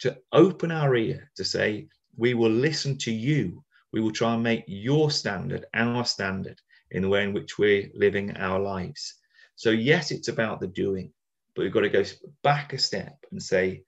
to 0.00 0.18
open 0.32 0.70
our 0.70 0.94
ear 0.96 1.30
to 1.36 1.44
say, 1.44 1.88
we 2.16 2.34
will 2.34 2.50
listen 2.50 2.98
to 2.98 3.12
you. 3.12 3.64
We 3.92 4.00
will 4.00 4.12
try 4.12 4.34
and 4.34 4.42
make 4.42 4.64
your 4.66 5.10
standard 5.10 5.64
our 5.74 6.04
standard 6.04 6.60
in 6.90 7.02
the 7.02 7.08
way 7.08 7.24
in 7.24 7.32
which 7.32 7.58
we're 7.58 7.90
living 7.94 8.36
our 8.36 8.60
lives. 8.60 9.14
So, 9.56 9.70
yes, 9.70 10.10
it's 10.10 10.28
about 10.28 10.60
the 10.60 10.66
doing, 10.66 11.12
but 11.54 11.62
we've 11.62 11.72
got 11.72 11.80
to 11.80 11.88
go 11.88 12.04
back 12.42 12.72
a 12.72 12.78
step 12.78 13.16
and 13.30 13.42
say, 13.42 13.84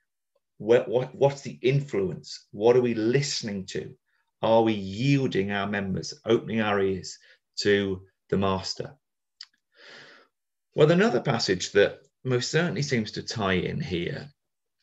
what, 0.59 0.89
what, 0.89 1.15
what's 1.15 1.43
the 1.43 1.59
influence? 1.63 2.47
What 2.53 2.77
are 2.77 2.83
we 2.83 2.95
listening 2.95 3.67
to? 3.67 3.95
Are 4.43 4.63
we 4.63 4.75
yielding 4.75 5.51
our 5.51 5.67
members, 5.67 6.15
opening 6.25 6.61
our 6.61 6.81
ears 6.81 7.19
to 7.61 8.03
the 8.31 8.37
Master? 8.37 8.95
Well, 10.75 10.91
another 10.91 11.21
passage 11.21 11.73
that 11.73 12.01
most 12.25 12.51
certainly 12.51 12.83
seems 12.83 13.13
to 13.13 13.23
tie 13.23 13.55
in 13.55 13.81
here 13.81 14.29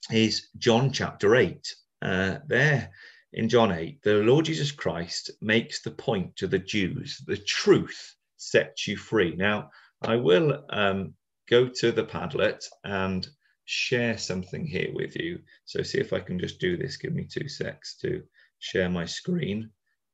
is 0.09 0.47
John 0.57 0.91
chapter 0.91 1.36
8. 1.36 1.76
Uh, 2.01 2.38
there 2.47 2.91
in 3.34 3.49
John 3.49 3.72
8, 3.72 4.01
the 4.01 4.15
Lord 4.15 4.45
Jesus 4.45 4.72
Christ 4.72 5.32
makes 5.41 5.82
the 5.82 5.91
point 5.91 6.36
to 6.38 6.47
the 6.47 6.59
Jews 6.59 7.22
the 7.26 7.38
truth 7.38 8.15
sets 8.38 8.88
you 8.88 8.97
free. 8.97 9.36
Now, 9.36 9.69
I 10.01 10.15
will 10.15 10.65
um, 10.69 11.13
go 11.49 11.67
to 11.67 11.91
the 11.91 12.03
Padlet 12.03 12.65
and 12.84 13.28
share 13.72 14.17
something 14.17 14.65
here 14.67 14.91
with 14.93 15.15
you. 15.15 15.39
So 15.63 15.82
see 15.82 15.99
if 15.99 16.11
I 16.11 16.19
can 16.19 16.38
just 16.38 16.59
do 16.59 16.76
this. 16.76 16.97
Give 16.97 17.13
me 17.13 17.24
two 17.24 17.47
secs 17.47 17.95
to 18.01 18.22
share 18.59 18.89
my 18.89 19.05
screen. 19.05 19.69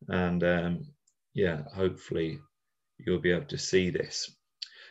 And 0.08 0.44
um, 0.44 0.86
yeah, 1.34 1.64
hopefully 1.74 2.40
you'll 3.00 3.20
be 3.20 3.32
able 3.32 3.48
to 3.48 3.58
see 3.58 3.90
this. 3.90 4.32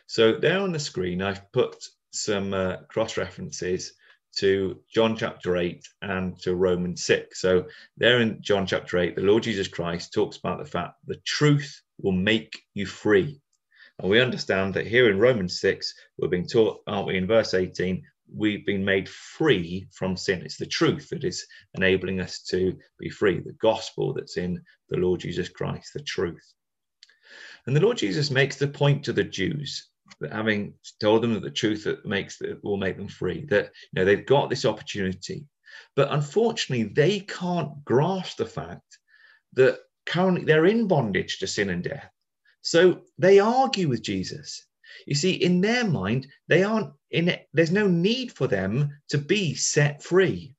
So 0.05 0.33
there 0.33 0.59
on 0.59 0.73
the 0.73 0.79
screen, 0.79 1.21
I've 1.21 1.49
put 1.53 1.77
some 2.11 2.53
uh, 2.53 2.77
cross 2.89 3.15
references 3.15 3.93
to 4.37 4.77
John 4.93 5.15
chapter 5.15 5.55
8 5.55 5.87
and 6.01 6.37
to 6.41 6.55
Romans 6.55 7.05
6. 7.05 7.39
So 7.39 7.67
there 7.95 8.19
in 8.19 8.41
John 8.41 8.67
chapter 8.67 8.97
8, 8.97 9.15
the 9.15 9.21
Lord 9.21 9.43
Jesus 9.43 9.69
Christ 9.69 10.13
talks 10.13 10.35
about 10.35 10.59
the 10.59 10.69
fact 10.69 10.95
the 11.05 11.21
truth 11.25 11.81
will 12.01 12.11
make 12.11 12.59
you 12.73 12.85
free. 12.85 13.39
And 13.99 14.11
we 14.11 14.19
understand 14.19 14.73
that 14.73 14.87
here 14.87 15.09
in 15.09 15.19
Romans 15.19 15.61
6, 15.61 15.93
we're 16.17 16.27
being 16.27 16.47
taught, 16.47 16.81
aren't 16.85 17.07
we, 17.07 17.17
in 17.17 17.27
verse 17.27 17.53
18, 17.53 18.03
we've 18.33 18.65
been 18.65 18.83
made 18.83 19.09
free 19.09 19.87
from 19.93 20.17
sin. 20.17 20.41
It's 20.43 20.57
the 20.57 20.65
truth 20.65 21.09
that 21.09 21.23
is 21.23 21.45
enabling 21.75 22.19
us 22.19 22.41
to 22.49 22.77
be 22.99 23.09
free, 23.09 23.39
the 23.39 23.53
gospel 23.53 24.13
that's 24.13 24.37
in 24.37 24.61
the 24.89 24.97
Lord 24.97 25.21
Jesus 25.21 25.49
Christ, 25.49 25.91
the 25.93 26.01
truth. 26.01 26.53
And 27.65 27.75
the 27.75 27.81
Lord 27.81 27.97
Jesus 27.97 28.31
makes 28.31 28.57
the 28.57 28.67
point 28.67 29.03
to 29.05 29.13
the 29.13 29.23
Jews 29.23 29.89
that 30.19 30.31
having 30.31 30.73
told 31.01 31.21
them 31.21 31.33
that 31.33 31.43
the 31.43 31.51
truth 31.51 31.83
that 31.83 32.05
makes 32.05 32.37
that 32.37 32.63
will 32.63 32.77
make 32.77 32.97
them 32.97 33.09
free, 33.09 33.45
that 33.49 33.65
you 33.65 33.99
know 33.99 34.05
they've 34.05 34.25
got 34.25 34.49
this 34.49 34.65
opportunity. 34.65 35.45
But 35.95 36.11
unfortunately, 36.11 36.85
they 36.85 37.19
can't 37.19 37.83
grasp 37.83 38.37
the 38.37 38.45
fact 38.45 38.99
that 39.53 39.79
currently 40.05 40.45
they're 40.45 40.65
in 40.65 40.87
bondage 40.87 41.39
to 41.39 41.47
sin 41.47 41.69
and 41.69 41.83
death. 41.83 42.09
So 42.61 43.01
they 43.17 43.39
argue 43.39 43.87
with 43.89 44.01
Jesus. 44.01 44.66
You 45.05 45.15
see, 45.15 45.31
in 45.31 45.61
their 45.61 45.85
mind, 45.85 46.27
they 46.47 46.63
aren't 46.63 46.93
in 47.11 47.29
it, 47.29 47.47
there's 47.53 47.71
no 47.71 47.87
need 47.87 48.31
for 48.31 48.47
them 48.47 48.97
to 49.09 49.17
be 49.17 49.53
set 49.53 50.03
free. 50.03 50.53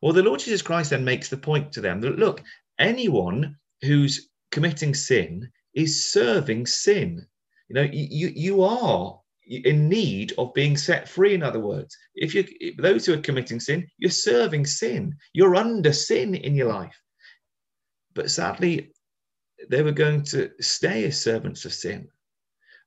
Well, 0.00 0.12
the 0.12 0.22
Lord 0.22 0.40
Jesus 0.40 0.62
Christ 0.62 0.90
then 0.90 1.04
makes 1.04 1.28
the 1.28 1.36
point 1.36 1.72
to 1.72 1.80
them 1.80 2.00
that 2.00 2.18
look, 2.18 2.42
anyone 2.78 3.56
who's 3.82 4.28
committing 4.50 4.94
sin 4.94 5.50
is 5.74 6.10
serving 6.10 6.66
sin. 6.66 7.26
You 7.68 7.74
know, 7.74 7.88
you, 7.92 8.32
you 8.34 8.62
are 8.62 9.20
in 9.46 9.88
need 9.88 10.32
of 10.38 10.54
being 10.54 10.76
set 10.76 11.08
free, 11.08 11.34
in 11.34 11.42
other 11.42 11.60
words. 11.60 11.96
If 12.14 12.34
you 12.34 12.44
those 12.78 13.06
who 13.06 13.14
are 13.14 13.22
committing 13.22 13.60
sin, 13.60 13.86
you're 13.98 14.10
serving 14.10 14.66
sin, 14.66 15.16
you're 15.32 15.56
under 15.56 15.92
sin 15.92 16.34
in 16.34 16.54
your 16.54 16.68
life. 16.68 17.00
But 18.14 18.30
sadly, 18.30 18.92
they 19.68 19.82
were 19.82 19.92
going 19.92 20.22
to 20.24 20.50
stay 20.60 21.04
as 21.04 21.20
servants 21.20 21.64
of 21.64 21.72
sin. 21.72 22.08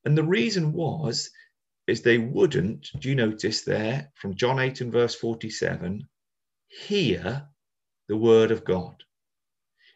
And 0.05 0.17
the 0.17 0.23
reason 0.23 0.73
was 0.73 1.29
is 1.87 2.01
they 2.01 2.17
wouldn't, 2.17 2.89
do 2.99 3.09
you 3.09 3.15
notice 3.15 3.61
there 3.61 4.11
from 4.15 4.35
John 4.35 4.59
8 4.59 4.81
and 4.81 4.91
verse 4.91 5.15
47, 5.15 6.07
hear 6.67 7.47
the 8.07 8.17
word 8.17 8.51
of 8.51 8.63
God. 8.63 9.03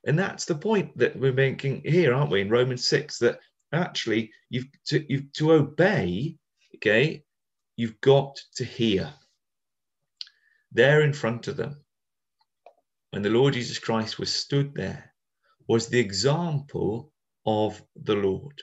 And 0.05 0.17
that's 0.17 0.45
the 0.45 0.55
point 0.55 0.95
that 0.97 1.15
we're 1.15 1.33
making 1.33 1.81
here, 1.83 2.13
aren't 2.13 2.31
we, 2.31 2.41
in 2.41 2.49
Romans 2.49 2.85
6, 2.85 3.17
that 3.19 3.39
actually 3.73 4.31
you've 4.49 4.67
to, 4.87 5.05
you've 5.11 5.31
to 5.33 5.53
obey, 5.53 6.37
okay, 6.75 7.23
you've 7.75 7.99
got 8.01 8.39
to 8.55 8.63
hear. 8.63 9.11
There 10.71 11.01
in 11.01 11.13
front 11.13 11.47
of 11.47 11.57
them, 11.57 11.83
when 13.11 13.21
the 13.21 13.29
Lord 13.29 13.53
Jesus 13.53 13.79
Christ 13.79 14.19
was 14.19 14.31
stood 14.31 14.75
there, 14.75 15.13
was 15.67 15.87
the 15.87 15.99
example 15.99 17.11
of 17.45 17.81
the 17.95 18.15
Lord. 18.15 18.61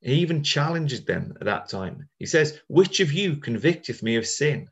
He 0.00 0.14
even 0.14 0.42
challenges 0.42 1.04
them 1.04 1.34
at 1.40 1.46
that 1.46 1.68
time. 1.68 2.08
He 2.18 2.26
says, 2.26 2.60
Which 2.68 3.00
of 3.00 3.12
you 3.12 3.36
convicteth 3.36 4.02
me 4.02 4.16
of 4.16 4.26
sin? 4.26 4.68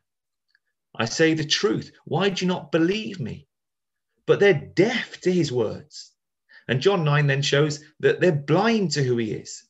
I 0.95 1.05
say 1.05 1.33
the 1.33 1.45
truth. 1.45 1.91
Why 2.05 2.29
do 2.29 2.45
you 2.45 2.47
not 2.47 2.71
believe 2.71 3.19
me? 3.19 3.47
But 4.25 4.39
they're 4.39 4.71
deaf 4.75 5.19
to 5.21 5.31
his 5.31 5.51
words. 5.51 6.11
And 6.67 6.81
John 6.81 7.03
9 7.03 7.27
then 7.27 7.41
shows 7.41 7.83
that 7.99 8.19
they're 8.19 8.31
blind 8.31 8.91
to 8.91 9.03
who 9.03 9.17
he 9.17 9.33
is. 9.33 9.67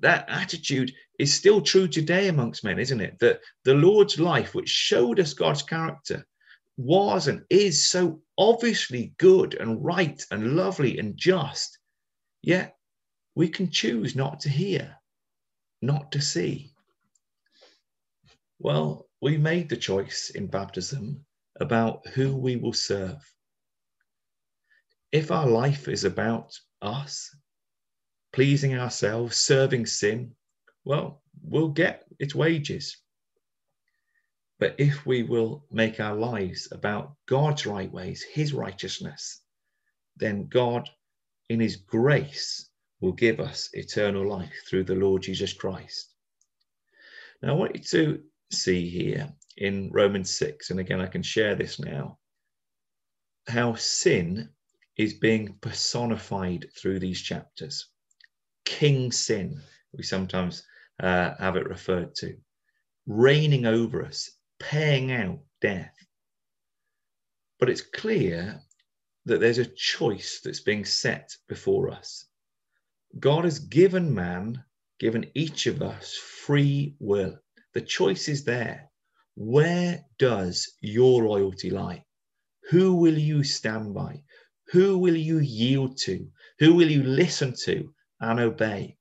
That 0.00 0.28
attitude 0.28 0.92
is 1.18 1.32
still 1.32 1.60
true 1.60 1.88
today 1.88 2.28
amongst 2.28 2.64
men, 2.64 2.78
isn't 2.78 3.00
it? 3.00 3.18
That 3.20 3.40
the 3.64 3.74
Lord's 3.74 4.18
life, 4.18 4.54
which 4.54 4.68
showed 4.68 5.20
us 5.20 5.34
God's 5.34 5.62
character, 5.62 6.26
was 6.76 7.28
and 7.28 7.44
is 7.48 7.88
so 7.88 8.20
obviously 8.36 9.14
good 9.18 9.54
and 9.54 9.84
right 9.84 10.22
and 10.30 10.56
lovely 10.56 10.98
and 10.98 11.16
just, 11.16 11.78
yet 12.42 12.75
we 13.36 13.48
can 13.48 13.70
choose 13.70 14.16
not 14.16 14.40
to 14.40 14.48
hear, 14.48 14.96
not 15.82 16.10
to 16.10 16.20
see. 16.22 16.72
Well, 18.58 19.06
we 19.20 19.36
made 19.36 19.68
the 19.68 19.76
choice 19.76 20.30
in 20.34 20.46
baptism 20.46 21.24
about 21.60 22.06
who 22.08 22.34
we 22.34 22.56
will 22.56 22.72
serve. 22.72 23.22
If 25.12 25.30
our 25.30 25.46
life 25.46 25.86
is 25.86 26.04
about 26.04 26.58
us, 26.80 27.36
pleasing 28.32 28.74
ourselves, 28.74 29.36
serving 29.36 29.84
sin, 29.84 30.34
well, 30.84 31.22
we'll 31.42 31.68
get 31.68 32.06
its 32.18 32.34
wages. 32.34 32.96
But 34.58 34.76
if 34.78 35.04
we 35.04 35.22
will 35.22 35.66
make 35.70 36.00
our 36.00 36.16
lives 36.16 36.68
about 36.72 37.14
God's 37.26 37.66
right 37.66 37.92
ways, 37.92 38.22
His 38.22 38.54
righteousness, 38.54 39.42
then 40.16 40.46
God, 40.46 40.88
in 41.50 41.60
His 41.60 41.76
grace, 41.76 42.70
will 43.00 43.12
give 43.12 43.40
us 43.40 43.68
eternal 43.72 44.28
life 44.28 44.64
through 44.68 44.84
the 44.84 44.94
Lord 44.94 45.22
Jesus 45.22 45.52
Christ. 45.52 46.12
Now, 47.42 47.50
I 47.50 47.52
want 47.52 47.76
you 47.76 47.82
to 47.82 48.22
see 48.50 48.88
here 48.88 49.28
in 49.56 49.90
Romans 49.92 50.36
6, 50.38 50.70
and 50.70 50.80
again, 50.80 51.00
I 51.00 51.06
can 51.06 51.22
share 51.22 51.54
this 51.54 51.78
now, 51.78 52.18
how 53.48 53.74
sin 53.74 54.50
is 54.96 55.14
being 55.14 55.56
personified 55.60 56.66
through 56.76 56.98
these 56.98 57.20
chapters. 57.20 57.88
King 58.64 59.12
sin, 59.12 59.60
we 59.92 60.02
sometimes 60.02 60.62
uh, 61.00 61.34
have 61.38 61.56
it 61.56 61.68
referred 61.68 62.14
to, 62.16 62.36
reigning 63.06 63.66
over 63.66 64.04
us, 64.04 64.30
paying 64.58 65.12
out 65.12 65.38
death. 65.60 65.94
But 67.60 67.68
it's 67.68 67.82
clear 67.82 68.60
that 69.26 69.40
there's 69.40 69.58
a 69.58 69.66
choice 69.66 70.40
that's 70.42 70.60
being 70.60 70.84
set 70.84 71.34
before 71.48 71.90
us. 71.90 72.26
God 73.18 73.44
has 73.44 73.58
given 73.58 74.14
man, 74.14 74.64
given 74.98 75.30
each 75.34 75.66
of 75.66 75.80
us 75.80 76.16
free 76.16 76.96
will. 76.98 77.38
The 77.72 77.80
choice 77.80 78.28
is 78.28 78.44
there. 78.44 78.90
Where 79.36 80.04
does 80.18 80.76
your 80.80 81.24
loyalty 81.24 81.70
lie? 81.70 82.04
Who 82.70 82.96
will 82.96 83.16
you 83.16 83.44
stand 83.44 83.94
by? 83.94 84.22
Who 84.72 84.98
will 84.98 85.16
you 85.16 85.38
yield 85.38 85.98
to? 85.98 86.30
Who 86.58 86.74
will 86.74 86.90
you 86.90 87.02
listen 87.02 87.54
to 87.64 87.94
and 88.20 88.40
obey? 88.40 88.96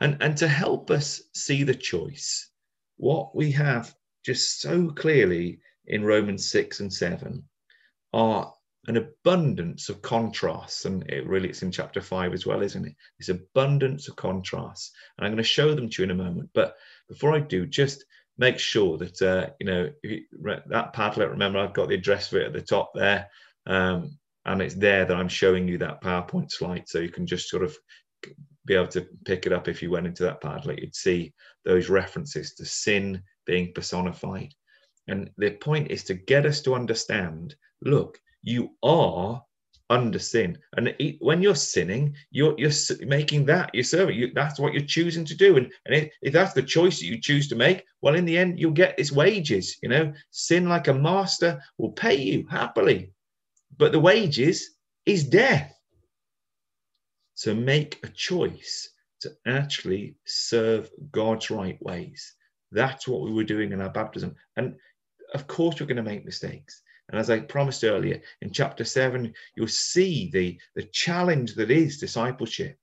And, 0.00 0.22
and 0.22 0.36
to 0.38 0.48
help 0.48 0.90
us 0.90 1.22
see 1.34 1.62
the 1.64 1.74
choice, 1.74 2.50
what 2.96 3.34
we 3.34 3.52
have 3.52 3.94
just 4.24 4.60
so 4.60 4.90
clearly 4.90 5.60
in 5.86 6.04
Romans 6.04 6.48
6 6.48 6.80
and 6.80 6.92
7 6.92 7.48
are 8.12 8.54
an 8.86 8.96
abundance 8.96 9.88
of 9.88 10.02
contrasts. 10.02 10.84
And 10.84 11.08
it 11.10 11.26
really, 11.26 11.48
it's 11.48 11.62
in 11.62 11.70
chapter 11.70 12.00
5 12.00 12.32
as 12.32 12.46
well, 12.46 12.62
isn't 12.62 12.86
it? 12.86 12.94
This 13.18 13.28
abundance 13.28 14.08
of 14.08 14.16
contrasts. 14.16 14.92
And 15.16 15.26
I'm 15.26 15.32
going 15.32 15.42
to 15.42 15.48
show 15.48 15.74
them 15.74 15.88
to 15.88 16.02
you 16.02 16.04
in 16.04 16.10
a 16.10 16.22
moment. 16.22 16.50
But 16.54 16.76
before 17.08 17.32
I 17.32 17.40
do, 17.40 17.66
just 17.66 18.04
make 18.36 18.58
sure 18.58 18.98
that, 18.98 19.22
uh, 19.22 19.50
you 19.60 19.66
know, 19.66 19.90
that 20.66 20.94
Padlet, 20.94 21.30
remember, 21.30 21.58
I've 21.58 21.74
got 21.74 21.88
the 21.88 21.94
address 21.94 22.28
for 22.28 22.38
it 22.38 22.46
at 22.46 22.52
the 22.52 22.62
top 22.62 22.92
there. 22.94 23.28
Um, 23.66 24.18
and 24.44 24.60
it's 24.60 24.74
there 24.74 25.04
that 25.06 25.16
I'm 25.16 25.28
showing 25.28 25.66
you 25.66 25.78
that 25.78 26.02
PowerPoint 26.02 26.50
slide. 26.50 26.84
So 26.86 26.98
you 26.98 27.10
can 27.10 27.26
just 27.26 27.48
sort 27.48 27.62
of 27.62 27.76
be 28.66 28.74
able 28.74 28.88
to 28.88 29.06
pick 29.24 29.46
it 29.46 29.52
up 29.52 29.68
if 29.68 29.82
you 29.82 29.90
went 29.90 30.06
into 30.06 30.24
that 30.24 30.42
Padlet. 30.42 30.80
You'd 30.80 30.94
see 30.94 31.32
those 31.64 31.88
references 31.88 32.54
to 32.54 32.64
sin 32.64 33.22
being 33.46 33.72
personified. 33.74 34.52
And 35.08 35.30
the 35.36 35.50
point 35.50 35.90
is 35.90 36.04
to 36.04 36.14
get 36.14 36.46
us 36.46 36.62
to 36.62 36.74
understand 36.74 37.54
look, 37.82 38.18
you 38.44 38.70
are 38.82 39.42
under 39.90 40.18
sin. 40.18 40.58
And 40.76 40.94
when 41.20 41.42
you're 41.42 41.54
sinning, 41.54 42.14
you're, 42.30 42.54
you're 42.58 42.70
making 43.00 43.46
that 43.46 43.74
your 43.74 43.84
servant. 43.84 44.16
You, 44.16 44.32
that's 44.32 44.58
what 44.58 44.72
you're 44.72 44.84
choosing 44.84 45.24
to 45.26 45.34
do. 45.34 45.56
And, 45.56 45.72
and 45.86 45.94
if, 45.94 46.12
if, 46.22 46.32
that's 46.32 46.54
the 46.54 46.62
choice 46.62 46.98
that 46.98 47.06
you 47.06 47.20
choose 47.20 47.48
to 47.48 47.56
make, 47.56 47.84
well, 48.00 48.14
in 48.14 48.24
the 48.24 48.38
end, 48.38 48.58
you'll 48.58 48.72
get 48.72 48.98
its 48.98 49.12
wages. 49.12 49.76
You 49.82 49.88
know, 49.88 50.12
sin 50.30 50.68
like 50.68 50.88
a 50.88 50.94
master 50.94 51.60
will 51.78 51.92
pay 51.92 52.14
you 52.14 52.46
happily, 52.48 53.12
but 53.76 53.92
the 53.92 54.00
wages 54.00 54.70
is 55.04 55.24
death. 55.24 55.72
So 57.34 57.54
make 57.54 58.00
a 58.04 58.08
choice 58.08 58.88
to 59.20 59.32
actually 59.46 60.16
serve 60.24 60.90
God's 61.10 61.50
right 61.50 61.80
ways. 61.82 62.34
That's 62.72 63.06
what 63.06 63.22
we 63.22 63.32
were 63.32 63.44
doing 63.44 63.72
in 63.72 63.80
our 63.80 63.90
baptism. 63.90 64.34
And 64.56 64.76
of 65.34 65.46
course, 65.46 65.80
we're 65.80 65.86
going 65.86 65.96
to 65.96 66.02
make 66.02 66.24
mistakes. 66.24 66.82
And 67.10 67.20
as 67.20 67.28
I 67.28 67.40
promised 67.40 67.84
earlier, 67.84 68.20
in 68.40 68.50
chapter 68.50 68.84
seven, 68.84 69.34
you'll 69.54 69.68
see 69.68 70.30
the, 70.32 70.58
the 70.74 70.84
challenge 70.84 71.54
that 71.56 71.70
is 71.70 71.98
discipleship. 71.98 72.78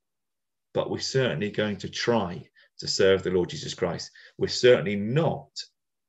But 0.74 0.90
we're 0.90 1.00
certainly 1.00 1.50
going 1.50 1.78
to 1.78 1.90
try 1.90 2.48
to 2.80 2.88
serve 2.88 3.24
the 3.24 3.32
Lord 3.32 3.50
Jesus 3.50 3.74
Christ. 3.74 4.12
We're 4.38 4.48
certainly 4.48 4.96
not 4.96 5.50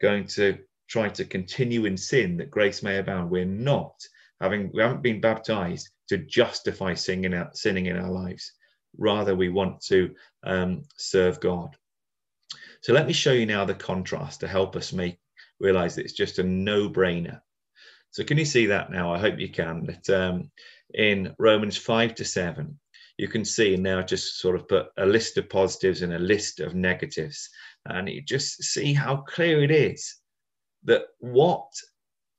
going 0.00 0.26
to 0.26 0.58
try 0.88 1.08
to 1.08 1.24
continue 1.24 1.86
in 1.86 1.96
sin 1.96 2.36
that 2.36 2.50
grace 2.50 2.82
may 2.82 2.98
abound. 2.98 3.30
We're 3.30 3.44
not 3.44 3.94
having, 4.40 4.70
we 4.74 4.82
haven't 4.82 5.02
been 5.02 5.20
baptized 5.20 5.88
to 6.08 6.18
justify 6.18 6.94
sinning, 6.94 7.42
sinning 7.54 7.86
in 7.86 7.96
our 7.96 8.10
lives. 8.10 8.52
Rather, 8.98 9.34
we 9.34 9.48
want 9.48 9.80
to 9.86 10.14
um, 10.44 10.82
serve 10.96 11.40
God. 11.40 11.74
So 12.82 12.92
let 12.92 13.06
me 13.06 13.12
show 13.12 13.32
you 13.32 13.46
now 13.46 13.64
the 13.64 13.74
contrast 13.74 14.40
to 14.40 14.48
help 14.48 14.76
us 14.76 14.92
make 14.92 15.18
realize 15.60 15.94
that 15.94 16.04
it's 16.04 16.12
just 16.12 16.38
a 16.38 16.42
no-brainer. 16.42 17.40
So 18.12 18.24
can 18.24 18.38
you 18.38 18.44
see 18.44 18.66
that 18.66 18.90
now? 18.90 19.12
I 19.12 19.18
hope 19.18 19.38
you 19.38 19.48
can. 19.48 19.86
That 19.86 20.10
um, 20.10 20.50
in 20.94 21.34
Romans 21.38 21.76
5 21.76 22.14
to 22.16 22.24
7, 22.24 22.78
you 23.18 23.28
can 23.28 23.44
see 23.44 23.76
now 23.76 24.02
just 24.02 24.38
sort 24.38 24.56
of 24.56 24.68
put 24.68 24.88
a 24.96 25.06
list 25.06 25.36
of 25.38 25.48
positives 25.48 26.02
and 26.02 26.12
a 26.12 26.18
list 26.18 26.60
of 26.60 26.74
negatives. 26.74 27.48
And 27.86 28.08
you 28.08 28.22
just 28.22 28.62
see 28.62 28.92
how 28.92 29.16
clear 29.16 29.62
it 29.62 29.70
is 29.70 30.16
that 30.84 31.06
what 31.18 31.68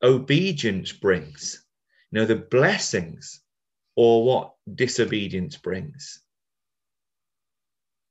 obedience 0.02 0.92
brings, 0.92 1.66
you 2.12 2.20
know, 2.20 2.26
the 2.26 2.36
blessings 2.36 3.42
or 3.96 4.26
what 4.26 4.54
disobedience 4.76 5.58
brings 5.58 6.24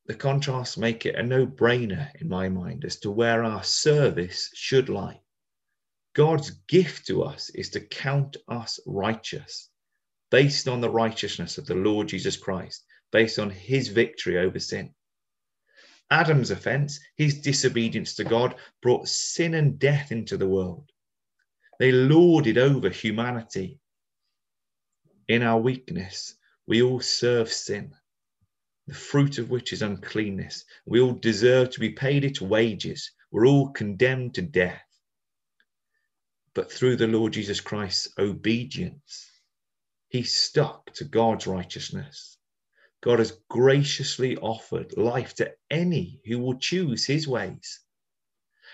the 0.06 0.14
contrasts 0.14 0.76
make 0.76 1.06
it 1.06 1.14
a 1.14 1.22
no 1.22 1.46
brainer 1.46 2.10
in 2.20 2.28
my 2.28 2.48
mind 2.48 2.84
as 2.84 2.96
to 2.96 3.10
where 3.10 3.44
our 3.44 3.62
service 3.62 4.50
should 4.54 4.88
lie. 4.88 5.20
God's 6.14 6.50
gift 6.68 7.06
to 7.06 7.22
us 7.22 7.50
is 7.50 7.70
to 7.70 7.80
count 7.80 8.36
us 8.48 8.80
righteous 8.86 9.70
based 10.30 10.68
on 10.68 10.80
the 10.80 10.90
righteousness 10.90 11.58
of 11.58 11.66
the 11.66 11.74
Lord 11.74 12.08
Jesus 12.08 12.36
Christ, 12.36 12.84
based 13.10 13.38
on 13.38 13.50
his 13.50 13.88
victory 13.88 14.38
over 14.38 14.58
sin. 14.58 14.94
Adam's 16.10 16.50
offense, 16.50 17.00
his 17.16 17.40
disobedience 17.40 18.14
to 18.14 18.24
God, 18.24 18.54
brought 18.82 19.08
sin 19.08 19.54
and 19.54 19.78
death 19.78 20.12
into 20.12 20.36
the 20.36 20.48
world. 20.48 20.90
They 21.78 21.92
lorded 21.92 22.58
over 22.58 22.90
humanity. 22.90 23.80
In 25.28 25.42
our 25.42 25.60
weakness, 25.60 26.34
we 26.66 26.82
all 26.82 27.00
serve 27.00 27.50
sin 27.50 27.94
the 28.86 28.94
fruit 28.94 29.38
of 29.38 29.50
which 29.50 29.72
is 29.72 29.82
uncleanness. 29.82 30.64
We 30.86 31.00
all 31.00 31.12
deserve 31.12 31.70
to 31.70 31.80
be 31.80 31.90
paid 31.90 32.24
its 32.24 32.40
wages. 32.40 33.10
We're 33.30 33.46
all 33.46 33.70
condemned 33.70 34.34
to 34.34 34.42
death. 34.42 34.82
But 36.55 36.70
through 36.70 36.96
the 36.96 37.07
Lord 37.07 37.32
Jesus 37.32 37.61
Christ's 37.61 38.12
obedience, 38.18 39.30
he 40.09 40.22
stuck 40.22 40.92
to 40.94 41.05
God's 41.05 41.46
righteousness. 41.46 42.36
God 43.03 43.18
has 43.18 43.38
graciously 43.48 44.36
offered 44.36 44.96
life 44.96 45.34
to 45.36 45.55
any 45.70 46.20
who 46.26 46.38
will 46.38 46.59
choose 46.59 47.07
his 47.07 47.26
ways. 47.26 47.80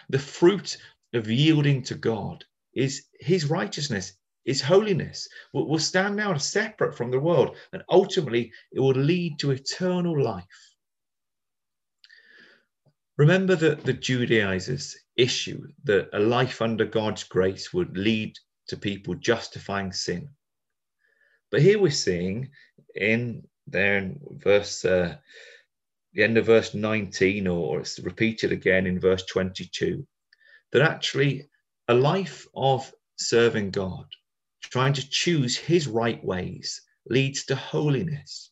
The 0.08 0.18
fruit 0.18 0.76
of 1.14 1.30
yielding 1.30 1.82
to 1.84 1.94
God 1.94 2.44
is 2.74 3.06
his 3.20 3.48
righteousness, 3.48 4.12
his 4.44 4.60
holiness, 4.60 5.28
will, 5.52 5.68
will 5.68 5.78
stand 5.78 6.18
out 6.20 6.42
separate 6.42 6.96
from 6.96 7.10
the 7.10 7.20
world, 7.20 7.56
and 7.72 7.82
ultimately 7.88 8.52
it 8.72 8.80
will 8.80 8.92
lead 8.92 9.38
to 9.38 9.52
eternal 9.52 10.20
life. 10.20 10.44
Remember 13.16 13.56
that 13.56 13.84
the 13.84 13.92
Judaizers' 13.92 14.96
issue 15.18 15.66
that 15.84 16.08
a 16.14 16.18
life 16.18 16.62
under 16.62 16.86
God's 16.86 17.24
grace 17.24 17.74
would 17.74 17.98
lead 17.98 18.38
to 18.68 18.76
people 18.76 19.14
justifying 19.14 19.92
sin. 19.92 20.30
But 21.50 21.60
here 21.60 21.78
we're 21.78 21.90
seeing 21.90 22.50
in 22.94 23.46
there 23.66 23.98
in 23.98 24.20
verse 24.30 24.84
uh, 24.84 25.16
the 26.14 26.22
end 26.22 26.38
of 26.38 26.46
verse 26.46 26.74
19 26.74 27.46
or 27.46 27.80
it's 27.80 27.98
repeated 27.98 28.52
again 28.52 28.86
in 28.86 28.98
verse 28.98 29.24
22 29.26 30.06
that 30.72 30.82
actually 30.82 31.48
a 31.88 31.94
life 31.94 32.46
of 32.54 32.92
serving 33.16 33.70
god 33.70 34.06
trying 34.62 34.92
to 34.92 35.08
choose 35.10 35.56
his 35.56 35.86
right 35.86 36.22
ways 36.24 36.80
leads 37.08 37.44
to 37.44 37.54
holiness 37.54 38.50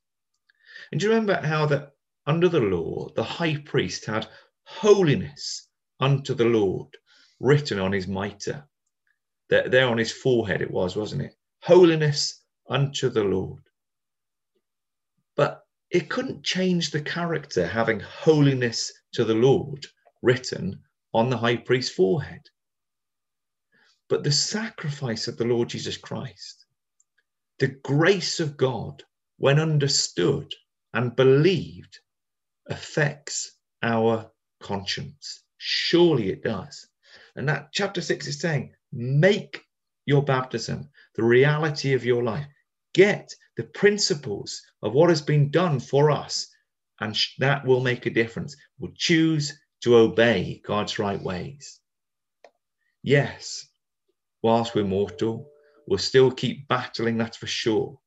and 0.93 1.01
do 1.01 1.07
you 1.07 1.12
remember 1.12 1.35
how 1.47 1.67
that 1.67 1.93
under 2.27 2.49
the 2.49 2.61
law 2.61 3.09
the 3.17 3.25
high 3.25 3.57
priest 3.57 4.05
had 4.05 4.29
holiness 4.64 5.66
unto 6.01 6.34
the 6.34 6.44
lord 6.44 6.88
written 7.40 7.78
on 7.78 7.92
his 7.92 8.07
mitre 8.07 8.66
there, 9.49 9.68
there 9.68 9.88
on 9.88 9.99
his 9.99 10.12
forehead 10.12 10.61
it 10.62 10.70
was 10.70 10.97
wasn't 10.97 11.22
it 11.22 11.34
holiness 11.62 12.42
unto 12.68 13.09
the 13.09 13.24
lord 13.24 13.62
but 15.36 15.66
it 15.90 16.09
couldn't 16.11 16.42
change 16.44 16.90
the 16.90 17.01
character 17.01 17.66
having 17.66 18.01
holiness 18.01 18.92
to 19.12 19.24
the 19.24 19.34
Lord 19.34 19.86
written 20.22 20.82
on 21.14 21.30
the 21.30 21.36
high 21.36 21.57
priest's 21.57 21.94
forehead. 21.94 22.42
But 24.09 24.24
the 24.24 24.32
sacrifice 24.32 25.28
of 25.28 25.36
the 25.36 25.44
Lord 25.44 25.68
Jesus 25.68 25.97
Christ, 25.97 26.66
the 27.59 27.68
grace 27.68 28.40
of 28.40 28.57
God, 28.57 29.03
when 29.38 29.61
understood 29.61 30.53
and 30.92 31.14
believed, 31.14 31.99
affects 32.68 33.57
our 33.82 34.30
conscience. 34.61 35.44
Surely 35.69 36.31
it 36.31 36.45
does. 36.45 36.87
And 37.35 37.49
that 37.49 37.73
chapter 37.73 38.01
six 38.01 38.29
is 38.29 38.39
saying, 38.39 38.73
make 38.93 39.64
your 40.05 40.23
baptism 40.23 40.89
the 41.17 41.25
reality 41.25 41.93
of 41.93 42.05
your 42.05 42.23
life 42.23 42.47
get 42.95 43.35
the 43.57 43.64
principles 43.64 44.62
of 44.83 44.93
what 44.93 45.09
has 45.09 45.21
been 45.21 45.51
done 45.51 45.81
for 45.81 46.12
us, 46.12 46.47
and 47.01 47.19
that 47.41 47.67
will 47.67 47.81
make 47.81 48.07
a 48.07 48.11
difference. 48.11 48.57
We'll 48.79 48.93
choose 48.95 49.59
to 49.81 49.97
obey 49.97 50.62
God's 50.64 51.01
right 51.01 51.21
ways. 51.21 51.81
Yes, 53.03 53.67
whilst 54.43 54.77
we're 54.77 54.85
mortal, 54.85 55.51
we'll 55.89 55.99
still 55.99 56.31
keep 56.31 56.69
battling, 56.69 57.19
that's 57.19 57.39
for 57.39 57.49
sure. 57.49 57.99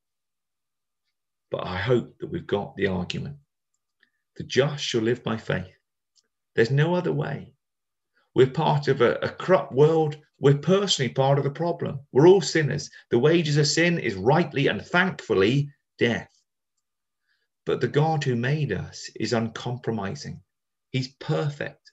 But 1.51 1.67
I 1.67 1.75
hope 1.75 2.19
that 2.19 2.31
we've 2.31 2.47
got 2.47 2.77
the 2.77 2.87
argument. 2.87 3.35
The 4.37 4.43
just 4.45 4.81
shall 4.81 5.01
live 5.01 5.25
by 5.25 5.35
faith. 5.35 5.78
There's 6.55 6.71
no 6.71 6.95
other 6.95 7.13
way. 7.13 7.53
We're 8.35 8.47
part 8.47 8.87
of 8.87 9.01
a, 9.01 9.15
a 9.15 9.29
corrupt 9.29 9.73
world 9.73 10.17
we're 10.41 10.57
personally 10.57 11.11
part 11.11 11.37
of 11.37 11.43
the 11.43 11.51
problem. 11.51 11.99
We're 12.13 12.27
all 12.27 12.41
sinners. 12.41 12.89
The 13.11 13.19
wages 13.19 13.57
of 13.57 13.67
sin 13.67 13.99
is 13.99 14.15
rightly 14.15 14.67
and 14.67 14.81
thankfully 14.81 15.69
death. 15.97 16.31
But 17.65 17.81
the 17.81 17.89
God 17.89 18.23
who 18.23 18.35
made 18.35 18.71
us 18.71 19.09
is 19.19 19.33
uncompromising. 19.33 20.41
He's 20.91 21.09
perfect. 21.19 21.91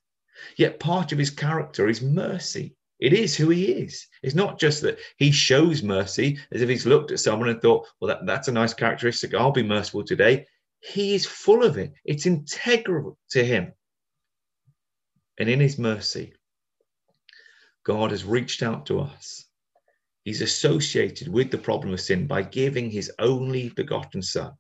Yet 0.57 0.79
part 0.79 1.11
of 1.11 1.19
his 1.19 1.31
character 1.31 1.89
is 1.89 2.01
mercy. 2.01 2.77
It 3.01 3.13
is 3.13 3.37
who 3.37 3.51
he 3.51 3.65
is. 3.65 4.07
It's 4.23 4.35
not 4.35 4.61
just 4.61 4.81
that 4.83 4.99
he 5.19 5.33
shows 5.33 5.83
mercy 5.83 6.39
as 6.53 6.63
if 6.63 6.69
he's 6.69 6.87
looked 6.87 7.11
at 7.11 7.21
someone 7.21 7.49
and 7.49 7.61
thought, 7.61 7.87
well, 8.01 8.09
that, 8.09 8.25
that's 8.25 8.49
a 8.49 8.53
nice 8.53 8.73
characteristic. 8.73 9.35
I'll 9.35 9.51
be 9.51 9.63
merciful 9.63 10.05
today. 10.05 10.47
He 10.81 11.15
is 11.15 11.27
full 11.27 11.65
of 11.65 11.79
it, 11.79 11.93
it's 12.05 12.27
integral 12.27 13.19
to 13.31 13.45
him. 13.45 13.73
And 15.39 15.49
in 15.49 15.61
his 15.61 15.79
mercy, 15.79 16.33
God 17.85 18.11
has 18.11 18.25
reached 18.25 18.63
out 18.63 18.87
to 18.87 19.01
us. 19.01 19.45
He's 20.25 20.43
associated 20.43 21.29
with 21.29 21.51
the 21.51 21.59
problem 21.59 21.93
of 21.93 22.01
sin 22.01 22.27
by 22.27 22.43
giving 22.43 22.91
his 22.91 23.13
only 23.19 23.69
begotten 23.69 24.23
Son. 24.23 24.55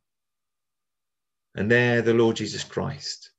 And 1.57 1.71
there, 1.71 2.03
the 2.03 2.15
Lord 2.15 2.37
Jesus 2.37 2.63
Christ 2.63 3.31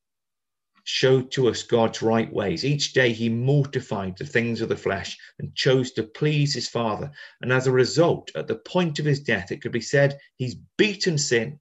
showed 0.84 1.32
to 1.32 1.50
us 1.50 1.64
God's 1.64 2.02
right 2.02 2.32
ways. 2.32 2.66
Each 2.66 2.94
day, 2.94 3.12
he 3.12 3.30
mortified 3.30 4.18
the 4.18 4.26
things 4.26 4.62
of 4.62 4.70
the 4.70 4.76
flesh 4.76 5.18
and 5.38 5.54
chose 5.54 5.92
to 5.92 6.04
please 6.04 6.54
his 6.54 6.70
Father. 6.70 7.12
And 7.42 7.52
as 7.52 7.68
a 7.68 7.72
result, 7.72 8.32
at 8.36 8.48
the 8.48 8.56
point 8.56 8.98
of 9.00 9.06
his 9.06 9.20
death, 9.20 9.52
it 9.52 9.62
could 9.62 9.74
be 9.74 9.82
said 9.82 10.18
he's 10.38 10.56
beaten 10.78 11.18
sin. 11.18 11.60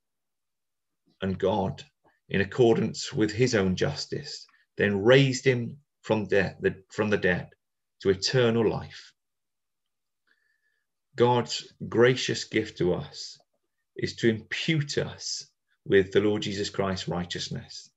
And 1.22 1.38
God, 1.38 1.84
in 2.28 2.40
accordance 2.40 3.12
with 3.12 3.32
his 3.32 3.54
own 3.54 3.76
justice, 3.76 4.46
then 4.76 5.02
raised 5.02 5.44
him 5.44 5.78
from, 6.02 6.26
death, 6.26 6.56
from 6.90 7.10
the 7.10 7.16
dead 7.16 7.48
to 8.02 8.10
eternal 8.10 8.68
life. 8.68 9.12
God's 11.16 11.72
gracious 11.88 12.44
gift 12.44 12.78
to 12.78 12.94
us 12.94 13.38
is 13.96 14.16
to 14.16 14.28
impute 14.28 14.98
us 14.98 15.46
with 15.86 16.12
the 16.12 16.20
Lord 16.20 16.42
Jesus 16.42 16.68
Christ's 16.68 17.08
righteousness. 17.08 17.90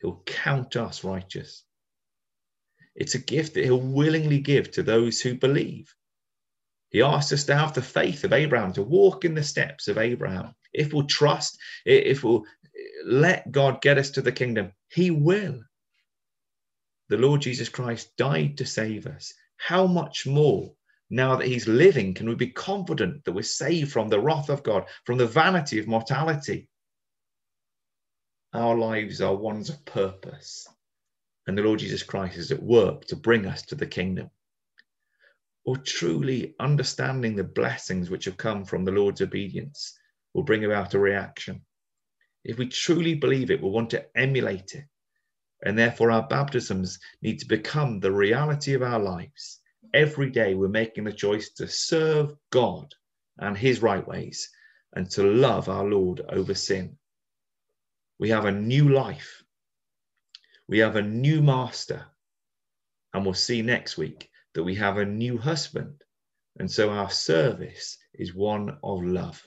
He'll 0.00 0.22
count 0.24 0.76
us 0.76 1.04
righteous. 1.04 1.64
It's 2.94 3.14
a 3.14 3.18
gift 3.18 3.54
that 3.54 3.64
he'll 3.64 3.80
willingly 3.80 4.38
give 4.38 4.70
to 4.72 4.82
those 4.82 5.20
who 5.20 5.34
believe. 5.34 5.94
He 6.88 7.02
asks 7.02 7.32
us 7.32 7.44
to 7.44 7.56
have 7.56 7.74
the 7.74 7.82
faith 7.82 8.24
of 8.24 8.32
Abraham, 8.32 8.72
to 8.72 8.82
walk 8.82 9.26
in 9.26 9.34
the 9.34 9.42
steps 9.42 9.88
of 9.88 9.98
Abraham. 9.98 10.54
If 10.72 10.94
we'll 10.94 11.06
trust, 11.06 11.58
if 11.84 12.24
we'll 12.24 12.44
let 13.04 13.50
God 13.50 13.82
get 13.82 13.98
us 13.98 14.10
to 14.10 14.22
the 14.22 14.32
kingdom, 14.32 14.72
he 14.88 15.10
will 15.10 15.60
the 17.08 17.16
Lord 17.16 17.40
Jesus 17.40 17.68
Christ 17.68 18.16
died 18.16 18.58
to 18.58 18.66
save 18.66 19.06
us, 19.06 19.32
how 19.56 19.86
much 19.86 20.26
more 20.26 20.72
now 21.08 21.36
that 21.36 21.46
he's 21.46 21.68
living 21.68 22.14
can 22.14 22.28
we 22.28 22.34
be 22.34 22.48
confident 22.48 23.24
that 23.24 23.32
we're 23.32 23.42
saved 23.42 23.92
from 23.92 24.08
the 24.08 24.20
wrath 24.20 24.48
of 24.48 24.62
God, 24.62 24.86
from 25.04 25.18
the 25.18 25.26
vanity 25.26 25.78
of 25.78 25.86
mortality? 25.86 26.68
Our 28.52 28.76
lives 28.76 29.20
are 29.20 29.36
ones 29.36 29.70
of 29.70 29.84
purpose, 29.84 30.66
and 31.46 31.56
the 31.56 31.62
Lord 31.62 31.78
Jesus 31.78 32.02
Christ 32.02 32.38
is 32.38 32.50
at 32.50 32.62
work 32.62 33.04
to 33.06 33.16
bring 33.16 33.46
us 33.46 33.62
to 33.66 33.76
the 33.76 33.86
kingdom. 33.86 34.30
Or 35.64 35.76
truly 35.76 36.54
understanding 36.58 37.36
the 37.36 37.44
blessings 37.44 38.10
which 38.10 38.24
have 38.24 38.36
come 38.36 38.64
from 38.64 38.84
the 38.84 38.92
Lord's 38.92 39.20
obedience 39.20 39.96
will 40.32 40.44
bring 40.44 40.64
about 40.64 40.94
a 40.94 40.98
reaction. 40.98 41.62
If 42.44 42.58
we 42.58 42.68
truly 42.68 43.14
believe 43.14 43.50
it, 43.50 43.60
we'll 43.60 43.72
want 43.72 43.90
to 43.90 44.06
emulate 44.16 44.74
it 44.74 44.84
and 45.64 45.78
therefore, 45.78 46.10
our 46.10 46.26
baptisms 46.26 46.98
need 47.22 47.38
to 47.38 47.46
become 47.46 47.98
the 47.98 48.12
reality 48.12 48.74
of 48.74 48.82
our 48.82 48.98
lives. 48.98 49.60
Every 49.94 50.30
day, 50.30 50.54
we're 50.54 50.68
making 50.68 51.04
the 51.04 51.12
choice 51.12 51.50
to 51.54 51.68
serve 51.68 52.34
God 52.50 52.94
and 53.38 53.56
His 53.56 53.82
right 53.82 54.06
ways 54.06 54.50
and 54.94 55.10
to 55.10 55.22
love 55.22 55.68
our 55.68 55.84
Lord 55.84 56.22
over 56.28 56.54
sin. 56.54 56.98
We 58.18 58.30
have 58.30 58.44
a 58.44 58.52
new 58.52 58.88
life, 58.88 59.42
we 60.68 60.78
have 60.78 60.96
a 60.96 61.02
new 61.02 61.42
master, 61.42 62.06
and 63.12 63.24
we'll 63.24 63.34
see 63.34 63.62
next 63.62 63.96
week 63.96 64.30
that 64.54 64.64
we 64.64 64.74
have 64.76 64.98
a 64.98 65.04
new 65.04 65.38
husband. 65.38 66.02
And 66.58 66.70
so, 66.70 66.90
our 66.90 67.10
service 67.10 67.98
is 68.14 68.34
one 68.34 68.78
of 68.82 69.02
love. 69.02 69.46